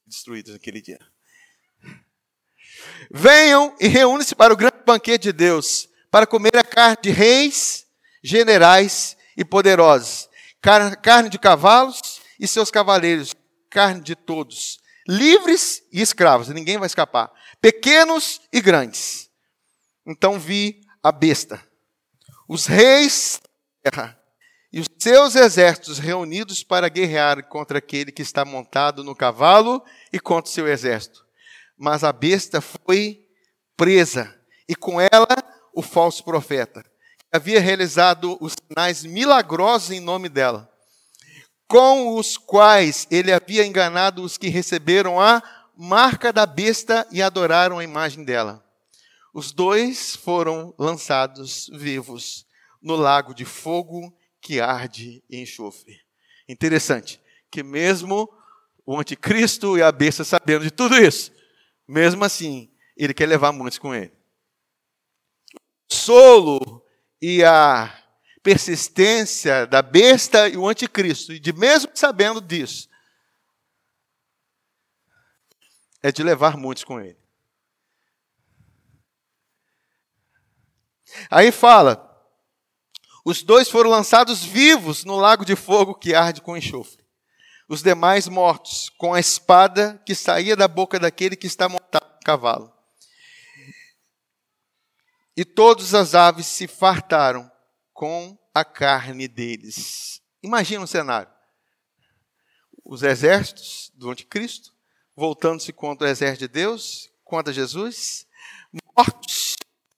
destruídas 0.05 0.53
naquele 0.53 0.81
dia. 0.81 0.99
Venham 3.09 3.73
e 3.79 3.87
reúnem-se 3.87 4.35
para 4.35 4.53
o 4.53 4.57
grande 4.57 4.83
banquete 4.85 5.23
de 5.23 5.33
Deus, 5.33 5.87
para 6.11 6.27
comer 6.27 6.57
a 6.57 6.63
carne 6.63 6.97
de 7.01 7.11
reis, 7.11 7.85
generais 8.21 9.15
e 9.37 9.45
poderosos, 9.45 10.27
carne 11.01 11.29
de 11.29 11.39
cavalos 11.39 12.19
e 12.39 12.47
seus 12.47 12.69
cavaleiros, 12.69 13.33
carne 13.69 14.01
de 14.01 14.15
todos, 14.15 14.79
livres 15.07 15.83
e 15.91 16.01
escravos, 16.01 16.49
ninguém 16.49 16.77
vai 16.77 16.87
escapar, 16.87 17.31
pequenos 17.61 18.41
e 18.51 18.61
grandes. 18.61 19.29
Então 20.05 20.39
vi 20.39 20.81
a 21.03 21.11
besta, 21.11 21.61
os 22.47 22.65
reis 22.65 23.39
da 23.83 23.91
terra 23.91 24.19
e 24.71 24.79
os 24.79 24.87
seus 24.99 25.35
exércitos 25.35 25.97
reunidos 25.99 26.63
para 26.63 26.89
guerrear 26.89 27.47
contra 27.47 27.77
aquele 27.77 28.11
que 28.11 28.21
está 28.21 28.43
montado 28.43 29.03
no 29.03 29.15
cavalo 29.15 29.83
e 30.11 30.19
contra 30.19 30.49
o 30.49 30.53
seu 30.53 30.67
exército 30.67 31.27
mas 31.77 32.03
a 32.03 32.11
besta 32.11 32.59
foi 32.59 33.23
presa, 33.75 34.35
e 34.67 34.75
com 34.75 34.99
ela 34.99 35.27
o 35.73 35.83
falso 35.83 36.23
profeta, 36.23 36.83
que 36.83 37.25
havia 37.31 37.61
realizado 37.61 38.35
os 38.41 38.53
sinais 38.53 39.05
milagrosos 39.05 39.91
em 39.91 39.99
nome 39.99 40.27
dela, 40.27 40.67
com 41.67 42.15
os 42.15 42.37
quais 42.37 43.07
ele 43.11 43.31
havia 43.31 43.65
enganado 43.65 44.23
os 44.23 44.37
que 44.37 44.47
receberam 44.47 45.19
a 45.19 45.43
marca 45.75 46.31
da 46.31 46.45
besta 46.45 47.05
e 47.11 47.21
adoraram 47.21 47.77
a 47.77 47.83
imagem 47.83 48.23
dela. 48.23 48.63
Os 49.33 49.51
dois 49.51 50.15
foram 50.15 50.73
lançados 50.79 51.69
vivos 51.73 52.47
no 52.81 52.95
lago 52.95 53.33
de 53.33 53.45
fogo 53.45 54.15
que 54.41 54.59
arde 54.59 55.23
e 55.29 55.41
enxofre. 55.41 55.99
Interessante 56.47 57.21
que 57.51 57.61
mesmo 57.61 58.29
o 58.85 58.97
anticristo 58.97 59.77
e 59.77 59.81
a 59.81 59.91
besta 59.91 60.23
sabendo 60.23 60.63
de 60.63 60.71
tudo 60.71 60.95
isso, 60.95 61.31
mesmo 61.87 62.23
assim, 62.23 62.71
ele 62.95 63.13
quer 63.13 63.27
levar 63.27 63.51
muitos 63.51 63.77
com 63.77 63.93
ele. 63.93 64.11
Solo 65.89 66.83
e 67.21 67.43
a 67.43 67.93
persistência 68.47 69.67
da 69.67 69.81
besta 69.81 70.47
e 70.47 70.55
o 70.55 70.69
anticristo, 70.69 71.33
e 71.33 71.39
de 71.39 71.51
mesmo 71.51 71.91
sabendo 71.93 72.39
disso, 72.39 72.87
é 76.01 76.13
de 76.13 76.23
levar 76.23 76.55
muitos 76.55 76.85
com 76.85 76.97
ele. 76.97 77.19
Aí 81.29 81.51
fala: 81.51 82.25
os 83.25 83.43
dois 83.43 83.69
foram 83.69 83.89
lançados 83.89 84.45
vivos 84.45 85.03
no 85.03 85.17
lago 85.17 85.43
de 85.43 85.57
fogo 85.57 85.93
que 85.93 86.15
arde 86.15 86.39
com 86.39 86.55
enxofre. 86.55 87.05
os 87.67 87.83
demais 87.83 88.29
mortos, 88.29 88.89
com 88.91 89.13
a 89.13 89.19
espada 89.19 90.01
que 90.05 90.15
saía 90.15 90.55
da 90.55 90.69
boca 90.69 90.97
daquele 90.97 91.35
que 91.35 91.47
está 91.47 91.67
montado 91.67 92.13
no 92.13 92.21
cavalo. 92.23 92.73
E 95.35 95.43
todas 95.43 95.93
as 95.93 96.15
aves 96.15 96.47
se 96.47 96.65
fartaram 96.65 97.51
com 97.97 98.37
a 98.53 98.63
carne 98.63 99.27
deles. 99.27 100.21
Imagina 100.43 100.83
um 100.83 100.87
cenário. 100.87 101.33
Os 102.85 103.01
exércitos 103.01 103.91
do 103.95 104.11
anticristo, 104.11 104.71
voltando-se 105.15 105.73
contra 105.73 106.07
o 106.07 106.09
exército 106.11 106.41
de 106.41 106.47
Deus, 106.47 107.11
contra 107.23 107.51
Jesus, 107.51 108.27
mortos, 108.95 109.55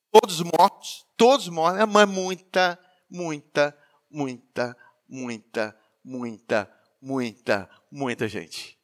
todos 0.10 0.42
mortos, 0.42 1.06
todos 1.18 1.50
mortos, 1.50 1.86
mas 1.92 2.08
muita, 2.10 2.80
muita, 3.10 3.78
muita, 4.10 4.78
muita, 5.06 5.78
muita, 6.02 6.72
muita, 7.02 7.70
muita 7.92 8.28
gente. 8.30 8.80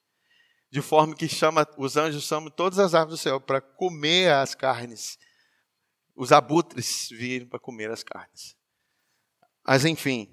De 0.70 0.82
forma 0.82 1.16
que 1.16 1.30
chama, 1.30 1.66
os 1.78 1.96
anjos 1.96 2.26
chamam 2.26 2.50
todas 2.50 2.80
as 2.80 2.94
aves 2.94 3.12
do 3.12 3.18
céu 3.18 3.40
para 3.40 3.62
comer 3.62 4.34
as 4.34 4.54
carnes. 4.54 5.18
Os 6.14 6.34
abutres 6.34 7.08
viram 7.12 7.48
para 7.48 7.60
comer 7.60 7.90
as 7.90 8.04
carnes. 8.04 8.55
Mas 9.68 9.84
enfim, 9.84 10.32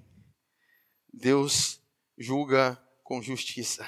Deus 1.11 1.81
julga 2.15 2.79
com 3.03 3.19
justiça. 3.19 3.83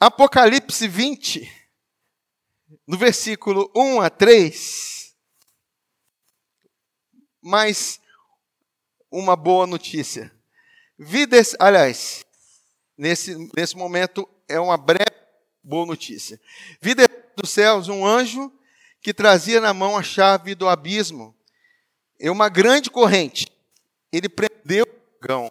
Apocalipse 0.00 0.88
20, 0.88 1.48
no 2.84 2.98
versículo 2.98 3.70
1 3.76 4.00
a 4.00 4.10
3. 4.10 5.16
Mas 7.40 8.00
uma 9.08 9.36
boa 9.36 9.68
notícia. 9.68 10.34
Vida, 10.98 11.36
aliás, 11.60 12.26
nesse, 12.98 13.36
nesse 13.56 13.76
momento 13.76 14.28
é 14.48 14.58
uma 14.58 14.76
breve 14.76 15.14
boa 15.62 15.86
notícia. 15.86 16.40
Vida 16.80 17.06
dos 17.36 17.50
céus, 17.50 17.88
um 17.88 18.04
anjo 18.04 18.52
que 19.06 19.14
trazia 19.14 19.60
na 19.60 19.72
mão 19.72 19.96
a 19.96 20.02
chave 20.02 20.52
do 20.56 20.68
abismo 20.68 21.32
e 22.18 22.28
uma 22.28 22.48
grande 22.48 22.90
corrente. 22.90 23.46
Ele 24.10 24.28
prendeu 24.28 24.84
o 24.84 25.20
dragão, 25.20 25.48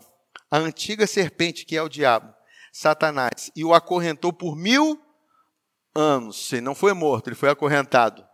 a 0.51 0.57
antiga 0.57 1.07
serpente 1.07 1.65
que 1.65 1.77
é 1.77 1.81
o 1.81 1.87
diabo, 1.87 2.35
Satanás, 2.69 3.49
e 3.55 3.63
o 3.63 3.73
acorrentou 3.73 4.33
por 4.33 4.57
mil 4.57 5.01
anos. 5.95 6.51
Ele 6.51 6.63
não 6.63 6.75
foi 6.75 6.91
morto, 6.91 7.29
ele 7.29 7.35
foi 7.37 7.49
acorrentado. 7.49 8.27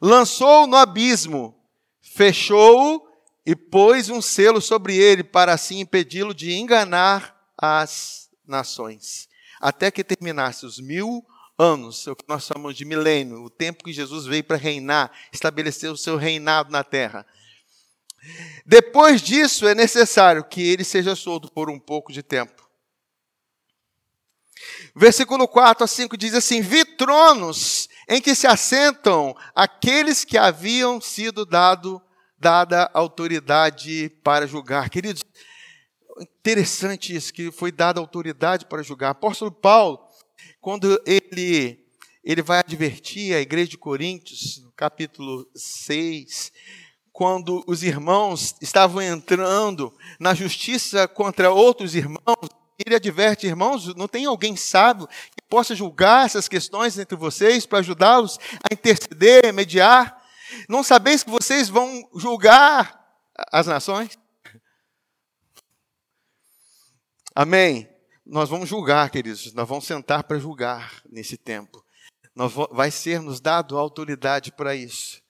Lançou-o 0.00 0.68
no 0.68 0.76
abismo, 0.76 1.60
fechou-o 2.00 3.04
e 3.44 3.56
pôs 3.56 4.08
um 4.08 4.22
selo 4.22 4.60
sobre 4.60 4.96
ele 4.96 5.24
para 5.24 5.54
assim 5.54 5.80
impedi-lo 5.80 6.32
de 6.32 6.52
enganar 6.52 7.36
as 7.58 8.30
nações, 8.46 9.28
até 9.60 9.90
que 9.90 10.04
terminasse 10.04 10.64
os 10.64 10.78
mil 10.78 11.26
anos, 11.60 12.06
o 12.06 12.16
que 12.16 12.24
nós 12.26 12.44
chamamos 12.44 12.76
de 12.76 12.84
milênio, 12.84 13.42
o 13.42 13.50
tempo 13.50 13.84
que 13.84 13.92
Jesus 13.92 14.26
veio 14.26 14.42
para 14.42 14.56
reinar, 14.56 15.12
estabelecer 15.32 15.90
o 15.90 15.96
seu 15.96 16.16
reinado 16.16 16.70
na 16.70 16.82
terra. 16.82 17.26
Depois 18.64 19.20
disso, 19.20 19.66
é 19.66 19.74
necessário 19.74 20.44
que 20.44 20.62
ele 20.62 20.84
seja 20.84 21.14
solto 21.14 21.50
por 21.52 21.68
um 21.70 21.78
pouco 21.78 22.12
de 22.12 22.22
tempo. 22.22 22.68
Versículo 24.94 25.46
4 25.48 25.84
a 25.84 25.86
5 25.86 26.16
diz 26.16 26.34
assim: 26.34 26.60
Vi 26.60 26.84
tronos 26.84 27.88
em 28.08 28.20
que 28.20 28.34
se 28.34 28.46
assentam 28.46 29.34
aqueles 29.54 30.24
que 30.24 30.36
haviam 30.36 31.00
sido 31.00 31.46
dado 31.46 32.02
dada 32.40 32.90
autoridade 32.94 34.08
para 34.24 34.46
julgar. 34.46 34.88
Queridos, 34.88 35.22
interessante 36.20 37.14
isso, 37.14 37.32
que 37.32 37.52
foi 37.52 37.70
dada 37.70 38.00
autoridade 38.00 38.64
para 38.64 38.82
julgar. 38.82 39.10
Apóstolo 39.10 39.52
Paulo, 39.52 40.00
quando 40.60 41.00
ele, 41.06 41.84
ele 42.22 42.42
vai 42.42 42.58
advertir 42.58 43.34
a 43.34 43.40
igreja 43.40 43.70
de 43.70 43.78
Coríntios, 43.78 44.58
no 44.62 44.70
capítulo 44.72 45.48
6, 45.54 46.52
quando 47.12 47.64
os 47.66 47.82
irmãos 47.82 48.54
estavam 48.60 49.00
entrando 49.02 49.94
na 50.18 50.34
justiça 50.34 51.08
contra 51.08 51.50
outros 51.50 51.94
irmãos, 51.94 52.48
ele 52.84 52.94
adverte, 52.94 53.46
irmãos, 53.46 53.94
não 53.94 54.08
tem 54.08 54.24
alguém 54.24 54.56
sábio 54.56 55.06
que 55.06 55.42
possa 55.48 55.74
julgar 55.74 56.26
essas 56.26 56.48
questões 56.48 56.98
entre 56.98 57.16
vocês 57.16 57.66
para 57.66 57.80
ajudá-los 57.80 58.38
a 58.62 58.72
interceder, 58.72 59.52
mediar? 59.52 60.18
Não 60.68 60.82
sabeis 60.82 61.22
que 61.22 61.30
vocês 61.30 61.68
vão 61.68 62.08
julgar 62.14 63.00
as 63.52 63.66
nações? 63.66 64.18
Amém. 67.34 67.88
Nós 68.30 68.48
vamos 68.48 68.68
julgar, 68.68 69.10
queridos. 69.10 69.52
Nós 69.54 69.68
vamos 69.68 69.84
sentar 69.84 70.22
para 70.22 70.38
julgar 70.38 71.02
nesse 71.10 71.36
tempo. 71.36 71.84
Nós, 72.32 72.52
vai 72.70 72.88
ser 72.88 73.20
nos 73.20 73.40
dado 73.40 73.76
autoridade 73.76 74.52
para 74.52 74.72
isso. 74.72 75.20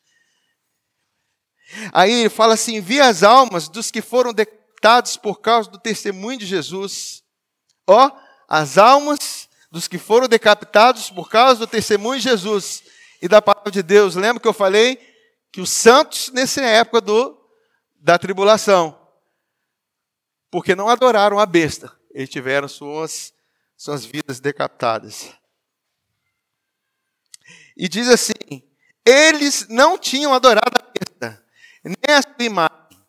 Aí 1.94 2.12
ele 2.12 2.28
fala 2.28 2.53
assim: 2.53 2.78
vi 2.78 3.01
as 3.01 3.22
almas 3.22 3.68
dos 3.68 3.90
que 3.90 4.03
foram 4.03 4.34
decapitados 4.34 5.16
por 5.16 5.40
causa 5.40 5.70
do 5.70 5.78
testemunho 5.78 6.38
de 6.38 6.44
Jesus. 6.44 7.24
Ó, 7.86 8.11
as 8.46 8.76
almas 8.76 9.48
dos 9.70 9.88
que 9.88 9.96
foram 9.96 10.28
decapitados 10.28 11.09
por 11.09 11.30
causa 11.30 11.61
do 11.61 11.66
testemunho 11.66 12.20
de 12.20 12.28
Jesus 12.28 12.82
e 13.22 13.26
da 13.26 13.40
palavra 13.40 13.70
de 13.70 13.82
Deus. 13.82 14.14
Lembra 14.14 14.42
que 14.42 14.48
eu 14.48 14.53
falei 14.53 15.01
que 15.51 15.62
os 15.62 15.70
santos, 15.70 16.30
nessa 16.32 16.61
época 16.61 17.01
do, 17.01 17.34
da 17.94 18.18
tribulação, 18.18 18.94
porque 20.51 20.74
não 20.74 20.90
adoraram 20.90 21.38
a 21.38 21.46
besta, 21.46 21.98
eles 22.11 22.29
tiveram 22.29 22.69
suas, 22.69 23.33
suas 23.77 24.05
vidas 24.05 24.41
decapitadas. 24.41 25.33
E 27.77 27.89
diz 27.89 28.09
assim: 28.09 28.63
eles 29.05 29.67
não 29.69 29.99
tinham 29.99 30.35
adorado 30.35 30.73
a 30.79 30.93
besta, 30.93 31.45
nem 31.85 32.17
a 32.17 32.23
sua 32.23 32.45
imagem, 32.45 33.01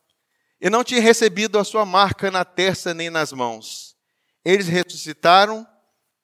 e 0.59 0.69
não 0.69 0.83
tinham 0.83 1.03
recebido 1.03 1.59
a 1.59 1.63
sua 1.63 1.85
marca 1.85 2.31
na 2.31 2.45
testa 2.45 2.93
nem 2.93 3.09
nas 3.09 3.31
mãos. 3.31 3.95
Eles 4.43 4.67
ressuscitaram 4.67 5.67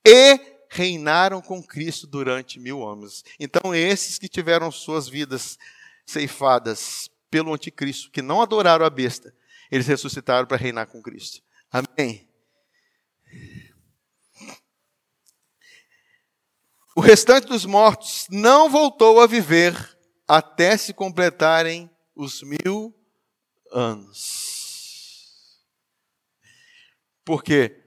e 0.06 0.40
reinaram 0.70 1.42
com 1.42 1.62
Cristo 1.62 2.08
durante 2.08 2.60
mil 2.60 2.88
anos. 2.88 3.24
Então, 3.40 3.76
esses 3.76 4.18
que 4.18 4.28
tiveram 4.28 4.72
suas 4.72 5.08
vidas 5.08 5.58
ceifadas 6.06 7.10
pelo 7.30 7.54
anticristo, 7.54 8.10
que 8.10 8.22
não 8.22 8.42
adoraram 8.42 8.86
a 8.86 8.90
besta, 8.90 9.34
eles 9.70 9.88
ressuscitaram 9.88 10.48
para 10.48 10.58
reinar 10.58 10.88
com 10.88 11.02
Cristo. 11.02 11.42
Amém? 11.72 12.27
O 16.96 17.02
restante 17.02 17.48
dos 17.48 17.66
mortos 17.66 18.26
não 18.30 18.70
voltou 18.70 19.20
a 19.22 19.28
viver 19.28 19.76
até 20.28 20.76
se 20.76 20.94
completarem 20.94 21.90
os 22.16 22.42
mil 22.42 22.94
anos. 23.72 25.64
Porque 27.24 27.84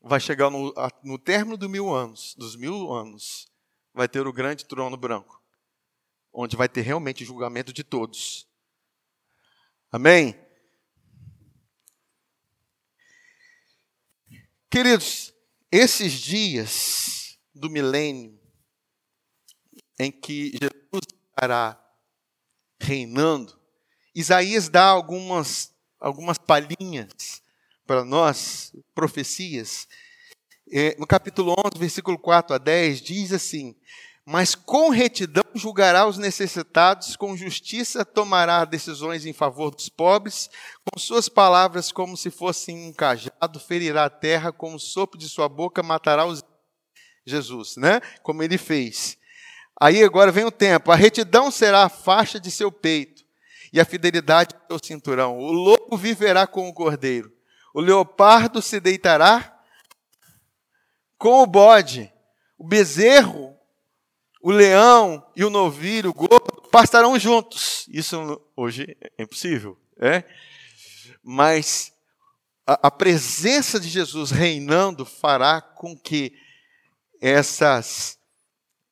vai 0.00 0.20
chegar 0.20 0.50
no, 0.50 0.74
no 1.02 1.18
término 1.18 1.56
dos 1.56 1.70
mil 1.70 1.94
anos, 1.94 2.34
dos 2.36 2.56
mil 2.56 2.92
anos, 2.92 3.48
vai 3.94 4.08
ter 4.08 4.26
o 4.26 4.32
grande 4.32 4.64
trono 4.66 4.96
branco 4.96 5.42
onde 6.32 6.56
vai 6.56 6.68
ter 6.68 6.80
realmente 6.80 7.24
julgamento 7.24 7.72
de 7.72 7.84
todos. 7.84 8.48
Amém? 9.90 10.34
Queridos, 14.72 15.34
esses 15.70 16.14
dias 16.14 17.38
do 17.54 17.68
milênio, 17.68 18.40
em 19.98 20.10
que 20.10 20.52
Jesus 20.52 21.02
estará 21.28 21.78
reinando, 22.80 23.60
Isaías 24.14 24.70
dá 24.70 24.86
algumas, 24.86 25.74
algumas 26.00 26.38
palhinhas 26.38 27.42
para 27.86 28.02
nós, 28.02 28.72
profecias. 28.94 29.86
É, 30.72 30.96
no 30.98 31.06
capítulo 31.06 31.54
11, 31.66 31.78
versículo 31.78 32.18
4 32.18 32.54
a 32.56 32.58
10, 32.58 33.02
diz 33.02 33.30
assim: 33.34 33.76
mas 34.24 34.54
com 34.54 34.88
retidão 34.88 35.42
julgará 35.54 36.06
os 36.06 36.16
necessitados, 36.16 37.16
com 37.16 37.36
justiça 37.36 38.04
tomará 38.04 38.64
decisões 38.64 39.26
em 39.26 39.32
favor 39.32 39.74
dos 39.74 39.88
pobres, 39.88 40.48
com 40.84 40.98
suas 40.98 41.28
palavras 41.28 41.90
como 41.90 42.16
se 42.16 42.30
fossem 42.30 42.88
um 42.88 42.92
cajado, 42.92 43.58
ferirá 43.58 44.04
a 44.04 44.10
terra, 44.10 44.52
com 44.52 44.74
o 44.74 44.78
sopro 44.78 45.18
de 45.18 45.28
sua 45.28 45.48
boca 45.48 45.82
matará 45.82 46.24
os 46.24 46.42
Jesus, 47.24 47.76
né? 47.76 48.00
Como 48.22 48.42
ele 48.42 48.58
fez. 48.58 49.16
Aí 49.80 50.02
agora 50.02 50.32
vem 50.32 50.44
o 50.44 50.50
tempo. 50.50 50.90
A 50.90 50.96
retidão 50.96 51.50
será 51.50 51.84
a 51.84 51.88
faixa 51.88 52.38
de 52.38 52.50
seu 52.50 52.70
peito 52.70 53.24
e 53.72 53.80
a 53.80 53.84
fidelidade 53.84 54.54
do 54.54 54.60
seu 54.68 54.80
cinturão. 54.82 55.38
O 55.38 55.50
lobo 55.52 55.96
viverá 55.96 56.46
com 56.46 56.68
o 56.68 56.74
cordeiro. 56.74 57.32
O 57.74 57.80
leopardo 57.80 58.60
se 58.60 58.80
deitará 58.80 59.60
com 61.16 61.42
o 61.42 61.46
bode. 61.46 62.12
O 62.58 62.66
bezerro 62.66 63.56
o 64.42 64.50
leão 64.50 65.24
e 65.36 65.44
o 65.44 65.50
novilho, 65.50 66.10
o 66.10 66.14
gordo, 66.14 66.68
pastarão 66.70 67.18
juntos. 67.18 67.86
Isso 67.88 68.42
hoje 68.56 68.96
é 69.00 69.22
impossível. 69.22 69.78
É? 70.00 70.24
Mas 71.22 71.92
a, 72.66 72.88
a 72.88 72.90
presença 72.90 73.78
de 73.78 73.88
Jesus 73.88 74.32
reinando 74.32 75.06
fará 75.06 75.60
com 75.60 75.96
que 75.96 76.32
essas, 77.20 78.18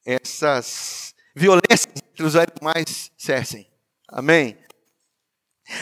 essas 0.06 1.14
violências 1.34 1.88
entre 1.96 2.22
os 2.22 2.36
animais 2.36 3.10
cessem. 3.18 3.68
Amém? 4.08 4.56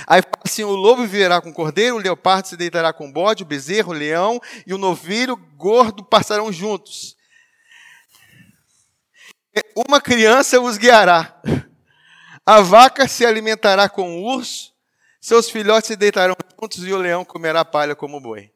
Aí 0.07 0.23
fala 0.23 0.43
assim: 0.45 0.65
o 0.65 0.75
lobo 0.75 1.03
viverá 1.03 1.43
com 1.43 1.51
o 1.51 1.55
cordeiro, 1.55 1.97
o 1.97 2.01
leopardo 2.01 2.49
se 2.49 2.57
deitará 2.57 2.93
com 2.93 3.09
o 3.09 3.13
bode, 3.13 3.43
o 3.43 3.47
bezerro, 3.47 3.93
o 3.93 3.97
leão 3.97 4.41
e 4.67 4.73
o 4.73 4.79
novilho 4.79 5.37
gordo 5.37 6.03
passarão 6.03 6.51
juntos. 6.51 7.18
Uma 9.75 10.01
criança 10.01 10.61
os 10.61 10.77
guiará. 10.77 11.41
A 12.45 12.61
vaca 12.61 13.07
se 13.07 13.27
alimentará 13.27 13.89
com 13.89 14.17
o 14.17 14.25
urso, 14.25 14.73
seus 15.21 15.51
filhotes 15.51 15.89
se 15.89 15.97
deitarão 15.97 16.35
juntos 16.59 16.87
e 16.87 16.93
o 16.93 16.97
leão 16.97 17.25
comerá 17.25 17.65
palha 17.65 17.95
como 17.95 18.21
boi. 18.21 18.51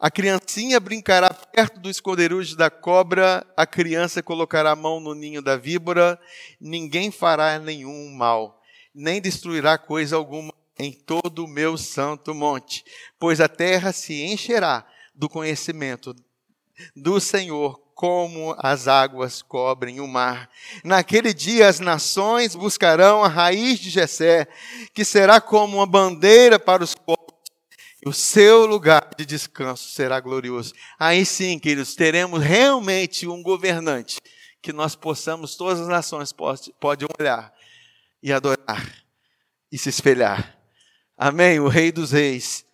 A 0.00 0.10
criancinha 0.10 0.78
brincará 0.78 1.28
perto 1.30 1.80
do 1.80 1.90
esconderijo 1.90 2.56
da 2.56 2.70
cobra, 2.70 3.44
a 3.56 3.66
criança 3.66 4.22
colocará 4.22 4.70
a 4.70 4.76
mão 4.76 5.00
no 5.00 5.12
ninho 5.12 5.42
da 5.42 5.56
víbora, 5.56 6.18
ninguém 6.60 7.10
fará 7.10 7.58
nenhum 7.58 8.14
mal, 8.14 8.62
nem 8.94 9.20
destruirá 9.20 9.76
coisa 9.76 10.16
alguma 10.16 10.54
em 10.78 10.92
todo 10.92 11.44
o 11.44 11.48
meu 11.48 11.76
santo 11.76 12.32
monte, 12.32 12.84
pois 13.18 13.40
a 13.40 13.48
terra 13.48 13.92
se 13.92 14.22
encherá 14.22 14.86
do 15.12 15.28
conhecimento 15.28 16.14
do 16.94 17.20
Senhor, 17.20 17.78
como 17.98 18.54
as 18.58 18.86
águas 18.86 19.42
cobrem 19.42 19.98
o 19.98 20.06
mar. 20.06 20.48
Naquele 20.84 21.34
dia 21.34 21.66
as 21.66 21.80
nações 21.80 22.54
buscarão 22.54 23.24
a 23.24 23.28
raiz 23.28 23.80
de 23.80 23.90
Jessé, 23.90 24.46
que 24.94 25.04
será 25.04 25.40
como 25.40 25.78
uma 25.78 25.86
bandeira 25.86 26.60
para 26.60 26.84
os 26.84 26.94
povos, 26.94 27.34
e 28.00 28.08
o 28.08 28.12
seu 28.12 28.66
lugar 28.66 29.10
de 29.18 29.26
descanso 29.26 29.90
será 29.90 30.20
glorioso. 30.20 30.74
Aí 30.96 31.26
sim, 31.26 31.58
queridos, 31.58 31.96
teremos 31.96 32.40
realmente 32.40 33.26
um 33.26 33.42
governante 33.42 34.18
que 34.62 34.72
nós 34.72 34.94
possamos, 34.94 35.56
todas 35.56 35.80
as 35.80 35.88
nações 35.88 36.32
podem 36.78 37.08
olhar 37.18 37.52
e 38.22 38.32
adorar 38.32 38.94
e 39.72 39.76
se 39.76 39.88
espelhar 39.88 40.56
Amém? 41.20 41.58
O 41.58 41.66
Rei 41.66 41.90
dos 41.90 42.12
Reis, 42.12 42.64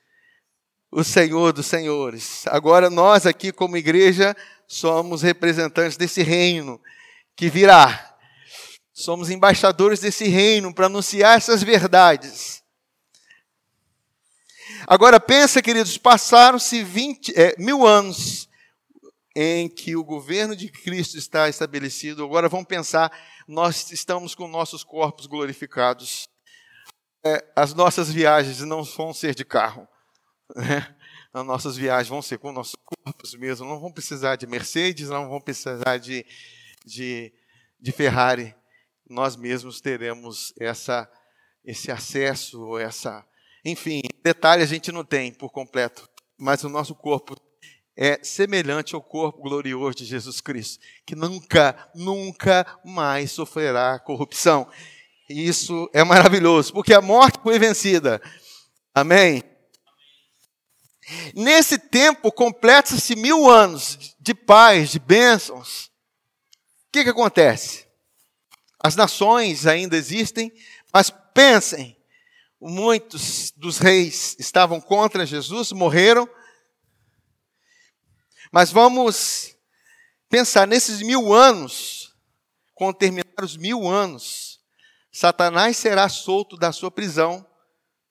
o 0.95 1.03
Senhor 1.03 1.53
dos 1.53 1.67
Senhores. 1.67 2.47
Agora 2.47 2.89
nós 2.89 3.27
aqui, 3.27 3.51
como 3.51 3.77
igreja, 3.77 4.37
somos 4.67 5.23
representantes 5.23 5.97
desse 5.97 6.23
reino 6.23 6.81
que 7.35 7.51
virá. 7.51 8.17
Somos 8.93 9.29
embaixadores 9.29 9.99
desse 9.99 10.29
reino 10.29 10.73
para 10.73 10.87
anunciar 10.87 11.37
essas 11.37 11.65
verdades. 11.65 12.63
Agora 14.87 15.19
pensa, 15.19 15.61
queridos, 15.61 15.99
passaram-se 15.99 16.87
é, 17.35 17.57
mil 17.59 17.85
anos 17.85 18.49
em 19.35 19.69
que 19.69 19.97
o 19.97 20.05
governo 20.05 20.55
de 20.55 20.69
Cristo 20.69 21.19
está 21.19 21.49
estabelecido. 21.49 22.25
Agora 22.25 22.49
vamos 22.49 22.69
pensar, 22.69 23.11
nós 23.49 23.91
estamos 23.91 24.33
com 24.33 24.47
nossos 24.47 24.85
corpos 24.85 25.27
glorificados 25.27 26.29
é, 27.25 27.43
as 27.57 27.73
nossas 27.73 28.13
viagens 28.13 28.61
não 28.61 28.85
vão 28.85 29.15
ser 29.15 29.35
de 29.35 29.45
carro. 29.45 29.89
Né? 30.55 30.95
As 31.33 31.45
nossas 31.45 31.77
viagens 31.77 32.09
vão 32.09 32.23
ser 32.23 32.39
com 32.39 32.53
nossos 32.53 32.77
corpos 32.85 33.35
mesmo. 33.35 33.67
Não 33.67 33.81
vão 33.81 33.91
precisar 33.91 34.37
de 34.37 34.47
Mercedes, 34.47 35.09
não 35.09 35.29
vão 35.29 35.41
precisar 35.41 35.99
de, 35.99 36.25
de, 36.87 37.33
de 37.81 37.93
Ferrari. 37.93 38.55
Nós 39.09 39.35
mesmos 39.35 39.81
teremos 39.81 40.55
essa, 40.59 41.11
esse 41.65 41.91
acesso, 41.91 42.79
essa. 42.79 43.27
Enfim, 43.65 44.01
detalhe 44.23 44.63
a 44.63 44.67
gente 44.67 44.93
não 44.93 45.05
tem 45.05 45.33
por 45.33 45.51
completo, 45.51 46.09
mas 46.39 46.63
o 46.63 46.69
nosso 46.69 46.95
corpo 46.95 47.35
é 47.97 48.23
semelhante 48.23 48.95
ao 48.95 49.03
corpo 49.03 49.43
glorioso 49.43 49.97
de 49.97 50.05
Jesus 50.05 50.41
Cristo, 50.41 50.85
que 51.07 51.15
nunca, 51.15 51.91
nunca 51.95 52.79
mais 52.85 53.33
sofrerá 53.33 53.99
corrupção. 53.99 54.69
E 55.29 55.49
isso 55.49 55.89
é 55.93 56.05
maravilhoso, 56.05 56.73
porque 56.73 56.93
a 56.93 57.01
morte 57.01 57.41
foi 57.43 57.59
vencida. 57.59 58.21
Amém? 58.95 59.43
Nesse 61.35 61.79
tempo, 61.79 62.33
completa-se 62.33 63.15
mil 63.15 63.49
anos 63.49 64.15
de 64.19 64.35
paz, 64.35 64.91
de 64.91 64.99
bênçãos. 64.99 65.87
O 66.89 66.93
que, 66.93 67.05
que 67.05 67.11
acontece? 67.11 67.87
As 68.79 68.97
nações 68.97 69.67
ainda 69.67 69.97
existem, 69.97 70.53
mas 70.93 71.11
pensem: 71.35 71.97
muitos 72.61 73.51
dos 73.57 73.79
reis 73.79 74.35
estavam 74.39 74.81
contra 74.81 75.27
Jesus, 75.27 75.73
morreram. 75.73 76.29
Mas 78.51 78.71
vamos 78.71 79.57
pensar 80.29 80.67
nesses 80.67 81.03
mil 81.03 81.33
anos, 81.33 82.15
quando 82.75 82.97
terminar 82.97 83.25
os 83.43 83.57
mil 83.57 83.87
anos, 83.87 84.61
Satanás 85.13 85.77
será 85.77 86.09
solto 86.09 86.57
da 86.57 86.73
sua 86.73 86.91
prisão 86.91 87.47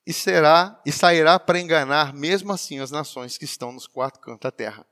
e 0.06 0.12
será 0.12 0.80
e 0.84 0.92
sairá 0.92 1.38
para 1.38 1.58
enganar 1.58 2.12
mesmo 2.12 2.52
assim 2.52 2.80
as 2.80 2.90
nações 2.90 3.38
que 3.38 3.44
estão 3.44 3.72
nos 3.72 3.86
quatro 3.86 4.20
cantos 4.20 4.40
da 4.40 4.50
terra, 4.50 4.86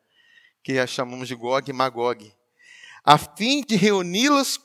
que 0.62 0.78
a 0.78 0.86
chamamos 0.86 1.28
de 1.28 1.34
Gog 1.34 1.68
e 1.68 1.72
Magog, 1.72 2.34
a 3.04 3.18
fim 3.18 3.62
de 3.62 3.76
reuni-las 3.76 4.58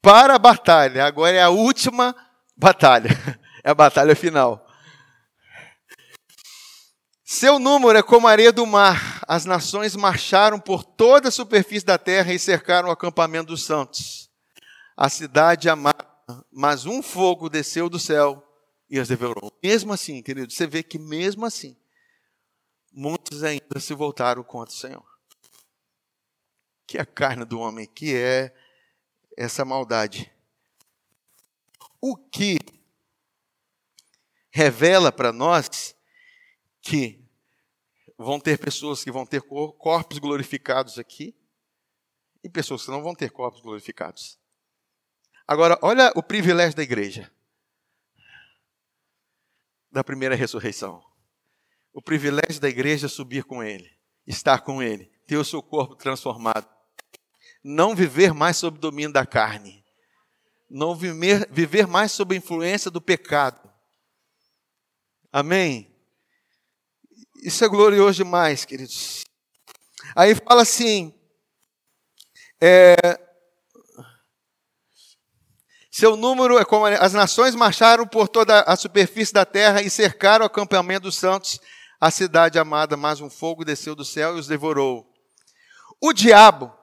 para 0.00 0.34
a 0.34 0.38
batalha. 0.38 1.04
Agora 1.04 1.36
é 1.36 1.42
a 1.42 1.50
última 1.50 2.14
batalha, 2.56 3.10
é 3.62 3.70
a 3.70 3.74
batalha 3.74 4.16
final. 4.16 4.66
Seu 7.24 7.58
número 7.60 7.96
é 7.96 8.02
como 8.02 8.26
a 8.26 8.30
areia 8.32 8.52
do 8.52 8.66
mar. 8.66 9.22
As 9.28 9.44
nações 9.44 9.94
marcharam 9.94 10.58
por 10.58 10.82
toda 10.82 11.28
a 11.28 11.32
superfície 11.32 11.86
da 11.86 11.96
terra 11.96 12.32
e 12.32 12.38
cercaram 12.40 12.88
o 12.88 12.92
acampamento 12.92 13.48
dos 13.48 13.62
santos. 13.62 14.28
A 14.96 15.08
cidade 15.08 15.68
amada 15.68 16.10
mas 16.52 16.86
um 16.86 17.02
fogo 17.02 17.48
desceu 17.48 17.88
do 17.88 17.98
céu 17.98 18.44
e 18.90 18.98
as 18.98 19.08
devorou. 19.08 19.56
Mesmo 19.62 19.92
assim, 19.92 20.20
querido, 20.20 20.52
você 20.52 20.66
vê 20.66 20.82
que 20.82 20.98
mesmo 20.98 21.46
assim, 21.46 21.76
muitos 22.92 23.44
ainda 23.44 23.78
se 23.78 23.94
voltaram 23.94 24.42
contra 24.42 24.74
o 24.74 24.76
Senhor. 24.76 25.20
Que 26.86 26.98
é 26.98 27.02
a 27.02 27.06
carne 27.06 27.44
do 27.44 27.60
homem, 27.60 27.86
que 27.86 28.16
é 28.16 28.52
essa 29.36 29.64
maldade. 29.64 30.30
O 32.00 32.16
que 32.16 32.58
revela 34.50 35.12
para 35.12 35.32
nós 35.32 35.94
que 36.82 37.24
vão 38.18 38.40
ter 38.40 38.58
pessoas 38.58 39.04
que 39.04 39.12
vão 39.12 39.24
ter 39.24 39.40
corpos 39.42 40.18
glorificados 40.18 40.98
aqui 40.98 41.34
e 42.42 42.48
pessoas 42.48 42.84
que 42.84 42.90
não 42.90 43.02
vão 43.02 43.14
ter 43.14 43.30
corpos 43.30 43.60
glorificados. 43.60 44.38
Agora, 45.46 45.78
olha 45.80 46.12
o 46.16 46.22
privilégio 46.22 46.76
da 46.76 46.82
igreja. 46.82 47.30
Da 49.90 50.04
primeira 50.04 50.34
ressurreição. 50.34 51.02
O 51.92 52.00
privilégio 52.00 52.60
da 52.60 52.68
igreja 52.68 53.06
é 53.06 53.08
subir 53.08 53.44
com 53.44 53.62
ele, 53.62 53.90
estar 54.26 54.60
com 54.60 54.82
ele, 54.82 55.10
ter 55.26 55.36
o 55.36 55.44
seu 55.44 55.62
corpo 55.62 55.96
transformado. 55.96 56.68
Não 57.62 57.94
viver 57.94 58.32
mais 58.32 58.56
sob 58.56 58.78
o 58.78 58.80
domínio 58.80 59.12
da 59.12 59.26
carne. 59.26 59.84
Não 60.70 60.94
viver, 60.94 61.48
viver 61.50 61.86
mais 61.86 62.12
sob 62.12 62.34
a 62.34 62.38
influência 62.38 62.90
do 62.90 63.00
pecado. 63.00 63.68
Amém? 65.32 65.92
Isso 67.42 67.64
é 67.64 67.68
glorioso 67.68 68.22
demais, 68.22 68.64
queridos. 68.64 69.24
Aí 70.14 70.34
fala 70.34 70.62
assim: 70.62 71.14
é, 72.60 72.94
seu 76.00 76.16
número 76.16 76.58
é 76.58 76.64
como 76.64 76.86
as 76.86 77.12
nações 77.12 77.54
marcharam 77.54 78.06
por 78.06 78.26
toda 78.26 78.62
a 78.62 78.74
superfície 78.74 79.34
da 79.34 79.44
terra 79.44 79.82
e 79.82 79.90
cercaram 79.90 80.44
o 80.44 80.46
acampamento 80.46 81.02
dos 81.02 81.16
santos, 81.16 81.60
a 82.00 82.10
cidade 82.10 82.58
amada, 82.58 82.96
mas 82.96 83.20
um 83.20 83.28
fogo 83.28 83.66
desceu 83.66 83.94
do 83.94 84.02
céu 84.02 84.34
e 84.34 84.40
os 84.40 84.46
devorou. 84.46 85.06
O 86.00 86.14
diabo 86.14 86.74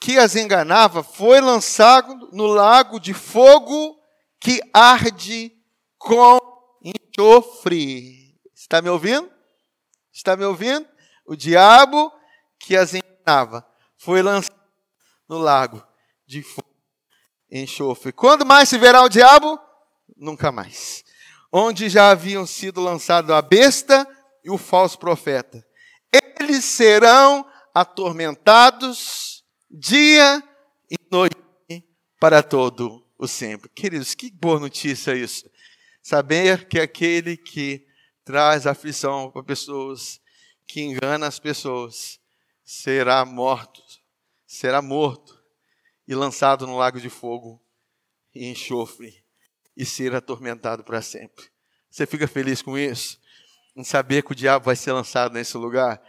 que 0.00 0.18
as 0.18 0.34
enganava 0.34 1.02
foi 1.02 1.42
lançado 1.42 2.30
no 2.32 2.46
lago 2.46 2.98
de 2.98 3.12
fogo 3.12 4.00
que 4.40 4.62
arde 4.72 5.52
com 5.98 6.38
enxofre. 6.82 8.34
Está 8.54 8.80
me 8.80 8.88
ouvindo? 8.88 9.30
Está 10.10 10.34
me 10.38 10.44
ouvindo? 10.46 10.88
O 11.26 11.36
diabo 11.36 12.10
que 12.58 12.78
as 12.78 12.94
enganava 12.94 13.62
foi 13.98 14.22
lançado 14.22 14.56
no 15.28 15.36
lago 15.36 15.86
de 16.26 16.42
fogo 16.42 16.75
enxofre. 17.50 18.12
Quando 18.12 18.44
mais 18.44 18.68
se 18.68 18.78
verá 18.78 19.02
o 19.02 19.08
diabo? 19.08 19.58
Nunca 20.16 20.50
mais. 20.50 21.04
Onde 21.52 21.88
já 21.88 22.10
haviam 22.10 22.46
sido 22.46 22.80
lançados 22.80 23.30
a 23.30 23.40
besta 23.40 24.06
e 24.44 24.50
o 24.50 24.58
falso 24.58 24.98
profeta. 24.98 25.64
Eles 26.40 26.64
serão 26.64 27.46
atormentados 27.74 29.44
dia 29.70 30.42
e 30.90 30.96
noite 31.10 31.36
para 32.20 32.42
todo 32.42 33.04
o 33.18 33.26
sempre. 33.26 33.68
Queridos, 33.70 34.14
que 34.14 34.30
boa 34.30 34.58
notícia 34.58 35.14
isso. 35.14 35.50
Saber 36.02 36.68
que 36.68 36.78
aquele 36.78 37.36
que 37.36 37.86
traz 38.24 38.66
aflição 38.66 39.30
para 39.30 39.42
pessoas, 39.42 40.20
que 40.66 40.82
engana 40.82 41.26
as 41.26 41.38
pessoas, 41.38 42.20
será 42.64 43.24
morto, 43.24 43.82
será 44.46 44.80
morto 44.80 45.35
e 46.06 46.14
lançado 46.14 46.66
no 46.66 46.76
lago 46.76 47.00
de 47.00 47.10
fogo 47.10 47.60
e 48.34 48.46
enxofre 48.46 49.24
e 49.76 49.84
ser 49.84 50.14
atormentado 50.14 50.84
para 50.84 51.02
sempre. 51.02 51.50
Você 51.90 52.06
fica 52.06 52.28
feliz 52.28 52.62
com 52.62 52.78
isso? 52.78 53.18
Em 53.74 53.84
saber 53.84 54.22
que 54.22 54.32
o 54.32 54.34
diabo 54.34 54.64
vai 54.64 54.76
ser 54.76 54.92
lançado 54.92 55.32
nesse 55.32 55.56
lugar? 55.56 56.02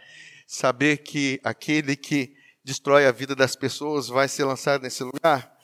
Saber 0.46 0.98
que 0.98 1.40
aquele 1.44 1.96
que 1.96 2.34
destrói 2.64 3.06
a 3.06 3.12
vida 3.12 3.34
das 3.34 3.56
pessoas 3.56 4.08
vai 4.08 4.28
ser 4.28 4.44
lançado 4.44 4.82
nesse 4.82 5.02
lugar? 5.02 5.58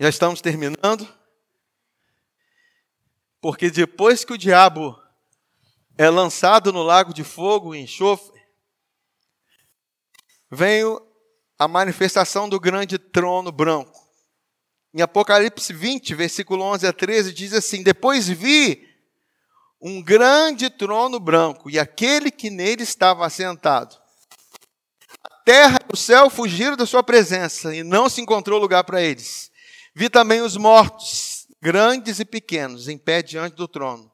Já 0.00 0.08
estamos 0.08 0.40
terminando. 0.40 1.08
Porque 3.40 3.70
depois 3.70 4.24
que 4.24 4.32
o 4.32 4.38
diabo 4.38 5.00
é 5.96 6.08
lançado 6.08 6.72
no 6.72 6.82
lago 6.82 7.12
de 7.12 7.24
fogo 7.24 7.74
e 7.74 7.80
enxofre, 7.80 8.40
vem 10.50 10.84
a 11.58 11.66
manifestação 11.66 12.48
do 12.48 12.60
grande 12.60 12.98
trono 12.98 13.50
branco. 13.50 13.98
Em 14.94 15.02
Apocalipse 15.02 15.72
20, 15.72 16.14
versículo 16.14 16.62
11 16.64 16.86
a 16.86 16.92
13, 16.92 17.32
diz 17.32 17.52
assim: 17.52 17.82
Depois 17.82 18.28
vi 18.28 18.86
um 19.80 20.00
grande 20.00 20.70
trono 20.70 21.18
branco 21.18 21.68
e 21.68 21.78
aquele 21.78 22.30
que 22.30 22.48
nele 22.48 22.82
estava 22.82 23.26
assentado. 23.26 23.96
A 25.22 25.28
terra 25.44 25.78
e 25.88 25.92
o 25.92 25.96
céu 25.96 26.30
fugiram 26.30 26.76
da 26.76 26.86
sua 26.86 27.02
presença 27.02 27.74
e 27.74 27.82
não 27.82 28.08
se 28.08 28.20
encontrou 28.20 28.60
lugar 28.60 28.84
para 28.84 29.02
eles. 29.02 29.50
Vi 29.94 30.08
também 30.08 30.40
os 30.40 30.56
mortos, 30.56 31.46
grandes 31.60 32.20
e 32.20 32.24
pequenos, 32.24 32.88
em 32.88 32.96
pé 32.96 33.20
diante 33.20 33.56
do 33.56 33.66
trono, 33.66 34.10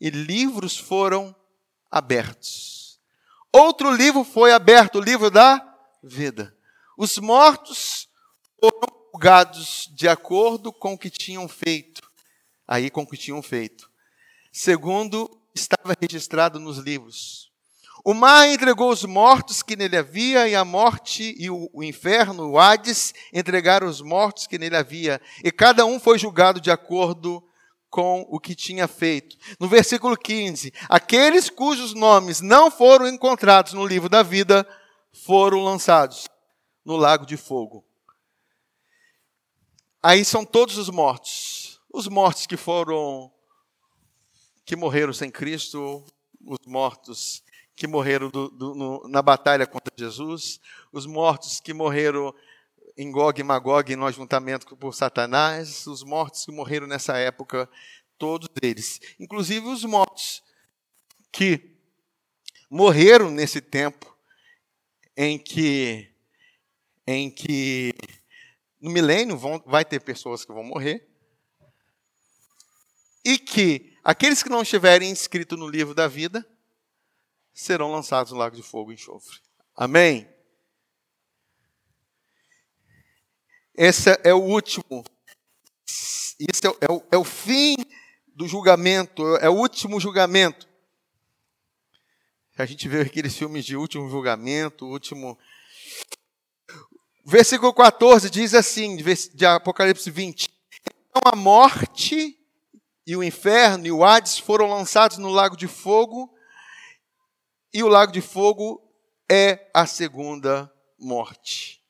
e 0.00 0.10
livros 0.10 0.76
foram 0.76 1.34
abertos. 1.90 3.00
Outro 3.52 3.90
livro 3.90 4.24
foi 4.24 4.52
aberto, 4.52 4.98
o 4.98 5.02
livro 5.02 5.30
da 5.30 5.60
vida. 6.02 6.54
Os 7.02 7.18
mortos 7.18 8.06
foram 8.60 9.10
julgados 9.12 9.90
de 9.92 10.06
acordo 10.06 10.72
com 10.72 10.92
o 10.92 10.96
que 10.96 11.10
tinham 11.10 11.48
feito. 11.48 12.00
Aí 12.64 12.90
com 12.90 13.02
o 13.02 13.06
que 13.08 13.16
tinham 13.16 13.42
feito. 13.42 13.90
Segundo 14.52 15.28
estava 15.52 15.96
registrado 16.00 16.60
nos 16.60 16.78
livros. 16.78 17.50
O 18.04 18.14
mar 18.14 18.46
entregou 18.46 18.88
os 18.88 19.04
mortos 19.04 19.64
que 19.64 19.74
nele 19.74 19.96
havia, 19.96 20.46
e 20.46 20.54
a 20.54 20.64
morte 20.64 21.34
e 21.36 21.50
o, 21.50 21.68
o 21.72 21.82
inferno, 21.82 22.50
o 22.50 22.56
Hades, 22.56 23.12
entregaram 23.32 23.88
os 23.88 24.00
mortos 24.00 24.46
que 24.46 24.56
nele 24.56 24.76
havia. 24.76 25.20
E 25.42 25.50
cada 25.50 25.84
um 25.84 25.98
foi 25.98 26.20
julgado 26.20 26.60
de 26.60 26.70
acordo 26.70 27.42
com 27.90 28.24
o 28.30 28.38
que 28.38 28.54
tinha 28.54 28.86
feito. 28.86 29.36
No 29.58 29.66
versículo 29.66 30.16
15: 30.16 30.72
Aqueles 30.88 31.50
cujos 31.50 31.94
nomes 31.94 32.40
não 32.40 32.70
foram 32.70 33.08
encontrados 33.08 33.72
no 33.72 33.84
livro 33.84 34.08
da 34.08 34.22
vida 34.22 34.64
foram 35.12 35.64
lançados 35.64 36.28
no 36.84 36.96
lago 36.96 37.24
de 37.24 37.36
fogo. 37.36 37.84
Aí 40.02 40.24
são 40.24 40.44
todos 40.44 40.78
os 40.78 40.88
mortos. 40.88 41.80
Os 41.92 42.08
mortos 42.08 42.46
que 42.46 42.56
foram, 42.56 43.30
que 44.64 44.74
morreram 44.74 45.12
sem 45.12 45.30
Cristo, 45.30 46.04
os 46.44 46.58
mortos 46.66 47.42
que 47.76 47.86
morreram 47.86 48.30
do, 48.30 48.48
do, 48.50 48.74
no, 48.74 49.08
na 49.08 49.22
batalha 49.22 49.66
contra 49.66 49.92
Jesus, 49.96 50.60
os 50.92 51.06
mortos 51.06 51.60
que 51.60 51.72
morreram 51.72 52.34
em 52.96 53.10
Gog 53.10 53.40
e 53.40 53.44
Magog 53.44 53.94
no 53.96 54.06
ajuntamento 54.06 54.76
por 54.76 54.94
Satanás, 54.94 55.86
os 55.86 56.02
mortos 56.02 56.44
que 56.44 56.52
morreram 56.52 56.86
nessa 56.86 57.16
época, 57.16 57.68
todos 58.18 58.48
eles, 58.60 59.00
inclusive 59.18 59.66
os 59.66 59.84
mortos 59.84 60.42
que 61.30 61.76
morreram 62.70 63.30
nesse 63.30 63.60
tempo 63.60 64.16
em 65.16 65.38
que 65.38 66.11
em 67.06 67.30
que 67.30 67.92
no 68.80 68.90
milênio 68.90 69.36
vão, 69.36 69.62
vai 69.66 69.84
ter 69.84 70.00
pessoas 70.00 70.44
que 70.44 70.52
vão 70.52 70.64
morrer. 70.64 71.08
E 73.24 73.38
que 73.38 73.96
aqueles 74.02 74.42
que 74.42 74.48
não 74.48 74.62
estiverem 74.62 75.10
inscritos 75.10 75.58
no 75.58 75.68
livro 75.68 75.94
da 75.94 76.08
vida 76.08 76.46
serão 77.54 77.92
lançados 77.92 78.32
no 78.32 78.38
lago 78.38 78.56
de 78.56 78.62
fogo 78.62 78.90
e 78.90 78.94
enxofre. 78.94 79.38
Amém? 79.76 80.28
Esse 83.74 84.10
é 84.24 84.34
o 84.34 84.42
último. 84.42 85.04
Isso 85.86 86.66
é, 86.66 86.86
é, 86.86 86.92
o, 86.92 87.02
é 87.12 87.16
o 87.16 87.24
fim 87.24 87.76
do 88.34 88.48
julgamento, 88.48 89.36
é 89.36 89.48
o 89.48 89.54
último 89.54 90.00
julgamento. 90.00 90.68
A 92.58 92.66
gente 92.66 92.86
vê 92.88 93.00
aqueles 93.00 93.36
filmes 93.36 93.64
de 93.64 93.76
último 93.76 94.08
julgamento, 94.10 94.86
último 94.86 95.38
Versículo 97.24 97.72
14 97.72 98.28
diz 98.28 98.52
assim, 98.52 98.96
de 98.96 99.46
Apocalipse 99.46 100.10
20: 100.10 100.52
Então 101.08 101.22
a 101.32 101.36
morte 101.36 102.36
e 103.06 103.16
o 103.16 103.22
inferno 103.22 103.86
e 103.86 103.92
o 103.92 104.04
Hades 104.04 104.38
foram 104.38 104.68
lançados 104.68 105.18
no 105.18 105.28
lago 105.28 105.56
de 105.56 105.68
fogo, 105.68 106.34
e 107.72 107.82
o 107.82 107.88
lago 107.88 108.10
de 108.10 108.20
fogo 108.20 108.82
é 109.30 109.70
a 109.72 109.86
segunda 109.86 110.70
morte. 110.98 111.80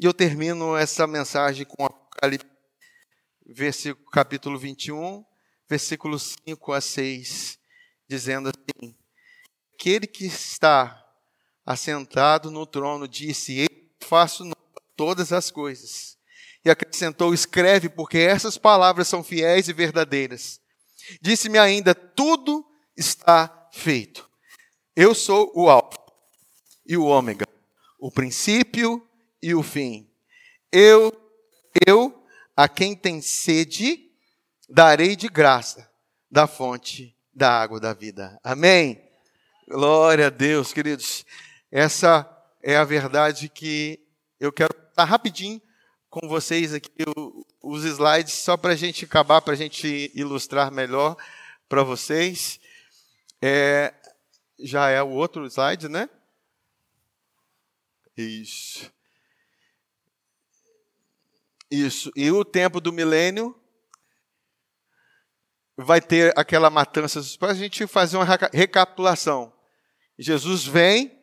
E 0.00 0.06
eu 0.06 0.14
termino 0.14 0.76
essa 0.76 1.06
mensagem 1.06 1.66
com 1.66 1.84
Apocalipse, 1.84 2.50
versículo, 3.46 4.06
capítulo 4.10 4.58
21, 4.58 5.24
versículos 5.68 6.36
5 6.48 6.72
a 6.72 6.80
6, 6.80 7.58
dizendo 8.08 8.48
assim: 8.48 8.96
Aquele 9.74 10.06
que 10.06 10.24
está 10.24 11.06
assentado 11.66 12.50
no 12.50 12.64
trono 12.64 13.06
disse: 13.06 13.66
faço 14.12 14.44
todas 14.94 15.32
as 15.32 15.50
coisas. 15.50 16.18
E 16.62 16.68
acrescentou: 16.68 17.32
Escreve, 17.32 17.88
porque 17.88 18.18
essas 18.18 18.58
palavras 18.58 19.08
são 19.08 19.24
fiéis 19.24 19.68
e 19.68 19.72
verdadeiras. 19.72 20.60
Disse-me 21.18 21.58
ainda: 21.58 21.94
Tudo 21.94 22.62
está 22.94 23.68
feito. 23.72 24.28
Eu 24.94 25.14
sou 25.14 25.50
o 25.54 25.70
Alfa 25.70 25.98
e 26.86 26.94
o 26.94 27.06
Ômega, 27.06 27.46
o 27.98 28.10
princípio 28.10 29.02
e 29.42 29.54
o 29.54 29.62
fim. 29.62 30.06
Eu, 30.70 31.10
eu, 31.86 32.22
a 32.54 32.68
quem 32.68 32.94
tem 32.94 33.22
sede, 33.22 34.10
darei 34.68 35.16
de 35.16 35.26
graça 35.26 35.90
da 36.30 36.46
fonte 36.46 37.16
da 37.32 37.62
água 37.62 37.80
da 37.80 37.94
vida. 37.94 38.38
Amém? 38.44 39.02
Glória 39.66 40.26
a 40.26 40.30
Deus, 40.30 40.70
queridos. 40.70 41.24
Essa 41.70 42.31
é 42.62 42.76
a 42.76 42.84
verdade 42.84 43.48
que 43.48 44.00
eu 44.38 44.52
quero 44.52 44.74
estar 44.88 45.04
rapidinho 45.04 45.60
com 46.08 46.28
vocês 46.28 46.74
aqui 46.74 46.90
os 47.62 47.84
slides, 47.84 48.34
só 48.34 48.56
para 48.56 48.72
a 48.72 48.76
gente 48.76 49.04
acabar, 49.04 49.40
para 49.40 49.54
a 49.54 49.56
gente 49.56 50.10
ilustrar 50.14 50.70
melhor 50.70 51.16
para 51.68 51.82
vocês. 51.82 52.60
É, 53.40 53.94
já 54.58 54.88
é 54.90 55.02
o 55.02 55.08
outro 55.08 55.46
slide, 55.46 55.88
né? 55.88 56.08
Isso. 58.16 58.92
Isso. 61.70 62.12
E 62.14 62.30
o 62.30 62.44
tempo 62.44 62.80
do 62.80 62.92
milênio 62.92 63.58
vai 65.76 66.00
ter 66.00 66.32
aquela 66.36 66.68
matança. 66.68 67.20
Para 67.38 67.52
a 67.52 67.54
gente 67.54 67.86
fazer 67.86 68.16
uma 68.18 68.26
recapitulação. 68.52 69.52
Jesus 70.18 70.64
vem, 70.64 71.21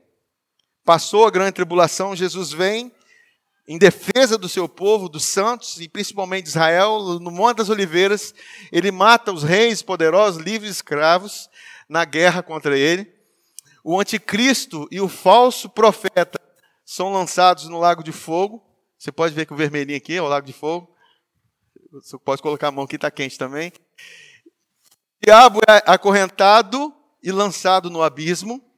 Passou 0.89 1.27
a 1.27 1.29
grande 1.29 1.51
tribulação, 1.51 2.15
Jesus 2.15 2.51
vem 2.51 2.91
em 3.67 3.77
defesa 3.77 4.39
do 4.39 4.49
seu 4.49 4.67
povo, 4.67 5.07
dos 5.07 5.23
santos 5.23 5.79
e 5.79 5.87
principalmente 5.87 6.45
de 6.45 6.49
Israel, 6.49 7.19
no 7.19 7.29
Monte 7.29 7.57
das 7.57 7.69
Oliveiras, 7.69 8.33
ele 8.71 8.89
mata 8.89 9.31
os 9.31 9.43
reis 9.43 9.83
poderosos, 9.83 10.41
livres 10.41 10.71
escravos, 10.71 11.47
na 11.87 12.03
guerra 12.05 12.41
contra 12.41 12.75
ele. 12.75 13.07
O 13.83 13.99
anticristo 13.99 14.87
e 14.89 14.99
o 14.99 15.07
falso 15.07 15.69
profeta 15.69 16.41
são 16.83 17.13
lançados 17.13 17.65
no 17.65 17.77
lago 17.77 18.03
de 18.03 18.11
fogo. 18.11 18.59
Você 18.97 19.11
pode 19.11 19.35
ver 19.35 19.45
que 19.45 19.53
o 19.53 19.55
vermelhinho 19.55 19.99
aqui 19.99 20.15
é 20.15 20.21
o 20.23 20.27
lago 20.27 20.47
de 20.47 20.53
fogo. 20.53 20.91
Você 21.91 22.17
pode 22.17 22.41
colocar 22.41 22.69
a 22.69 22.71
mão 22.71 22.85
aqui, 22.85 22.95
está 22.95 23.11
quente 23.11 23.37
também. 23.37 23.71
O 25.21 25.25
diabo 25.27 25.59
é 25.69 25.83
acorrentado 25.85 26.91
e 27.21 27.31
lançado 27.31 27.91
no 27.91 28.01
abismo 28.01 28.68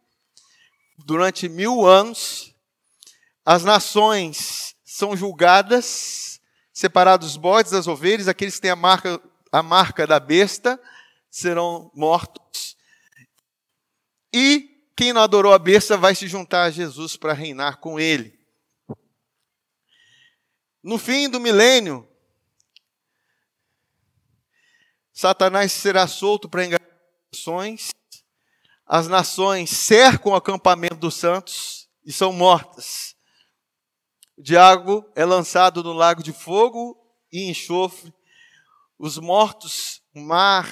durante 1.06 1.50
mil 1.50 1.86
anos, 1.86 2.54
as 3.46 3.64
nações 3.64 4.76
são 4.84 5.16
julgadas, 5.16 6.40
separados 6.74 7.30
os 7.30 7.38
bodes 7.38 7.72
das 7.72 7.88
ovelhas, 7.88 8.28
aqueles 8.28 8.56
que 8.56 8.62
têm 8.62 8.72
a 8.72 8.76
marca, 8.76 9.22
a 9.52 9.64
marca 9.64 10.06
da 10.06 10.20
besta 10.20 10.80
serão 11.30 11.92
mortos. 11.94 12.78
E 14.34 14.70
quem 14.96 15.14
não 15.14 15.22
adorou 15.22 15.54
a 15.54 15.60
besta 15.60 15.98
vai 15.98 16.14
se 16.14 16.28
juntar 16.28 16.64
a 16.64 16.72
Jesus 16.72 17.16
para 17.16 17.34
reinar 17.34 17.78
com 17.80 18.00
ele. 18.00 18.40
No 20.84 20.98
fim 20.98 21.30
do 21.30 21.40
milênio, 21.40 22.08
Satanás 25.14 25.72
será 25.72 26.08
solto 26.08 26.50
para 26.50 26.66
enganar 26.66 26.82
nações, 27.32 27.92
as 28.94 29.08
nações 29.08 29.70
cercam 29.70 30.34
o 30.34 30.36
acampamento 30.36 30.96
dos 30.96 31.16
santos 31.16 31.88
e 32.06 32.12
são 32.12 32.34
mortas. 32.34 33.16
O 34.38 34.44
diabo 34.44 35.10
é 35.16 35.24
lançado 35.24 35.82
no 35.82 35.94
lago 35.94 36.22
de 36.22 36.34
fogo 36.34 37.02
e 37.32 37.50
enxofre. 37.50 38.14
Os 39.00 39.18
mortos, 39.18 40.02
o 40.14 40.20
mar 40.20 40.68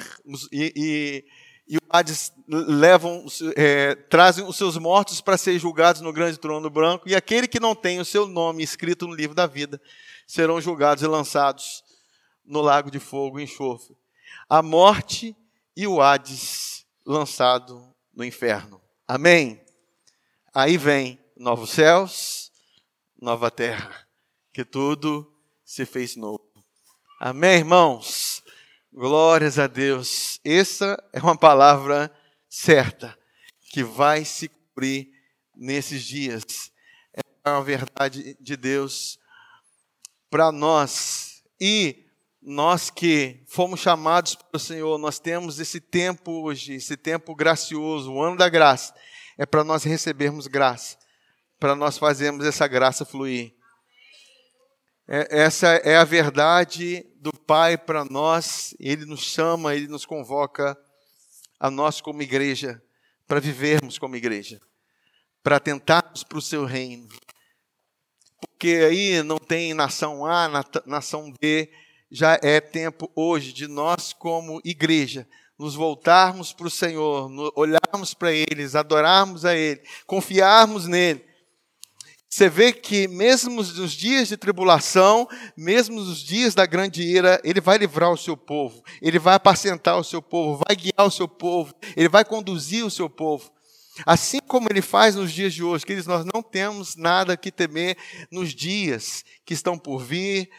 e, 0.52 0.74
e, 0.76 1.26
e 1.66 1.78
o 1.78 1.82
Hades 1.90 2.34
levam, 2.46 3.26
é, 3.56 3.96
trazem 3.96 4.44
os 4.46 4.58
seus 4.58 4.76
mortos 4.76 5.22
para 5.22 5.38
ser 5.38 5.58
julgados 5.58 6.02
no 6.02 6.12
grande 6.12 6.38
trono 6.38 6.70
branco, 6.70 7.08
e 7.08 7.16
aquele 7.16 7.48
que 7.48 7.58
não 7.58 7.74
tem 7.74 8.02
o 8.02 8.06
seu 8.06 8.28
nome 8.28 8.62
escrito 8.62 9.08
no 9.08 9.16
livro 9.16 9.34
da 9.34 9.48
vida 9.48 9.82
serão 10.28 10.60
julgados 10.60 11.02
e 11.02 11.08
lançados 11.08 11.86
no 12.44 12.60
lago 12.60 12.92
de 12.92 13.00
fogo 13.00 13.40
e 13.40 13.44
enxofre. 13.44 13.96
A 14.50 14.62
morte 14.62 15.34
e 15.74 15.88
o 15.88 16.02
Hades 16.02 16.86
lançado 17.06 17.90
no 18.14 18.24
inferno. 18.24 18.82
Amém? 19.08 19.64
Aí 20.54 20.78
vem 20.78 21.20
novos 21.38 21.70
céus, 21.72 22.52
nova 23.20 23.50
terra, 23.50 24.08
que 24.54 24.66
tudo 24.66 25.32
se 25.64 25.86
fez 25.86 26.16
novo. 26.16 26.50
Amém, 27.20 27.60
irmãos? 27.60 28.44
Glórias 28.92 29.60
a 29.60 29.68
Deus. 29.68 30.40
Essa 30.44 31.02
é 31.14 31.20
uma 31.20 31.38
palavra 31.38 32.12
certa 32.50 33.18
que 33.72 33.84
vai 33.84 34.26
se 34.26 34.48
cumprir 34.48 35.12
nesses 35.56 36.04
dias. 36.04 36.72
É 37.14 37.50
uma 37.50 37.64
verdade 37.64 38.36
de 38.40 38.58
Deus 38.58 39.20
para 40.30 40.52
nós. 40.52 41.44
E 41.60 42.09
nós 42.42 42.90
que 42.90 43.44
fomos 43.48 43.80
chamados 43.80 44.36
pelo 44.36 44.60
Senhor, 44.60 44.98
nós 44.98 45.20
temos 45.20 45.60
esse 45.60 45.80
tempo 45.80 46.44
hoje, 46.44 46.74
esse 46.74 46.96
tempo 46.96 47.36
gracioso, 47.36 48.14
o 48.14 48.22
ano 48.22 48.38
da 48.38 48.48
graça, 48.48 48.94
é 49.38 49.46
para 49.46 49.64
nós 49.64 49.84
recebermos 49.84 50.48
graça, 50.48 50.98
para 51.60 51.76
nós 51.76 51.98
fazermos 51.98 52.46
essa 52.46 52.68
graça 52.68 53.06
fluir. 53.06 53.54
É, 55.08 55.42
essa 55.42 55.68
é 55.68 55.98
a 55.98 56.04
verdade 56.04 57.06
do 57.16 57.32
Pai 57.34 57.78
para 57.78 58.06
nós, 58.06 58.76
Ele 58.80 59.06
nos 59.06 59.22
chama, 59.22 59.76
Ele 59.76 59.88
nos 59.88 60.06
convoca 60.06 60.78
a 61.60 61.70
nós 61.70 62.00
como 62.00 62.22
igreja, 62.22 62.82
para 63.28 63.40
vivermos 63.40 64.00
como 64.00 64.16
igreja, 64.16 64.62
para 65.44 65.60
tentarmos 65.60 66.24
para 66.24 66.38
o 66.38 66.42
seu 66.42 66.64
reino. 66.64 67.08
Porque 68.40 68.70
aí 68.88 69.22
não 69.24 69.38
tem 69.38 69.74
nação 69.74 70.26
A, 70.26 70.50
nação 70.86 71.34
B, 71.40 71.70
já 72.12 72.40
é 72.42 72.60
tempo 72.60 73.12
hoje 73.16 73.54
de 73.54 73.68
nós, 73.68 74.14
como 74.14 74.62
igreja, 74.64 75.28
nos 75.58 75.76
voltarmos 75.76 76.54
para 76.54 76.68
o 76.68 76.72
Senhor, 76.72 77.30
olharmos 77.56 78.14
para 78.14 78.32
eles, 78.32 78.76
adorarmos 78.76 79.44
a 79.44 79.56
Ele, 79.56 79.82
confiarmos 80.08 80.88
nele. 80.88 81.24
Você 82.30 82.48
vê 82.48 82.72
que, 82.72 83.08
mesmo 83.08 83.56
nos 83.56 83.92
dias 83.92 84.28
de 84.28 84.38
tribulação, 84.38 85.28
mesmo 85.58 86.00
nos 86.00 86.22
dias 86.22 86.54
da 86.54 86.66
grande 86.66 87.02
ira, 87.02 87.42
Ele 87.44 87.60
vai 87.60 87.78
livrar 87.78 88.12
o 88.12 88.18
seu 88.18 88.38
povo, 88.38 88.84
Ele 89.02 89.20
vai 89.20 89.34
apacentar 89.34 89.98
o 89.98 90.04
seu 90.04 90.22
povo, 90.22 90.64
vai 90.68 90.76
guiar 90.76 91.08
o 91.08 91.12
seu 91.12 91.28
povo, 91.28 91.74
Ele 91.98 92.08
vai 92.08 92.24
conduzir 92.24 92.86
o 92.86 92.92
seu 92.92 93.10
povo. 93.10 93.52
Assim 94.06 94.40
como 94.40 94.68
Ele 94.70 94.82
faz 94.82 95.16
nos 95.16 95.32
dias 95.32 95.54
de 95.54 95.64
hoje, 95.64 95.86
queridos, 95.86 96.08
nós 96.08 96.24
não 96.24 96.42
temos 96.42 96.96
nada 96.96 97.36
que 97.36 97.52
temer 97.52 97.98
nos 98.32 98.54
dias 98.54 99.26
que 99.44 99.54
estão 99.54 99.78
por 99.78 100.00
vir, 100.00 100.50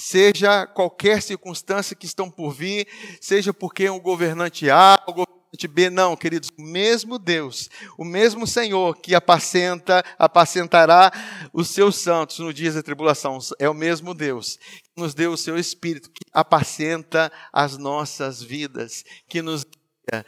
seja 0.00 0.66
qualquer 0.66 1.20
circunstância 1.20 1.94
que 1.94 2.06
estão 2.06 2.30
por 2.30 2.52
vir, 2.52 2.88
seja 3.20 3.52
porque 3.52 3.88
um 3.90 4.00
governante 4.00 4.70
A, 4.70 4.98
o 5.06 5.12
governante 5.12 5.68
B, 5.68 5.90
não, 5.90 6.16
queridos, 6.16 6.50
o 6.58 6.62
mesmo 6.62 7.18
Deus, 7.18 7.68
o 7.98 8.04
mesmo 8.04 8.46
Senhor 8.46 8.96
que 8.96 9.14
apacenta, 9.14 10.02
apacentará 10.18 11.12
os 11.52 11.68
seus 11.68 11.96
santos 11.96 12.38
no 12.38 12.52
dia 12.52 12.72
da 12.72 12.82
tribulação, 12.82 13.38
é 13.58 13.68
o 13.68 13.74
mesmo 13.74 14.14
Deus 14.14 14.58
que 14.82 15.00
nos 15.00 15.12
deu 15.12 15.32
o 15.32 15.36
seu 15.36 15.58
Espírito, 15.58 16.10
que 16.10 16.24
apacenta 16.32 17.30
as 17.52 17.76
nossas 17.76 18.42
vidas, 18.42 19.04
que 19.28 19.42
nos 19.42 19.64
guia 19.64 20.24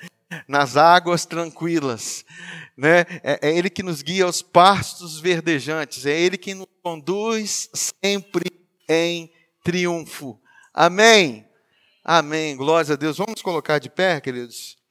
nas 0.49 0.77
águas 0.77 1.27
tranquilas, 1.27 2.25
né? 2.77 3.01
É, 3.23 3.39
é 3.43 3.57
Ele 3.57 3.69
que 3.69 3.83
nos 3.83 4.03
guia 4.03 4.25
aos 4.25 4.43
pastos 4.43 5.19
verdejantes, 5.19 6.05
é 6.05 6.19
Ele 6.19 6.37
que 6.37 6.55
nos 6.55 6.67
conduz 6.83 7.69
sempre 7.75 8.51
em 8.89 9.31
triunfo. 9.63 10.41
Amém. 10.75 11.47
Amém. 12.05 12.57
Glórias 12.57 12.91
a 12.91 12.97
Deus. 12.97 13.19
Vamos 13.19 13.43
colocar 13.43 13.79
de 13.79 13.89
pé, 13.89 14.21
queridos. 14.21 14.82